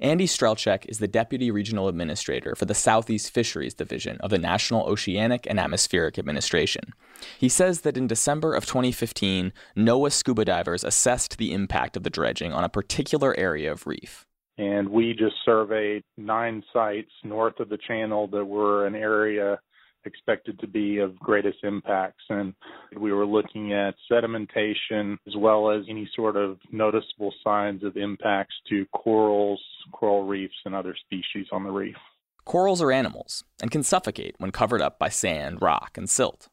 Andy 0.00 0.26
Strelcheck 0.26 0.86
is 0.88 0.98
the 0.98 1.08
Deputy 1.08 1.50
Regional 1.50 1.88
Administrator 1.88 2.54
for 2.54 2.64
the 2.64 2.74
Southeast 2.74 3.32
Fisheries 3.32 3.74
Division 3.74 4.16
of 4.20 4.30
the 4.30 4.38
National 4.38 4.84
Oceanic 4.86 5.46
and 5.48 5.60
Atmospheric 5.60 6.18
Administration. 6.18 6.92
He 7.38 7.48
says 7.48 7.82
that 7.82 7.96
in 7.96 8.06
December 8.06 8.54
of 8.54 8.66
2015, 8.66 9.52
NOAA 9.76 10.12
scuba 10.12 10.44
divers 10.44 10.84
assessed 10.84 11.38
the 11.38 11.52
impact 11.52 11.96
of 11.96 12.02
the 12.02 12.10
dredging 12.10 12.52
on 12.52 12.64
a 12.64 12.68
particular 12.68 13.36
area 13.38 13.70
of 13.70 13.86
reef 13.86 14.26
and 14.58 14.88
we 14.88 15.14
just 15.14 15.36
surveyed 15.44 16.04
nine 16.16 16.62
sites 16.72 17.10
north 17.24 17.58
of 17.58 17.68
the 17.68 17.78
channel 17.78 18.26
that 18.28 18.44
were 18.44 18.86
an 18.86 18.94
area 18.94 19.58
expected 20.04 20.58
to 20.60 20.66
be 20.66 20.98
of 20.98 21.18
greatest 21.18 21.58
impacts. 21.62 22.24
And 22.28 22.54
we 22.98 23.12
were 23.12 23.26
looking 23.26 23.72
at 23.72 23.94
sedimentation 24.10 25.16
as 25.26 25.34
well 25.36 25.70
as 25.70 25.84
any 25.88 26.08
sort 26.14 26.36
of 26.36 26.58
noticeable 26.70 27.32
signs 27.44 27.84
of 27.84 27.96
impacts 27.96 28.54
to 28.68 28.86
corals, 28.94 29.62
coral 29.92 30.24
reefs, 30.24 30.54
and 30.64 30.74
other 30.74 30.94
species 31.06 31.46
on 31.52 31.64
the 31.64 31.70
reef. 31.70 31.96
Corals 32.44 32.82
are 32.82 32.90
animals 32.90 33.44
and 33.60 33.70
can 33.70 33.82
suffocate 33.82 34.34
when 34.38 34.50
covered 34.50 34.82
up 34.82 34.98
by 34.98 35.08
sand, 35.08 35.62
rock, 35.62 35.96
and 35.96 36.10
silt. 36.10 36.48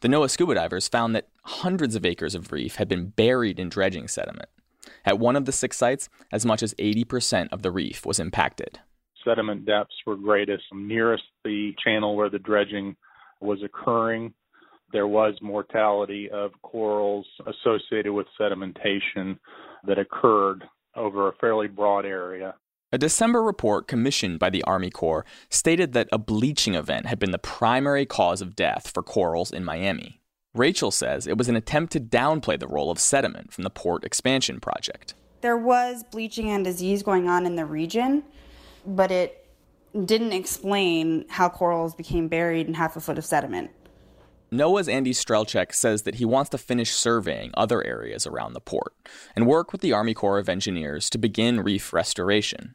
The 0.00 0.08
NOAA 0.08 0.30
scuba 0.30 0.54
divers 0.54 0.88
found 0.88 1.14
that 1.14 1.28
hundreds 1.44 1.94
of 1.94 2.04
acres 2.04 2.34
of 2.34 2.52
reef 2.52 2.76
had 2.76 2.88
been 2.88 3.06
buried 3.06 3.58
in 3.58 3.70
dredging 3.70 4.08
sediment. 4.08 4.48
At 5.04 5.18
one 5.18 5.36
of 5.36 5.46
the 5.46 5.52
six 5.52 5.76
sites, 5.76 6.08
as 6.30 6.44
much 6.44 6.62
as 6.62 6.74
80% 6.74 7.48
of 7.50 7.62
the 7.62 7.70
reef 7.70 8.04
was 8.04 8.20
impacted. 8.20 8.80
Sediment 9.24 9.66
depths 9.66 9.94
were 10.06 10.16
greatest 10.16 10.64
nearest 10.72 11.24
the 11.44 11.74
channel 11.82 12.16
where 12.16 12.30
the 12.30 12.38
dredging 12.38 12.96
was 13.40 13.62
occurring. 13.62 14.32
There 14.92 15.06
was 15.06 15.34
mortality 15.40 16.28
of 16.30 16.50
corals 16.62 17.26
associated 17.46 18.12
with 18.12 18.26
sedimentation 18.38 19.38
that 19.84 19.98
occurred 19.98 20.64
over 20.94 21.28
a 21.28 21.32
fairly 21.40 21.68
broad 21.68 22.04
area. 22.04 22.54
A 22.94 22.98
December 22.98 23.42
report 23.42 23.88
commissioned 23.88 24.38
by 24.38 24.50
the 24.50 24.62
Army 24.64 24.90
Corps 24.90 25.24
stated 25.48 25.94
that 25.94 26.08
a 26.12 26.18
bleaching 26.18 26.74
event 26.74 27.06
had 27.06 27.18
been 27.18 27.30
the 27.30 27.38
primary 27.38 28.04
cause 28.04 28.42
of 28.42 28.54
death 28.54 28.90
for 28.92 29.02
corals 29.02 29.50
in 29.50 29.64
Miami. 29.64 30.20
Rachel 30.54 30.90
says 30.90 31.26
it 31.26 31.38
was 31.38 31.48
an 31.48 31.56
attempt 31.56 31.92
to 31.94 32.00
downplay 32.00 32.60
the 32.60 32.68
role 32.68 32.90
of 32.90 32.98
sediment 32.98 33.50
from 33.50 33.64
the 33.64 33.70
port 33.70 34.04
expansion 34.04 34.60
project. 34.60 35.14
There 35.40 35.56
was 35.56 36.04
bleaching 36.04 36.50
and 36.50 36.62
disease 36.62 37.02
going 37.02 37.28
on 37.28 37.46
in 37.46 37.56
the 37.56 37.64
region, 37.64 38.24
but 38.86 39.10
it 39.10 39.46
didn't 40.04 40.32
explain 40.32 41.26
how 41.28 41.48
corals 41.48 41.94
became 41.94 42.28
buried 42.28 42.66
in 42.66 42.74
half 42.74 42.96
a 42.96 43.00
foot 43.00 43.18
of 43.18 43.24
sediment. 43.24 43.70
NOAA's 44.52 44.88
Andy 44.88 45.12
Strelcheck 45.12 45.74
says 45.74 46.02
that 46.02 46.16
he 46.16 46.26
wants 46.26 46.50
to 46.50 46.58
finish 46.58 46.92
surveying 46.92 47.52
other 47.54 47.82
areas 47.84 48.26
around 48.26 48.52
the 48.52 48.60
port 48.60 48.94
and 49.34 49.46
work 49.46 49.72
with 49.72 49.80
the 49.80 49.94
Army 49.94 50.12
Corps 50.12 50.38
of 50.38 50.48
Engineers 50.48 51.08
to 51.08 51.18
begin 51.18 51.60
reef 51.60 51.92
restoration. 51.92 52.74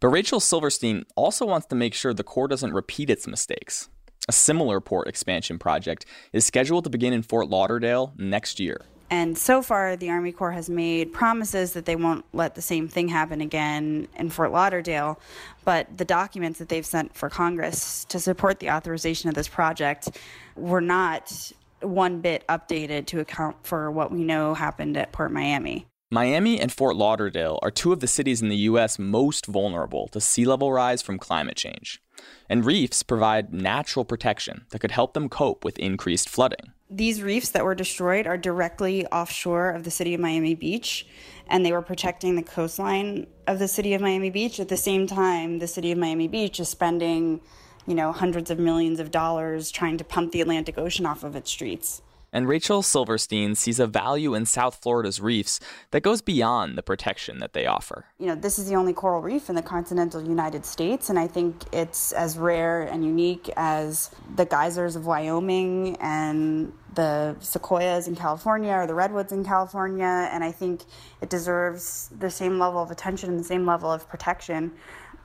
But 0.00 0.08
Rachel 0.08 0.40
Silverstein 0.40 1.04
also 1.14 1.46
wants 1.46 1.68
to 1.68 1.76
make 1.76 1.94
sure 1.94 2.12
the 2.12 2.24
Corps 2.24 2.48
doesn't 2.48 2.72
repeat 2.72 3.08
its 3.08 3.28
mistakes. 3.28 3.88
A 4.28 4.32
similar 4.32 4.80
port 4.80 5.06
expansion 5.06 5.58
project 5.58 6.04
is 6.32 6.44
scheduled 6.44 6.82
to 6.84 6.90
begin 6.90 7.12
in 7.12 7.22
Fort 7.22 7.48
Lauderdale 7.48 8.12
next 8.16 8.58
year. 8.58 8.80
And 9.10 9.38
so 9.38 9.62
far, 9.62 9.96
the 9.96 10.10
Army 10.10 10.32
Corps 10.32 10.52
has 10.52 10.68
made 10.68 11.12
promises 11.12 11.72
that 11.74 11.84
they 11.84 11.96
won't 11.96 12.24
let 12.32 12.54
the 12.54 12.62
same 12.62 12.88
thing 12.88 13.08
happen 13.08 13.40
again 13.40 14.08
in 14.16 14.30
Fort 14.30 14.50
Lauderdale. 14.50 15.20
But 15.64 15.96
the 15.96 16.04
documents 16.04 16.58
that 16.58 16.68
they've 16.68 16.86
sent 16.86 17.14
for 17.14 17.28
Congress 17.28 18.04
to 18.06 18.18
support 18.18 18.60
the 18.60 18.70
authorization 18.70 19.28
of 19.28 19.34
this 19.34 19.48
project 19.48 20.08
were 20.56 20.80
not 20.80 21.52
one 21.80 22.20
bit 22.20 22.44
updated 22.48 23.06
to 23.06 23.20
account 23.20 23.56
for 23.62 23.90
what 23.90 24.10
we 24.10 24.24
know 24.24 24.54
happened 24.54 24.96
at 24.96 25.12
Port 25.12 25.30
Miami. 25.30 25.86
Miami 26.10 26.60
and 26.60 26.72
Fort 26.72 26.96
Lauderdale 26.96 27.58
are 27.62 27.70
two 27.70 27.92
of 27.92 28.00
the 28.00 28.06
cities 28.06 28.40
in 28.40 28.48
the 28.48 28.56
U.S. 28.56 28.98
most 28.98 29.46
vulnerable 29.46 30.08
to 30.08 30.20
sea 30.20 30.44
level 30.44 30.72
rise 30.72 31.02
from 31.02 31.18
climate 31.18 31.56
change 31.56 32.00
and 32.48 32.64
reefs 32.64 33.02
provide 33.02 33.52
natural 33.52 34.04
protection 34.04 34.64
that 34.70 34.78
could 34.78 34.92
help 34.92 35.14
them 35.14 35.28
cope 35.28 35.64
with 35.64 35.78
increased 35.78 36.28
flooding. 36.28 36.72
These 36.88 37.20
reefs 37.20 37.50
that 37.50 37.64
were 37.64 37.74
destroyed 37.74 38.28
are 38.28 38.38
directly 38.38 39.06
offshore 39.06 39.70
of 39.70 39.82
the 39.82 39.90
city 39.90 40.14
of 40.14 40.20
Miami 40.20 40.54
Beach, 40.54 41.06
and 41.48 41.66
they 41.66 41.72
were 41.72 41.82
protecting 41.82 42.36
the 42.36 42.44
coastline 42.44 43.26
of 43.48 43.58
the 43.58 43.66
city 43.66 43.92
of 43.94 44.00
Miami 44.00 44.30
Beach. 44.30 44.60
At 44.60 44.68
the 44.68 44.76
same 44.76 45.08
time, 45.08 45.58
the 45.58 45.66
city 45.66 45.90
of 45.90 45.98
Miami 45.98 46.28
Beach 46.28 46.60
is 46.60 46.68
spending, 46.68 47.40
you 47.88 47.94
know, 47.94 48.12
hundreds 48.12 48.52
of 48.52 48.60
millions 48.60 49.00
of 49.00 49.10
dollars 49.10 49.72
trying 49.72 49.96
to 49.98 50.04
pump 50.04 50.30
the 50.30 50.40
Atlantic 50.40 50.78
Ocean 50.78 51.06
off 51.06 51.24
of 51.24 51.34
its 51.34 51.50
streets. 51.50 52.02
And 52.36 52.46
Rachel 52.46 52.82
Silverstein 52.82 53.54
sees 53.54 53.80
a 53.80 53.86
value 53.86 54.34
in 54.34 54.44
South 54.44 54.74
Florida's 54.82 55.22
reefs 55.22 55.58
that 55.90 56.02
goes 56.02 56.20
beyond 56.20 56.76
the 56.76 56.82
protection 56.82 57.38
that 57.38 57.54
they 57.54 57.64
offer. 57.64 58.04
You 58.18 58.26
know, 58.26 58.34
this 58.34 58.58
is 58.58 58.68
the 58.68 58.74
only 58.74 58.92
coral 58.92 59.22
reef 59.22 59.48
in 59.48 59.54
the 59.54 59.62
continental 59.62 60.22
United 60.22 60.66
States, 60.66 61.08
and 61.08 61.18
I 61.18 61.28
think 61.28 61.62
it's 61.72 62.12
as 62.12 62.36
rare 62.36 62.82
and 62.82 63.02
unique 63.02 63.48
as 63.56 64.10
the 64.34 64.44
geysers 64.44 64.96
of 64.96 65.06
Wyoming 65.06 65.96
and 65.98 66.74
the 66.94 67.36
sequoias 67.40 68.06
in 68.06 68.14
California 68.14 68.72
or 68.72 68.86
the 68.86 68.94
redwoods 68.94 69.32
in 69.32 69.42
California. 69.42 70.28
And 70.30 70.44
I 70.44 70.52
think 70.52 70.82
it 71.22 71.30
deserves 71.30 72.10
the 72.18 72.28
same 72.28 72.58
level 72.58 72.82
of 72.82 72.90
attention 72.90 73.30
and 73.30 73.40
the 73.40 73.44
same 73.44 73.64
level 73.64 73.90
of 73.90 74.10
protection 74.10 74.72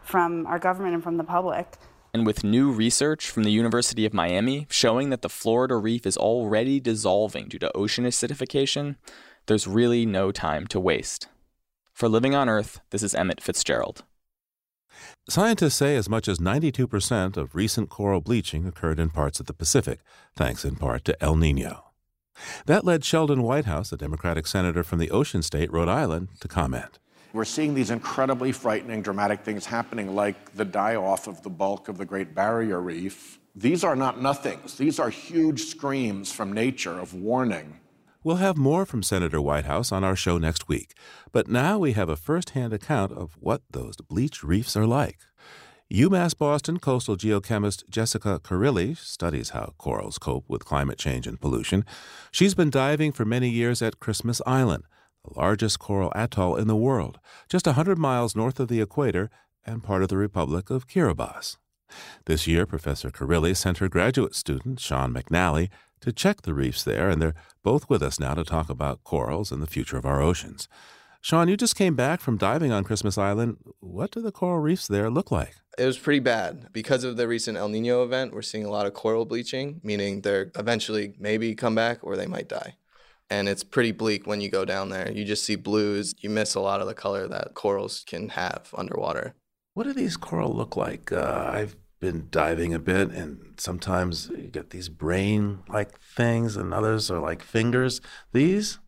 from 0.02 0.48
our 0.48 0.60
government 0.60 0.94
and 0.94 1.04
from 1.04 1.18
the 1.18 1.26
public. 1.26 1.76
And 2.14 2.26
with 2.26 2.44
new 2.44 2.72
research 2.72 3.30
from 3.30 3.44
the 3.44 3.52
University 3.52 4.06
of 4.06 4.14
Miami 4.14 4.68
showing 4.70 5.10
that 5.10 5.22
the 5.22 5.30
Florida 5.30 5.76
Reef 5.78 6.06
is 6.06 6.18
already 6.18 6.80
dissolving 6.80 7.48
due 7.48 7.60
to 7.60 7.76
ocean 7.76 8.06
acidification, 8.06 8.98
there's 9.46 9.68
really 9.68 10.06
no 10.06 10.32
time 10.32 10.68
to 10.68 10.80
waste. 10.80 11.28
For 11.94 12.10
Living 12.10 12.36
on 12.36 12.50
Earth, 12.50 12.82
this 12.90 13.04
is 13.04 13.16
Emmett 13.16 13.42
Fitzgerald. 13.42 14.04
Scientists 15.30 15.76
say 15.76 15.96
as 15.96 16.10
much 16.10 16.28
as 16.28 16.40
92% 16.40 17.38
of 17.38 17.56
recent 17.56 17.90
coral 17.90 18.22
bleaching 18.22 18.66
occurred 18.68 19.00
in 19.00 19.10
parts 19.10 19.40
of 19.40 19.46
the 19.46 19.54
Pacific, 19.54 20.00
thanks 20.36 20.66
in 20.66 20.76
part 20.76 21.06
to 21.06 21.24
El 21.24 21.36
Nino. 21.36 21.86
That 22.66 22.86
led 22.86 23.06
Sheldon 23.06 23.44
Whitehouse, 23.44 23.92
a 23.92 23.98
Democratic 23.98 24.48
senator 24.48 24.84
from 24.84 25.00
the 25.00 25.12
ocean 25.12 25.44
state 25.44 25.72
Rhode 25.72 25.90
Island, 25.90 26.30
to 26.40 26.48
comment. 26.48 27.00
We're 27.34 27.46
seeing 27.46 27.74
these 27.74 27.92
incredibly 27.92 28.52
frightening, 28.52 29.02
dramatic 29.02 29.42
things 29.42 29.66
happening, 29.66 30.16
like 30.16 30.54
the 30.54 30.66
die 30.66 30.96
off 30.96 31.28
of 31.28 31.42
the 31.44 31.50
bulk 31.50 31.88
of 31.88 31.98
the 31.98 32.06
Great 32.06 32.36
Barrier 32.36 32.82
Reef. 32.82 33.40
These 33.56 33.84
are 33.84 33.96
not 33.96 34.22
nothings, 34.22 34.78
these 34.78 35.00
are 35.00 35.10
huge 35.10 35.62
screams 35.62 36.32
from 36.32 36.52
nature 36.52 37.00
of 37.00 37.14
warning. 37.14 37.80
We'll 38.24 38.36
have 38.36 38.58
more 38.58 38.86
from 38.86 39.02
Senator 39.02 39.42
Whitehouse 39.42 39.92
on 39.92 40.04
our 40.04 40.16
show 40.16 40.38
next 40.38 40.68
week. 40.68 40.94
But 41.32 41.48
now 41.48 41.80
we 41.80 41.94
have 41.94 42.08
a 42.08 42.16
first 42.16 42.52
hand 42.52 42.72
account 42.72 43.12
of 43.14 43.36
what 43.40 43.64
those 43.72 43.98
bleached 43.98 44.44
reefs 44.44 44.78
are 44.78 44.86
like. 44.86 45.20
UMass 45.92 46.38
Boston 46.38 46.80
coastal 46.80 47.18
geochemist 47.18 47.90
Jessica 47.90 48.40
Carilli 48.42 48.96
studies 48.96 49.50
how 49.50 49.74
corals 49.78 50.18
cope 50.18 50.46
with 50.48 50.64
climate 50.64 50.98
change 50.98 51.26
and 51.26 51.42
pollution. 51.42 51.84
She's 52.32 52.54
been 52.54 52.70
diving 52.70 53.12
for 53.12 53.26
many 53.26 53.50
years 53.50 53.82
at 53.82 54.00
Christmas 54.00 54.42
Island, 54.46 54.84
the 55.24 55.40
largest 55.40 55.80
coral 55.80 56.12
atoll 56.16 56.56
in 56.56 56.68
the 56.68 56.76
world, 56.76 57.20
just 57.50 57.68
a 57.68 57.72
100 57.72 57.98
miles 57.98 58.36
north 58.36 58.60
of 58.60 58.68
the 58.68 58.82
equator 58.82 59.30
and 59.66 59.84
part 59.84 60.04
of 60.04 60.10
the 60.10 60.18
Republic 60.18 60.70
of 60.70 60.88
Kiribati. 60.88 61.58
This 62.26 62.48
year, 62.48 62.66
Professor 62.66 63.12
Carilli 63.12 63.56
sent 63.56 63.80
her 63.80 63.90
graduate 63.90 64.36
student, 64.36 64.80
Sean 64.80 65.14
McNally, 65.14 65.70
to 66.00 66.12
check 66.12 66.42
the 66.42 66.54
reefs 66.54 66.84
there, 66.84 67.10
and 67.10 67.22
they're 67.22 67.36
both 67.64 67.90
with 67.90 68.02
us 68.02 68.20
now 68.20 68.34
to 68.34 68.44
talk 68.44 68.70
about 68.70 69.04
corals 69.04 69.52
and 69.52 69.62
the 69.62 69.68
future 69.68 69.98
of 69.98 70.06
our 70.06 70.22
oceans. 70.22 70.68
Sean, 71.24 71.48
you 71.48 71.56
just 71.56 71.76
came 71.76 71.96
back 71.96 72.20
from 72.20 72.38
diving 72.38 72.72
on 72.72 72.84
Christmas 72.84 73.18
Island. 73.18 73.58
What 73.80 74.10
do 74.10 74.22
the 74.22 74.32
coral 74.32 74.60
reefs 74.60 74.88
there 74.88 75.10
look 75.12 75.30
like? 75.30 75.54
It 75.78 75.86
was 75.86 76.00
pretty 76.00 76.20
bad. 76.20 76.74
Because 76.74 77.04
of 77.04 77.16
the 77.16 77.28
recent 77.28 77.58
El 77.58 77.70
Nino 77.70 78.04
event, 78.04 78.34
we're 78.34 78.42
seeing 78.42 78.66
a 78.66 78.72
lot 78.72 78.88
of 78.88 78.96
coral 78.96 79.26
bleaching, 79.26 79.80
meaning 79.84 80.22
they're 80.22 80.52
eventually 80.58 81.14
maybe 81.20 81.54
come 81.54 81.76
back 81.76 82.00
or 82.02 82.18
they 82.18 82.26
might 82.26 82.48
die. 82.48 82.76
And 83.32 83.48
it's 83.48 83.64
pretty 83.64 83.94
bleak 83.94 84.28
when 84.28 84.42
you 84.42 84.50
go 84.50 84.66
down 84.66 84.90
there. 84.90 85.10
You 85.10 85.24
just 85.24 85.46
see 85.46 85.56
blues. 85.56 86.14
You 86.20 86.30
miss 86.30 86.54
a 86.54 86.60
lot 86.60 86.82
of 86.82 86.88
the 86.88 86.94
color 86.94 87.30
that 87.30 87.54
corals 87.54 88.04
can 88.06 88.28
have 88.30 88.76
underwater. 88.78 89.36
What 89.74 89.86
do 89.86 89.94
these 89.94 90.18
coral 90.18 90.54
look 90.54 90.76
like? 90.76 91.14
Uh, 91.14 91.50
I've 91.50 91.78
been 92.02 92.28
diving 92.30 92.74
a 92.74 92.80
bit, 92.80 93.10
and 93.12 93.54
sometimes 93.56 94.30
you 94.32 94.50
get 94.50 94.72
these 94.72 94.90
brain 94.90 95.60
like 95.70 95.98
things, 96.02 96.58
and 96.58 96.74
others 96.74 97.10
are 97.10 97.22
like 97.22 97.42
fingers. 97.42 98.02
These? 98.34 98.80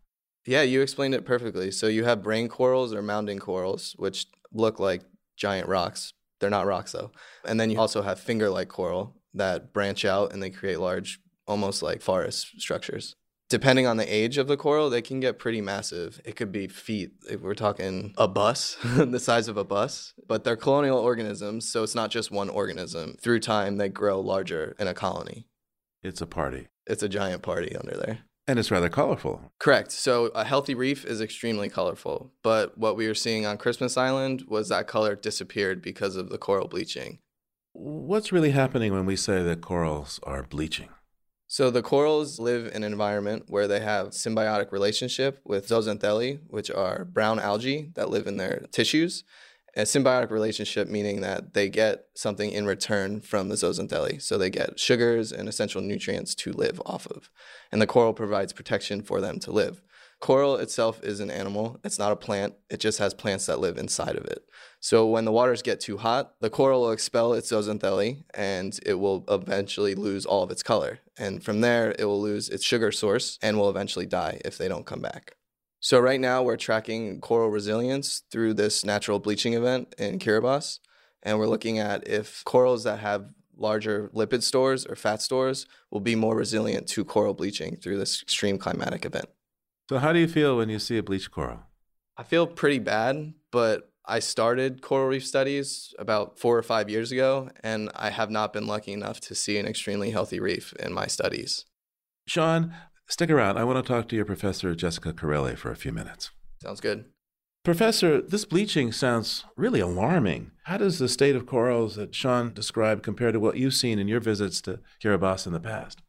Yeah, 0.46 0.64
you 0.64 0.82
explained 0.82 1.16
it 1.16 1.26
perfectly. 1.26 1.72
So 1.72 1.88
you 1.88 2.04
have 2.04 2.22
brain 2.22 2.50
corals 2.50 2.94
or 2.94 3.02
mounding 3.02 3.40
corals, 3.40 3.96
which 3.98 4.26
look 4.52 4.78
like 4.78 5.04
giant 5.38 5.70
rocks. 5.70 6.12
They're 6.42 6.50
not 6.50 6.66
rocks, 6.66 6.92
though. 6.92 7.12
And 7.46 7.62
then 7.62 7.72
you 7.72 7.80
also 7.80 8.02
have 8.02 8.20
finger 8.20 8.50
like 8.50 8.68
coral 8.68 9.16
that 9.36 9.72
branch 9.72 10.04
out 10.04 10.34
and 10.34 10.44
they 10.44 10.50
create 10.50 10.82
large, 10.82 11.22
almost 11.48 11.82
like 11.82 12.02
forest 12.02 12.60
structures 12.60 13.16
depending 13.54 13.86
on 13.86 13.98
the 13.98 14.12
age 14.12 14.40
of 14.40 14.48
the 14.48 14.58
coral, 14.58 14.90
they 14.90 15.00
can 15.00 15.20
get 15.20 15.38
pretty 15.38 15.62
massive. 15.62 16.20
It 16.26 16.36
could 16.36 16.52
be 16.52 16.66
feet. 16.66 17.12
If 17.30 17.42
we're 17.42 17.54
talking 17.54 18.16
a 18.18 18.28
bus, 18.28 18.78
the 18.84 19.20
size 19.20 19.48
of 19.48 19.58
a 19.58 19.64
bus. 19.64 20.16
But 20.28 20.44
they're 20.44 20.56
colonial 20.56 20.98
organisms, 20.98 21.72
so 21.72 21.84
it's 21.84 21.94
not 21.94 22.10
just 22.10 22.32
one 22.32 22.50
organism. 22.50 23.16
Through 23.22 23.42
time, 23.42 23.78
they 23.78 23.90
grow 23.90 24.20
larger 24.20 24.76
in 24.80 24.88
a 24.88 24.96
colony. 24.96 25.46
It's 26.02 26.20
a 26.20 26.26
party. 26.26 26.70
It's 26.88 27.04
a 27.04 27.08
giant 27.08 27.44
party 27.44 27.76
under 27.76 27.96
there. 27.96 28.20
And 28.48 28.58
it's 28.58 28.72
rather 28.72 28.90
colorful. 28.90 29.52
Correct. 29.60 29.92
So 29.92 30.26
a 30.34 30.46
healthy 30.46 30.74
reef 30.74 31.06
is 31.06 31.22
extremely 31.22 31.70
colorful. 31.70 32.34
But 32.42 32.76
what 32.76 32.98
we 32.98 33.08
were 33.08 33.14
seeing 33.14 33.46
on 33.46 33.58
Christmas 33.58 33.98
Island 33.98 34.46
was 34.48 34.70
that 34.70 34.88
color 34.88 35.16
disappeared 35.16 35.80
because 35.84 36.16
of 36.16 36.30
the 36.30 36.40
coral 36.40 36.68
bleaching. 36.68 37.20
What's 37.74 38.32
really 38.32 38.52
happening 38.52 38.94
when 38.94 39.06
we 39.06 39.16
say 39.16 39.44
that 39.44 39.62
corals 39.62 40.20
are 40.24 40.42
bleaching? 40.42 40.90
So 41.54 41.70
the 41.70 41.84
corals 41.84 42.40
live 42.40 42.66
in 42.66 42.84
an 42.84 42.92
environment 42.92 43.44
where 43.46 43.68
they 43.68 43.80
have 43.80 44.08
symbiotic 44.08 44.72
relationship 44.72 45.40
with 45.46 45.68
zooxanthellae, 45.68 46.40
which 46.48 46.72
are 46.72 47.06
brown 47.06 47.40
algae 47.40 47.92
that 47.94 48.10
live 48.10 48.26
in 48.26 48.38
their 48.38 48.66
tissues. 48.72 49.24
A 49.78 49.82
symbiotic 49.82 50.32
relationship 50.32 50.88
meaning 50.88 51.22
that 51.22 51.54
they 51.54 51.70
get 51.70 52.06
something 52.16 52.50
in 52.50 52.66
return 52.66 53.22
from 53.22 53.50
the 53.50 53.56
zooxanthellae. 53.56 54.20
So 54.20 54.40
they 54.40 54.50
get 54.50 54.80
sugars 54.80 55.32
and 55.32 55.48
essential 55.48 55.80
nutrients 55.80 56.34
to 56.34 56.54
live 56.54 56.82
off 56.88 57.06
of. 57.06 57.30
And 57.72 57.80
the 57.80 57.86
coral 57.86 58.14
provides 58.14 58.52
protection 58.52 59.04
for 59.04 59.22
them 59.22 59.38
to 59.42 59.52
live. 59.52 59.84
Coral 60.24 60.56
itself 60.56 61.04
is 61.04 61.20
an 61.20 61.30
animal, 61.30 61.82
it's 61.84 62.00
not 62.00 62.14
a 62.14 62.16
plant, 62.16 62.54
it 62.70 62.80
just 62.80 62.98
has 62.98 63.14
plants 63.14 63.46
that 63.48 63.60
live 63.60 63.78
inside 63.78 64.16
of 64.16 64.24
it. 64.24 64.46
So 64.80 65.06
when 65.06 65.26
the 65.26 65.34
waters 65.34 65.62
get 65.62 65.82
too 65.82 65.98
hot, 65.98 66.36
the 66.40 66.50
coral 66.50 66.80
will 66.80 66.92
expel 66.92 67.34
its 67.34 67.52
zooxanthellae 67.52 68.24
and 68.34 68.80
it 68.86 68.94
will 68.94 69.26
eventually 69.28 69.96
lose 69.96 70.26
all 70.26 70.42
of 70.42 70.50
its 70.50 70.64
color. 70.64 71.00
And 71.18 71.44
from 71.44 71.60
there, 71.60 71.94
it 72.00 72.06
will 72.06 72.22
lose 72.22 72.48
its 72.48 72.64
sugar 72.64 72.90
source 72.90 73.38
and 73.42 73.58
will 73.58 73.70
eventually 73.70 74.06
die 74.06 74.40
if 74.46 74.58
they 74.58 74.70
don't 74.70 74.86
come 74.86 75.02
back. 75.02 75.36
So 75.82 76.00
right 76.00 76.22
now, 76.22 76.42
we're 76.42 76.56
tracking 76.56 77.20
coral 77.20 77.50
resilience 77.50 78.24
through 78.32 78.54
this 78.54 78.86
natural 78.86 79.20
bleaching 79.20 79.56
event 79.56 79.94
in 79.98 80.20
Kiribati. 80.20 80.80
And 81.24 81.38
we're 81.38 81.48
looking 81.48 81.80
at 81.80 82.08
if 82.08 82.46
corals 82.46 82.86
that 82.86 83.00
have 83.00 83.26
larger 83.58 84.10
lipid 84.16 84.42
stores 84.42 84.86
or 84.86 84.96
fat 84.96 85.22
stores 85.22 85.66
will 85.92 86.00
be 86.00 86.16
more 86.16 86.38
resilient 86.38 86.88
to 86.88 87.04
coral 87.04 87.34
bleaching 87.34 87.76
through 87.76 87.98
this 87.98 88.22
extreme 88.22 88.58
climatic 88.58 89.04
event. 89.04 89.28
So, 89.90 90.00
how 90.00 90.14
do 90.14 90.20
you 90.20 90.28
feel 90.28 90.58
when 90.58 90.70
you 90.70 90.80
see 90.80 90.98
a 90.98 91.04
bleached 91.04 91.32
coral? 91.32 91.60
I 92.16 92.24
feel 92.24 92.48
pretty 92.48 92.80
bad, 92.80 93.34
but 93.52 93.92
I 94.06 94.20
started 94.20 94.82
coral 94.82 95.08
reef 95.08 95.26
studies 95.26 95.94
about 95.98 96.40
four 96.40 96.58
or 96.58 96.64
five 96.64 96.90
years 96.90 97.12
ago, 97.12 97.50
and 97.64 97.90
I 97.96 98.10
have 98.10 98.30
not 98.30 98.54
been 98.54 98.68
lucky 98.68 98.94
enough 98.94 99.20
to 99.22 99.36
see 99.36 99.58
an 99.58 99.66
extremely 99.66 100.12
healthy 100.12 100.40
reef 100.40 100.74
in 100.74 100.94
my 100.94 101.08
studies. 101.08 101.66
Sean, 102.28 102.74
stick 103.08 103.30
around. 103.30 103.58
I 103.58 103.64
want 103.64 103.84
to 103.84 103.88
talk 103.88 104.08
to 104.10 104.16
your 104.16 104.26
professor, 104.26 104.76
Jessica 104.76 105.14
Carilli, 105.14 105.58
for 105.58 105.72
a 105.72 105.76
few 105.76 105.92
minutes. 105.92 106.32
Sounds 106.62 106.80
good. 106.80 107.06
Professor, 107.64 108.22
this 108.22 108.44
bleaching 108.44 108.92
sounds 108.92 109.46
really 109.56 109.80
alarming. 109.80 110.52
How 110.64 110.78
does 110.78 111.00
the 111.00 111.08
state 111.08 111.36
of 111.36 111.46
corals 111.46 111.96
that 111.96 112.14
Sean 112.14 112.54
described 112.54 113.04
compare 113.04 113.32
to 113.32 113.40
what 113.40 113.58
you've 113.58 113.74
seen 113.74 114.00
in 114.00 114.10
your 114.10 114.20
visits 114.20 114.62
to 114.62 114.82
Kiribati 115.02 115.48
in 115.48 115.54
the 115.54 115.62
past? 115.62 116.02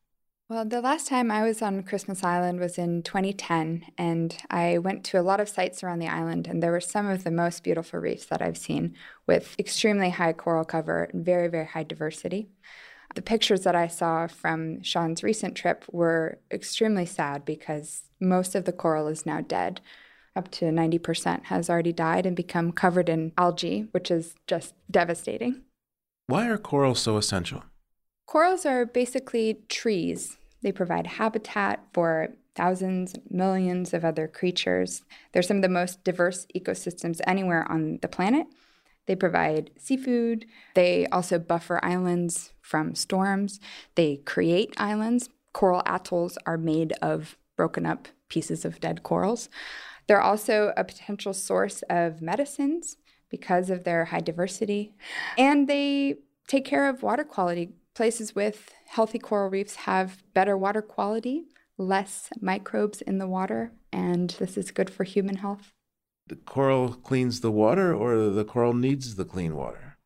Well, 0.47 0.67
the 0.67 0.83
last 0.83 1.09
time 1.09 1.31
I 1.31 1.43
was 1.43 1.63
on 1.63 1.85
Christmas 1.85 2.23
Island 2.23 2.61
was 2.61 2.77
in 2.77 3.03
2010, 3.03 3.87
and 3.97 4.37
I 4.51 4.77
went 4.77 5.03
to 5.05 5.19
a 5.19 5.23
lot 5.23 5.41
of 5.41 5.49
sites 5.49 5.83
around 5.83 6.01
the 6.01 6.09
island, 6.09 6.47
and 6.47 6.63
there 6.63 6.71
were 6.71 6.83
some 6.83 7.09
of 7.09 7.25
the 7.25 7.31
most 7.31 7.65
beautiful 7.65 7.99
reefs 7.99 8.27
that 8.27 8.43
I've 8.43 8.59
seen 8.59 8.95
with 9.27 9.57
extremely 9.59 10.11
high 10.11 10.35
coral 10.35 10.67
cover 10.67 11.05
and 11.05 11.25
very, 11.25 11.49
very 11.49 11.65
high 11.65 11.85
diversity. 11.85 12.51
The 13.15 13.23
pictures 13.23 13.63
that 13.63 13.75
I 13.75 13.87
saw 13.87 14.27
from 14.27 14.83
Sean's 14.83 15.23
recent 15.23 15.55
trip 15.55 15.87
were 15.91 16.39
extremely 16.51 17.07
sad 17.07 17.47
because 17.47 18.03
most 18.21 18.55
of 18.55 18.67
the 18.67 18.73
coral 18.73 19.09
is 19.09 19.25
now 19.25 19.41
dead. 19.41 19.81
Up 20.37 20.51
to 20.51 20.67
90% 20.67 21.45
has 21.45 21.71
already 21.71 21.93
died 21.93 22.27
and 22.27 22.37
become 22.37 22.71
covered 22.71 23.09
in 23.09 23.33
algae, 23.39 23.89
which 23.93 24.11
is 24.11 24.35
just 24.47 24.75
devastating. 24.91 25.63
Why 26.27 26.49
are 26.51 26.59
corals 26.59 27.01
so 27.01 27.17
essential? 27.17 27.63
Corals 28.35 28.67
are 28.67 28.85
basically 28.85 29.61
trees. 29.69 30.39
They 30.61 30.73
provide 30.73 31.07
habitat 31.07 31.85
for 31.93 32.31
thousands, 32.57 33.15
millions 33.31 33.95
of 33.95 34.05
other 34.05 34.27
creatures. 34.27 35.05
They're 35.31 35.41
some 35.41 35.59
of 35.59 35.63
the 35.63 35.69
most 35.69 36.03
diverse 36.03 36.45
ecosystems 36.53 37.21
anywhere 37.29 37.65
on 37.71 38.01
the 38.03 38.09
planet. 38.09 38.49
They 39.07 39.15
provide 39.15 39.71
seafood. 39.79 40.47
They 40.75 41.07
also 41.13 41.39
buffer 41.39 41.79
islands 41.85 42.53
from 42.61 42.97
storms. 42.97 43.61
They 43.95 44.17
create 44.17 44.75
islands. 44.79 45.29
Coral 45.53 45.85
atolls 45.87 46.37
are 46.45 46.59
made 46.59 46.93
of 47.01 47.39
broken 47.57 47.87
up 47.87 48.09
pieces 48.29 48.65
of 48.65 48.81
dead 48.81 49.05
corals. 49.05 49.49
They're 50.09 50.21
also 50.21 50.73
a 50.77 50.83
potential 50.83 51.35
source 51.35 51.83
of 51.89 52.21
medicines 52.21 52.97
because 53.31 53.71
of 53.71 53.85
their 53.85 54.07
high 54.07 54.23
diversity. 54.23 54.93
And 55.39 55.69
they 55.69 56.17
take 56.49 56.65
care 56.65 56.89
of 56.89 57.05
water 57.05 57.23
quality 57.23 57.75
Places 57.95 58.35
with 58.35 58.75
healthy 58.87 59.21
coral 59.21 59.49
reefs 59.49 59.77
have 59.77 60.25
better 60.35 60.59
water 60.59 60.83
quality, 60.83 61.45
less 61.79 62.29
microbes 62.41 63.01
in 63.01 63.19
the 63.19 63.29
water, 63.29 63.71
and 63.93 64.31
this 64.31 64.57
is 64.57 64.73
good 64.73 64.91
for 64.91 65.05
human 65.05 65.37
health. 65.37 65.73
The 66.27 66.35
coral 66.35 66.95
cleans 66.95 67.41
the 67.41 67.53
water, 67.53 67.95
or 67.95 68.31
the 68.31 68.45
coral 68.45 68.75
needs 68.75 69.15
the 69.15 69.25
clean 69.25 69.55
water? 69.55 69.97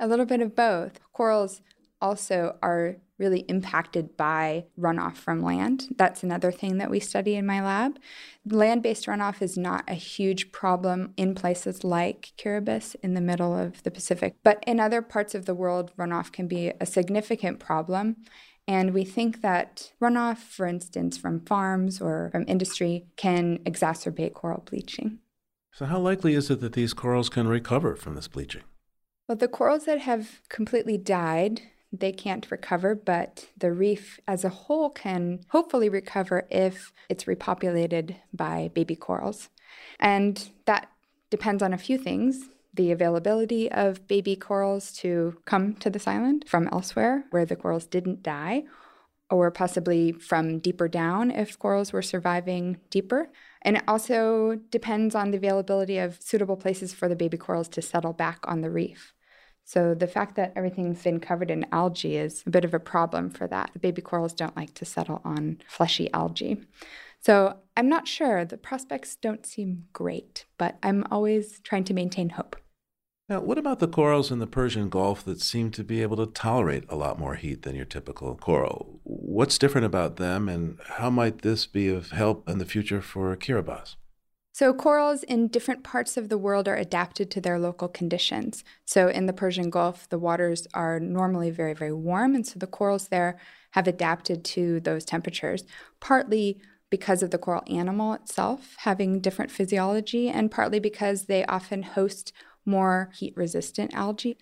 A 0.00 0.08
little 0.08 0.26
bit 0.26 0.40
of 0.40 0.56
both. 0.56 0.98
Corals 1.12 1.60
also 2.00 2.56
are 2.62 2.96
really 3.18 3.40
impacted 3.40 4.16
by 4.16 4.64
runoff 4.78 5.16
from 5.16 5.42
land. 5.42 5.88
That's 5.96 6.22
another 6.22 6.52
thing 6.52 6.78
that 6.78 6.90
we 6.90 7.00
study 7.00 7.34
in 7.34 7.46
my 7.46 7.62
lab. 7.62 7.98
Land 8.46 8.82
based 8.82 9.06
runoff 9.06 9.42
is 9.42 9.58
not 9.58 9.84
a 9.88 9.94
huge 9.94 10.52
problem 10.52 11.12
in 11.16 11.34
places 11.34 11.82
like 11.82 12.32
Kiribati 12.38 12.96
in 13.02 13.14
the 13.14 13.20
middle 13.20 13.58
of 13.58 13.82
the 13.82 13.90
Pacific, 13.90 14.36
but 14.44 14.62
in 14.66 14.78
other 14.78 15.02
parts 15.02 15.34
of 15.34 15.46
the 15.46 15.54
world, 15.54 15.92
runoff 15.98 16.32
can 16.32 16.46
be 16.46 16.72
a 16.80 16.86
significant 16.86 17.58
problem. 17.58 18.16
And 18.68 18.92
we 18.92 19.04
think 19.04 19.40
that 19.40 19.92
runoff, 20.00 20.38
for 20.38 20.66
instance, 20.66 21.16
from 21.16 21.40
farms 21.40 22.02
or 22.02 22.28
from 22.30 22.44
industry, 22.46 23.06
can 23.16 23.58
exacerbate 23.60 24.34
coral 24.34 24.62
bleaching. 24.68 25.20
So, 25.72 25.86
how 25.86 25.98
likely 25.98 26.34
is 26.34 26.50
it 26.50 26.60
that 26.60 26.74
these 26.74 26.92
corals 26.92 27.30
can 27.30 27.48
recover 27.48 27.96
from 27.96 28.14
this 28.14 28.28
bleaching? 28.28 28.64
Well, 29.26 29.36
the 29.36 29.48
corals 29.48 29.84
that 29.84 30.00
have 30.00 30.42
completely 30.48 30.98
died 30.98 31.62
they 31.92 32.12
can't 32.12 32.50
recover, 32.50 32.94
but 32.94 33.46
the 33.56 33.72
reef 33.72 34.20
as 34.26 34.44
a 34.44 34.50
whole 34.50 34.90
can 34.90 35.40
hopefully 35.48 35.88
recover 35.88 36.46
if 36.50 36.92
it's 37.08 37.24
repopulated 37.24 38.16
by 38.32 38.70
baby 38.74 38.96
corals. 38.96 39.48
And 39.98 40.50
that 40.66 40.90
depends 41.30 41.62
on 41.62 41.72
a 41.72 41.78
few 41.78 41.98
things 41.98 42.48
the 42.74 42.92
availability 42.92 43.70
of 43.72 44.06
baby 44.06 44.36
corals 44.36 44.92
to 44.92 45.36
come 45.46 45.74
to 45.74 45.90
this 45.90 46.06
island 46.06 46.44
from 46.46 46.68
elsewhere 46.70 47.24
where 47.30 47.44
the 47.44 47.56
corals 47.56 47.86
didn't 47.86 48.22
die, 48.22 48.62
or 49.30 49.50
possibly 49.50 50.12
from 50.12 50.58
deeper 50.58 50.86
down 50.86 51.30
if 51.30 51.58
corals 51.58 51.92
were 51.92 52.02
surviving 52.02 52.78
deeper. 52.90 53.30
And 53.62 53.76
it 53.76 53.82
also 53.88 54.60
depends 54.70 55.14
on 55.14 55.30
the 55.30 55.36
availability 55.38 55.98
of 55.98 56.22
suitable 56.22 56.56
places 56.56 56.94
for 56.94 57.08
the 57.08 57.16
baby 57.16 57.36
corals 57.36 57.68
to 57.70 57.82
settle 57.82 58.12
back 58.12 58.38
on 58.44 58.60
the 58.60 58.70
reef. 58.70 59.12
So 59.68 59.92
the 59.92 60.06
fact 60.06 60.34
that 60.36 60.54
everything's 60.56 61.02
been 61.02 61.20
covered 61.20 61.50
in 61.50 61.66
algae 61.72 62.16
is 62.16 62.42
a 62.46 62.50
bit 62.50 62.64
of 62.64 62.72
a 62.72 62.80
problem 62.80 63.28
for 63.28 63.46
that. 63.48 63.68
The 63.74 63.78
baby 63.78 64.00
corals 64.00 64.32
don't 64.32 64.56
like 64.56 64.72
to 64.76 64.86
settle 64.86 65.20
on 65.26 65.58
fleshy 65.68 66.10
algae. 66.14 66.62
So 67.20 67.58
I'm 67.76 67.86
not 67.86 68.08
sure. 68.08 68.46
The 68.46 68.56
prospects 68.56 69.14
don't 69.16 69.44
seem 69.44 69.84
great, 69.92 70.46
but 70.56 70.78
I'm 70.82 71.04
always 71.10 71.60
trying 71.60 71.84
to 71.84 71.92
maintain 71.92 72.30
hope. 72.30 72.56
Now, 73.28 73.40
what 73.40 73.58
about 73.58 73.78
the 73.78 73.88
corals 73.88 74.30
in 74.30 74.38
the 74.38 74.46
Persian 74.46 74.88
Gulf 74.88 75.22
that 75.26 75.42
seem 75.42 75.70
to 75.72 75.84
be 75.84 76.00
able 76.00 76.16
to 76.16 76.32
tolerate 76.32 76.84
a 76.88 76.96
lot 76.96 77.18
more 77.18 77.34
heat 77.34 77.60
than 77.60 77.76
your 77.76 77.84
typical 77.84 78.36
coral? 78.36 79.00
What's 79.04 79.58
different 79.58 79.84
about 79.84 80.16
them, 80.16 80.48
and 80.48 80.78
how 80.96 81.10
might 81.10 81.42
this 81.42 81.66
be 81.66 81.90
of 81.90 82.12
help 82.12 82.48
in 82.48 82.56
the 82.56 82.64
future 82.64 83.02
for 83.02 83.36
Kiribati? 83.36 83.96
So, 84.58 84.74
corals 84.74 85.22
in 85.22 85.46
different 85.46 85.84
parts 85.84 86.16
of 86.16 86.30
the 86.30 86.36
world 86.36 86.66
are 86.66 86.74
adapted 86.74 87.30
to 87.30 87.40
their 87.40 87.60
local 87.60 87.86
conditions. 87.86 88.64
So, 88.84 89.06
in 89.06 89.26
the 89.26 89.32
Persian 89.32 89.70
Gulf, 89.70 90.08
the 90.08 90.18
waters 90.18 90.66
are 90.74 90.98
normally 90.98 91.52
very, 91.52 91.74
very 91.74 91.92
warm, 91.92 92.34
and 92.34 92.44
so 92.44 92.58
the 92.58 92.66
corals 92.66 93.06
there 93.06 93.38
have 93.70 93.86
adapted 93.86 94.44
to 94.46 94.80
those 94.80 95.04
temperatures, 95.04 95.62
partly 96.00 96.60
because 96.90 97.22
of 97.22 97.30
the 97.30 97.38
coral 97.38 97.62
animal 97.68 98.14
itself 98.14 98.74
having 98.78 99.20
different 99.20 99.52
physiology, 99.52 100.28
and 100.28 100.50
partly 100.50 100.80
because 100.80 101.26
they 101.26 101.44
often 101.44 101.84
host 101.84 102.32
more 102.66 103.12
heat 103.14 103.34
resistant 103.36 103.94
algae. 103.94 104.38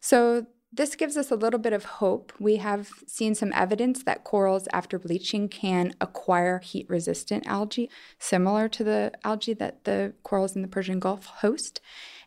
So, 0.00 0.46
this 0.72 0.94
gives 0.94 1.16
us 1.16 1.30
a 1.30 1.36
little 1.36 1.58
bit 1.58 1.72
of 1.72 1.84
hope. 1.84 2.32
We 2.38 2.56
have 2.56 2.90
seen 3.06 3.34
some 3.34 3.52
evidence 3.54 4.04
that 4.04 4.22
corals 4.22 4.68
after 4.72 4.98
bleaching 4.98 5.48
can 5.48 5.94
acquire 6.00 6.60
heat 6.60 6.88
resistant 6.88 7.46
algae, 7.46 7.90
similar 8.18 8.68
to 8.68 8.84
the 8.84 9.12
algae 9.24 9.54
that 9.54 9.84
the 9.84 10.12
corals 10.22 10.54
in 10.54 10.62
the 10.62 10.68
Persian 10.68 11.00
Gulf 11.00 11.26
host. 11.26 11.80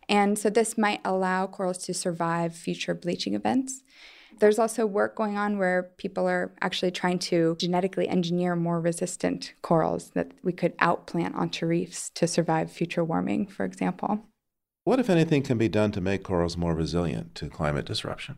And 0.08 0.38
so, 0.38 0.50
this 0.50 0.76
might 0.76 1.00
allow 1.04 1.46
corals 1.46 1.78
to 1.84 1.94
survive 1.94 2.54
future 2.54 2.94
bleaching 2.94 3.34
events. 3.34 3.82
There's 4.40 4.58
also 4.58 4.84
work 4.84 5.14
going 5.14 5.38
on 5.38 5.58
where 5.58 5.90
people 5.96 6.26
are 6.28 6.52
actually 6.60 6.90
trying 6.90 7.20
to 7.20 7.56
genetically 7.58 8.08
engineer 8.08 8.56
more 8.56 8.80
resistant 8.80 9.54
corals 9.62 10.10
that 10.10 10.32
we 10.42 10.52
could 10.52 10.76
outplant 10.78 11.34
onto 11.34 11.66
reefs 11.66 12.10
to 12.16 12.26
survive 12.26 12.70
future 12.70 13.04
warming, 13.04 13.46
for 13.46 13.64
example. 13.64 14.24
What, 14.84 15.00
if 15.00 15.08
anything, 15.08 15.42
can 15.42 15.56
be 15.56 15.68
done 15.68 15.92
to 15.92 16.02
make 16.02 16.22
corals 16.22 16.58
more 16.58 16.74
resilient 16.74 17.34
to 17.36 17.48
climate 17.48 17.86
disruption? 17.86 18.36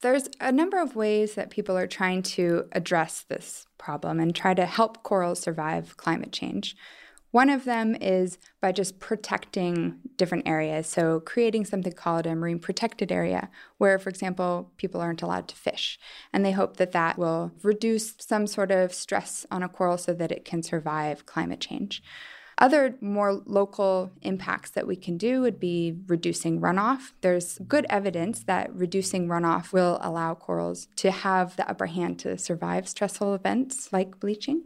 There's 0.00 0.28
a 0.40 0.50
number 0.50 0.80
of 0.80 0.96
ways 0.96 1.34
that 1.34 1.50
people 1.50 1.76
are 1.76 1.86
trying 1.86 2.22
to 2.22 2.64
address 2.72 3.24
this 3.28 3.66
problem 3.76 4.18
and 4.18 4.34
try 4.34 4.54
to 4.54 4.64
help 4.64 5.02
corals 5.02 5.40
survive 5.40 5.98
climate 5.98 6.32
change. 6.32 6.74
One 7.30 7.50
of 7.50 7.64
them 7.64 7.94
is 7.94 8.38
by 8.60 8.72
just 8.72 9.00
protecting 9.00 9.98
different 10.16 10.48
areas. 10.48 10.86
So, 10.86 11.20
creating 11.20 11.66
something 11.66 11.92
called 11.92 12.26
a 12.26 12.34
marine 12.34 12.58
protected 12.58 13.12
area, 13.12 13.50
where, 13.78 13.98
for 13.98 14.08
example, 14.08 14.72
people 14.76 15.00
aren't 15.00 15.22
allowed 15.22 15.48
to 15.48 15.56
fish. 15.56 15.98
And 16.32 16.44
they 16.44 16.52
hope 16.52 16.78
that 16.78 16.92
that 16.92 17.18
will 17.18 17.52
reduce 17.62 18.14
some 18.18 18.46
sort 18.46 18.70
of 18.70 18.92
stress 18.92 19.46
on 19.50 19.62
a 19.62 19.68
coral 19.68 19.98
so 19.98 20.14
that 20.14 20.32
it 20.32 20.44
can 20.44 20.62
survive 20.62 21.26
climate 21.26 21.60
change. 21.60 22.02
Other 22.62 22.94
more 23.00 23.42
local 23.44 24.12
impacts 24.22 24.70
that 24.70 24.86
we 24.86 24.94
can 24.94 25.16
do 25.18 25.40
would 25.40 25.58
be 25.58 25.96
reducing 26.06 26.60
runoff. 26.60 27.10
There's 27.20 27.58
good 27.66 27.86
evidence 27.90 28.44
that 28.44 28.72
reducing 28.72 29.26
runoff 29.26 29.72
will 29.72 29.98
allow 30.00 30.34
corals 30.36 30.86
to 30.94 31.10
have 31.10 31.56
the 31.56 31.68
upper 31.68 31.86
hand 31.86 32.20
to 32.20 32.38
survive 32.38 32.88
stressful 32.88 33.34
events 33.34 33.92
like 33.92 34.20
bleaching. 34.20 34.62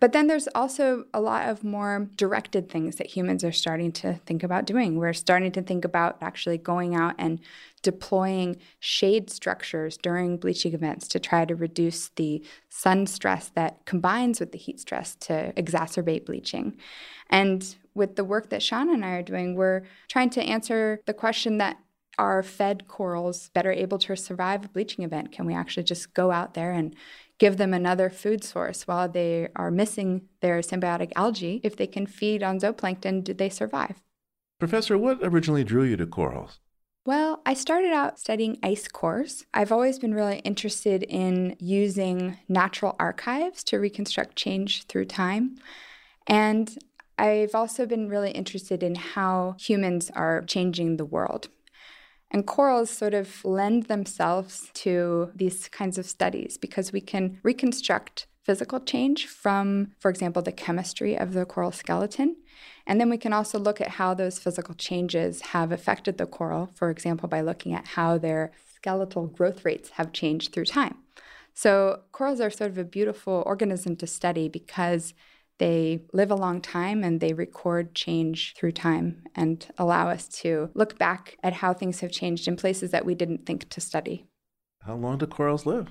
But 0.00 0.12
then 0.12 0.26
there's 0.26 0.48
also 0.54 1.04
a 1.12 1.20
lot 1.20 1.48
of 1.48 1.62
more 1.62 2.08
directed 2.16 2.70
things 2.70 2.96
that 2.96 3.08
humans 3.08 3.44
are 3.44 3.52
starting 3.52 3.92
to 3.92 4.14
think 4.24 4.42
about 4.42 4.64
doing. 4.64 4.96
We're 4.96 5.12
starting 5.12 5.52
to 5.52 5.62
think 5.62 5.84
about 5.84 6.16
actually 6.22 6.56
going 6.56 6.94
out 6.94 7.14
and 7.18 7.38
deploying 7.82 8.56
shade 8.78 9.30
structures 9.30 9.98
during 9.98 10.38
bleaching 10.38 10.72
events 10.72 11.06
to 11.08 11.20
try 11.20 11.44
to 11.44 11.54
reduce 11.54 12.08
the 12.16 12.42
sun 12.70 13.06
stress 13.06 13.50
that 13.50 13.84
combines 13.84 14.40
with 14.40 14.52
the 14.52 14.58
heat 14.58 14.80
stress 14.80 15.14
to 15.16 15.52
exacerbate 15.54 16.24
bleaching. 16.24 16.78
And 17.28 17.76
with 17.94 18.16
the 18.16 18.24
work 18.24 18.48
that 18.48 18.62
Sean 18.62 18.88
and 18.88 19.04
I 19.04 19.10
are 19.10 19.22
doing, 19.22 19.54
we're 19.54 19.82
trying 20.08 20.30
to 20.30 20.42
answer 20.42 21.00
the 21.04 21.14
question 21.14 21.58
that 21.58 21.76
are 22.18 22.42
fed 22.42 22.86
corals 22.86 23.50
better 23.54 23.72
able 23.72 23.98
to 23.98 24.14
survive 24.16 24.64
a 24.64 24.68
bleaching 24.68 25.04
event? 25.04 25.32
Can 25.32 25.46
we 25.46 25.54
actually 25.54 25.84
just 25.84 26.12
go 26.12 26.30
out 26.30 26.54
there 26.54 26.72
and 26.72 26.94
give 27.40 27.56
them 27.56 27.74
another 27.74 28.08
food 28.08 28.44
source 28.44 28.86
while 28.86 29.08
they 29.08 29.48
are 29.56 29.72
missing 29.72 30.28
their 30.40 30.60
symbiotic 30.60 31.10
algae? 31.16 31.60
If 31.64 31.74
they 31.74 31.88
can 31.88 32.06
feed 32.06 32.44
on 32.44 32.60
zooplankton, 32.60 33.24
do 33.24 33.34
they 33.34 33.48
survive? 33.48 34.00
Professor, 34.60 34.96
what 34.96 35.18
originally 35.22 35.64
drew 35.64 35.82
you 35.82 35.96
to 35.96 36.06
corals? 36.06 36.60
Well, 37.06 37.40
I 37.46 37.54
started 37.54 37.92
out 37.92 38.20
studying 38.20 38.58
ice 38.62 38.86
cores. 38.86 39.46
I've 39.54 39.72
always 39.72 39.98
been 39.98 40.14
really 40.14 40.40
interested 40.40 41.02
in 41.02 41.56
using 41.58 42.36
natural 42.46 42.94
archives 43.00 43.64
to 43.64 43.78
reconstruct 43.78 44.36
change 44.36 44.84
through 44.84 45.06
time. 45.06 45.56
And 46.26 46.78
I've 47.18 47.54
also 47.54 47.86
been 47.86 48.08
really 48.08 48.32
interested 48.32 48.82
in 48.82 48.94
how 48.96 49.56
humans 49.58 50.10
are 50.14 50.42
changing 50.42 50.98
the 50.98 51.06
world. 51.06 51.48
And 52.30 52.46
corals 52.46 52.90
sort 52.90 53.14
of 53.14 53.44
lend 53.44 53.84
themselves 53.84 54.70
to 54.74 55.30
these 55.34 55.68
kinds 55.68 55.98
of 55.98 56.06
studies 56.06 56.56
because 56.56 56.92
we 56.92 57.00
can 57.00 57.40
reconstruct 57.42 58.26
physical 58.44 58.80
change 58.80 59.26
from, 59.26 59.92
for 59.98 60.10
example, 60.10 60.42
the 60.42 60.52
chemistry 60.52 61.16
of 61.16 61.32
the 61.32 61.44
coral 61.44 61.72
skeleton. 61.72 62.36
And 62.86 63.00
then 63.00 63.10
we 63.10 63.18
can 63.18 63.32
also 63.32 63.58
look 63.58 63.80
at 63.80 63.88
how 63.88 64.14
those 64.14 64.38
physical 64.38 64.74
changes 64.74 65.42
have 65.42 65.72
affected 65.72 66.18
the 66.18 66.26
coral, 66.26 66.70
for 66.74 66.90
example, 66.90 67.28
by 67.28 67.40
looking 67.40 67.74
at 67.74 67.86
how 67.88 68.16
their 68.16 68.52
skeletal 68.74 69.26
growth 69.26 69.64
rates 69.64 69.90
have 69.90 70.12
changed 70.12 70.52
through 70.52 70.64
time. 70.64 70.96
So, 71.52 72.00
corals 72.12 72.40
are 72.40 72.50
sort 72.50 72.70
of 72.70 72.78
a 72.78 72.84
beautiful 72.84 73.42
organism 73.44 73.96
to 73.96 74.06
study 74.06 74.48
because 74.48 75.14
they 75.60 76.00
live 76.14 76.30
a 76.30 76.36
long 76.36 76.62
time 76.62 77.04
and 77.04 77.20
they 77.20 77.34
record 77.34 77.94
change 77.94 78.54
through 78.56 78.72
time 78.72 79.22
and 79.36 79.66
allow 79.76 80.08
us 80.08 80.26
to 80.26 80.70
look 80.72 80.98
back 80.98 81.36
at 81.42 81.52
how 81.52 81.74
things 81.74 82.00
have 82.00 82.10
changed 82.10 82.48
in 82.48 82.56
places 82.56 82.90
that 82.92 83.04
we 83.04 83.14
didn't 83.14 83.44
think 83.44 83.68
to 83.68 83.80
study. 83.80 84.26
How 84.86 84.94
long 84.94 85.18
do 85.18 85.26
corals 85.26 85.66
live? 85.66 85.88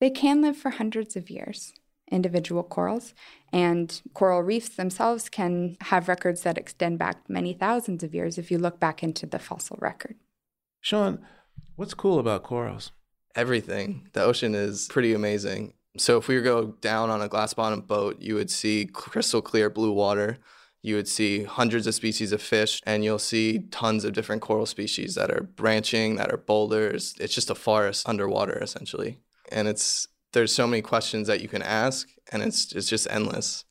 They 0.00 0.08
can 0.08 0.40
live 0.40 0.56
for 0.56 0.70
hundreds 0.70 1.16
of 1.16 1.28
years, 1.28 1.74
individual 2.10 2.62
corals, 2.62 3.12
and 3.52 4.00
coral 4.14 4.40
reefs 4.40 4.70
themselves 4.70 5.28
can 5.28 5.76
have 5.82 6.08
records 6.08 6.40
that 6.42 6.56
extend 6.56 6.98
back 6.98 7.28
many 7.28 7.52
thousands 7.52 8.02
of 8.02 8.14
years 8.14 8.38
if 8.38 8.50
you 8.50 8.56
look 8.56 8.80
back 8.80 9.02
into 9.02 9.26
the 9.26 9.38
fossil 9.38 9.76
record. 9.82 10.16
Sean, 10.80 11.20
what's 11.76 11.92
cool 11.92 12.18
about 12.18 12.42
corals? 12.42 12.90
Everything. 13.36 14.08
The 14.14 14.22
ocean 14.22 14.54
is 14.54 14.88
pretty 14.88 15.12
amazing. 15.12 15.74
So 15.96 16.18
if 16.18 16.26
we 16.26 16.40
go 16.40 16.74
down 16.80 17.10
on 17.10 17.22
a 17.22 17.28
glass 17.28 17.54
bottom 17.54 17.80
boat, 17.80 18.20
you 18.20 18.34
would 18.34 18.50
see 18.50 18.86
crystal 18.86 19.40
clear 19.40 19.70
blue 19.70 19.92
water. 19.92 20.38
You 20.82 20.96
would 20.96 21.08
see 21.08 21.44
hundreds 21.44 21.86
of 21.86 21.94
species 21.94 22.32
of 22.32 22.42
fish, 22.42 22.80
and 22.84 23.02
you'll 23.04 23.18
see 23.18 23.60
tons 23.70 24.04
of 24.04 24.12
different 24.12 24.42
coral 24.42 24.66
species 24.66 25.14
that 25.14 25.30
are 25.30 25.42
branching, 25.42 26.16
that 26.16 26.30
are 26.30 26.36
boulders. 26.36 27.14
It's 27.18 27.34
just 27.34 27.48
a 27.48 27.54
forest 27.54 28.08
underwater, 28.08 28.58
essentially. 28.58 29.18
And 29.50 29.66
it's 29.68 30.08
there's 30.32 30.54
so 30.54 30.66
many 30.66 30.82
questions 30.82 31.28
that 31.28 31.40
you 31.40 31.48
can 31.48 31.62
ask, 31.62 32.08
and 32.32 32.42
it's 32.42 32.72
it's 32.72 32.88
just 32.88 33.06
endless. 33.08 33.64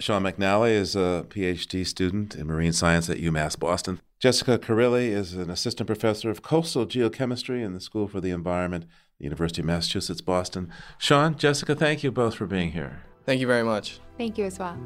Sean 0.00 0.22
McNally 0.22 0.70
is 0.70 0.96
a 0.96 1.26
PhD 1.28 1.86
student 1.86 2.34
in 2.34 2.46
marine 2.46 2.72
science 2.72 3.10
at 3.10 3.18
UMass 3.18 3.58
Boston. 3.58 4.00
Jessica 4.20 4.58
Carilli 4.58 5.08
is 5.08 5.34
an 5.34 5.50
assistant 5.50 5.86
professor 5.86 6.30
of 6.30 6.42
coastal 6.42 6.86
geochemistry 6.86 7.62
in 7.64 7.72
the 7.72 7.80
School 7.80 8.08
for 8.08 8.20
the 8.20 8.30
Environment 8.30 8.86
the 9.18 9.24
University 9.24 9.62
of 9.62 9.66
Massachusetts 9.66 10.20
Boston. 10.20 10.72
Sean, 10.96 11.36
Jessica, 11.36 11.74
thank 11.74 12.02
you 12.02 12.12
both 12.12 12.34
for 12.34 12.46
being 12.46 12.72
here. 12.72 13.02
Thank 13.24 13.40
you 13.40 13.46
very 13.46 13.64
much. 13.64 14.00
Thank 14.16 14.38
you 14.38 14.44
as 14.46 14.58
well. 14.58 14.76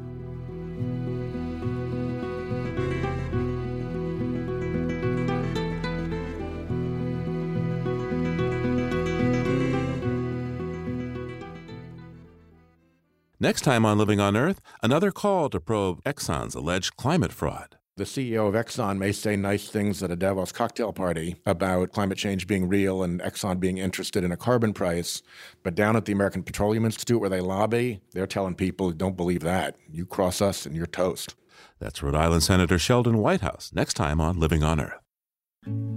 Next 13.39 13.61
time 13.63 13.85
on 13.85 13.97
Living 13.97 14.21
on 14.21 14.37
Earth, 14.37 14.61
another 14.81 15.11
call 15.11 15.49
to 15.49 15.59
probe 15.59 16.01
Exxon's 16.05 16.55
alleged 16.55 16.95
climate 16.95 17.33
fraud. 17.33 17.75
The 17.95 18.05
CEO 18.05 18.47
of 18.47 18.55
Exxon 18.55 18.97
may 18.97 19.11
say 19.11 19.35
nice 19.35 19.69
things 19.69 20.01
at 20.01 20.09
a 20.09 20.15
Davos 20.15 20.51
cocktail 20.51 20.91
party 20.91 21.35
about 21.45 21.91
climate 21.91 22.17
change 22.17 22.47
being 22.47 22.67
real 22.67 23.03
and 23.03 23.21
Exxon 23.21 23.59
being 23.59 23.77
interested 23.77 24.23
in 24.23 24.31
a 24.31 24.37
carbon 24.37 24.73
price, 24.73 25.21
but 25.61 25.75
down 25.75 25.95
at 25.95 26.05
the 26.05 26.11
American 26.11 26.41
Petroleum 26.41 26.85
Institute 26.85 27.21
where 27.21 27.29
they 27.29 27.39
lobby, 27.39 28.01
they're 28.13 28.25
telling 28.25 28.55
people, 28.55 28.91
don't 28.93 29.15
believe 29.15 29.41
that. 29.41 29.75
You 29.91 30.07
cross 30.07 30.41
us 30.41 30.65
and 30.65 30.75
you're 30.75 30.87
toast. 30.87 31.35
That's 31.77 32.01
Rhode 32.01 32.15
Island 32.15 32.41
Senator 32.41 32.79
Sheldon 32.79 33.19
Whitehouse, 33.19 33.69
next 33.75 33.93
time 33.93 34.19
on 34.19 34.39
Living 34.39 34.63
on 34.63 34.81
Earth. 34.81 35.92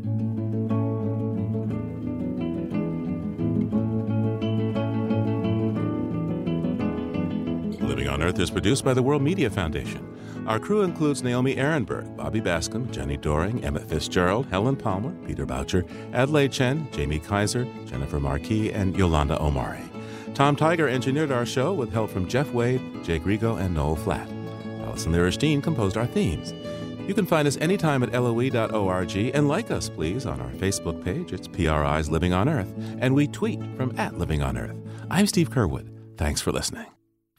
Earth 8.27 8.41
is 8.41 8.51
produced 8.51 8.85
by 8.85 8.93
the 8.93 9.05
World 9.05 9.23
Media 9.23 9.49
Foundation. 9.49 10.05
Our 10.49 10.59
crew 10.59 10.83
includes 10.83 11.23
Naomi 11.23 11.55
Arenberg, 11.55 12.17
Bobby 12.17 12.41
Bascom, 12.41 12.89
Jenni 12.89 13.21
Doering, 13.21 13.65
Emmett 13.65 13.89
Fitzgerald, 13.89 14.47
Helen 14.47 14.75
Palmer, 14.75 15.15
Peter 15.25 15.47
Boucher, 15.47 15.85
Adelaide 16.13 16.51
Chen, 16.51 16.89
Jamie 16.91 17.21
Kaiser, 17.21 17.69
Jennifer 17.85 18.19
Marquis, 18.19 18.73
and 18.73 18.97
Yolanda 18.97 19.41
Omari. 19.41 19.79
Tom 20.35 20.57
Tiger 20.57 20.89
engineered 20.89 21.31
our 21.31 21.47
show 21.47 21.73
with 21.73 21.93
help 21.93 22.11
from 22.11 22.27
Jeff 22.27 22.51
Wade, 22.51 22.81
Jake 23.05 23.23
Rigo, 23.23 23.61
and 23.61 23.75
Noel 23.75 23.95
Flatt. 23.95 24.29
Allison 24.83 25.13
Lirish 25.13 25.63
composed 25.63 25.97
our 25.97 26.07
themes. 26.07 26.53
You 27.07 27.15
can 27.15 27.27
find 27.27 27.47
us 27.47 27.57
anytime 27.59 28.03
at 28.03 28.13
loe.org 28.13 29.17
and 29.17 29.47
like 29.47 29.71
us, 29.71 29.89
please, 29.89 30.27
on 30.27 30.41
our 30.41 30.51
Facebook 30.51 31.05
page. 31.05 31.33
It's 31.33 31.47
PRI's 31.47 32.11
Living 32.11 32.33
on 32.33 32.49
Earth, 32.49 32.75
and 32.99 33.15
we 33.15 33.29
tweet 33.29 33.61
from 33.77 33.97
at 33.97 34.19
Living 34.19 34.43
on 34.43 34.59
Earth. 34.59 34.77
I'm 35.13 35.29
Steve 35.29 35.51
Curwood. 35.51 35.89
Thanks 36.17 36.41
for 36.41 36.51
listening. 36.51 36.87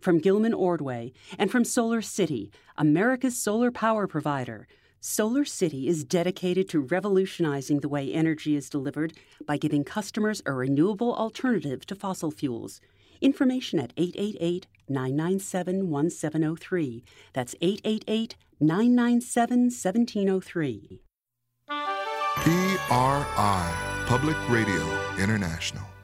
from 0.00 0.18
Gilman 0.18 0.54
Ordway, 0.54 1.12
and 1.38 1.50
from 1.50 1.64
Solar 1.64 2.02
City, 2.02 2.50
America's 2.76 3.36
solar 3.36 3.70
power 3.70 4.06
provider. 4.06 4.66
Solar 5.00 5.44
City 5.44 5.86
is 5.86 6.04
dedicated 6.04 6.68
to 6.70 6.80
revolutionizing 6.80 7.80
the 7.80 7.88
way 7.88 8.12
energy 8.12 8.56
is 8.56 8.68
delivered 8.68 9.12
by 9.46 9.56
giving 9.56 9.84
customers 9.84 10.42
a 10.44 10.52
renewable 10.52 11.14
alternative 11.14 11.86
to 11.86 11.94
fossil 11.94 12.30
fuels. 12.30 12.80
Information 13.20 13.78
at 13.78 13.92
888 13.96 14.66
997 14.88 15.88
1703. 15.88 17.04
That's 17.32 17.54
888 17.60 18.36
997 18.60 19.60
1703. 19.70 21.00
PRI, 22.38 24.04
Public 24.06 24.36
Radio 24.48 24.82
International. 25.18 25.97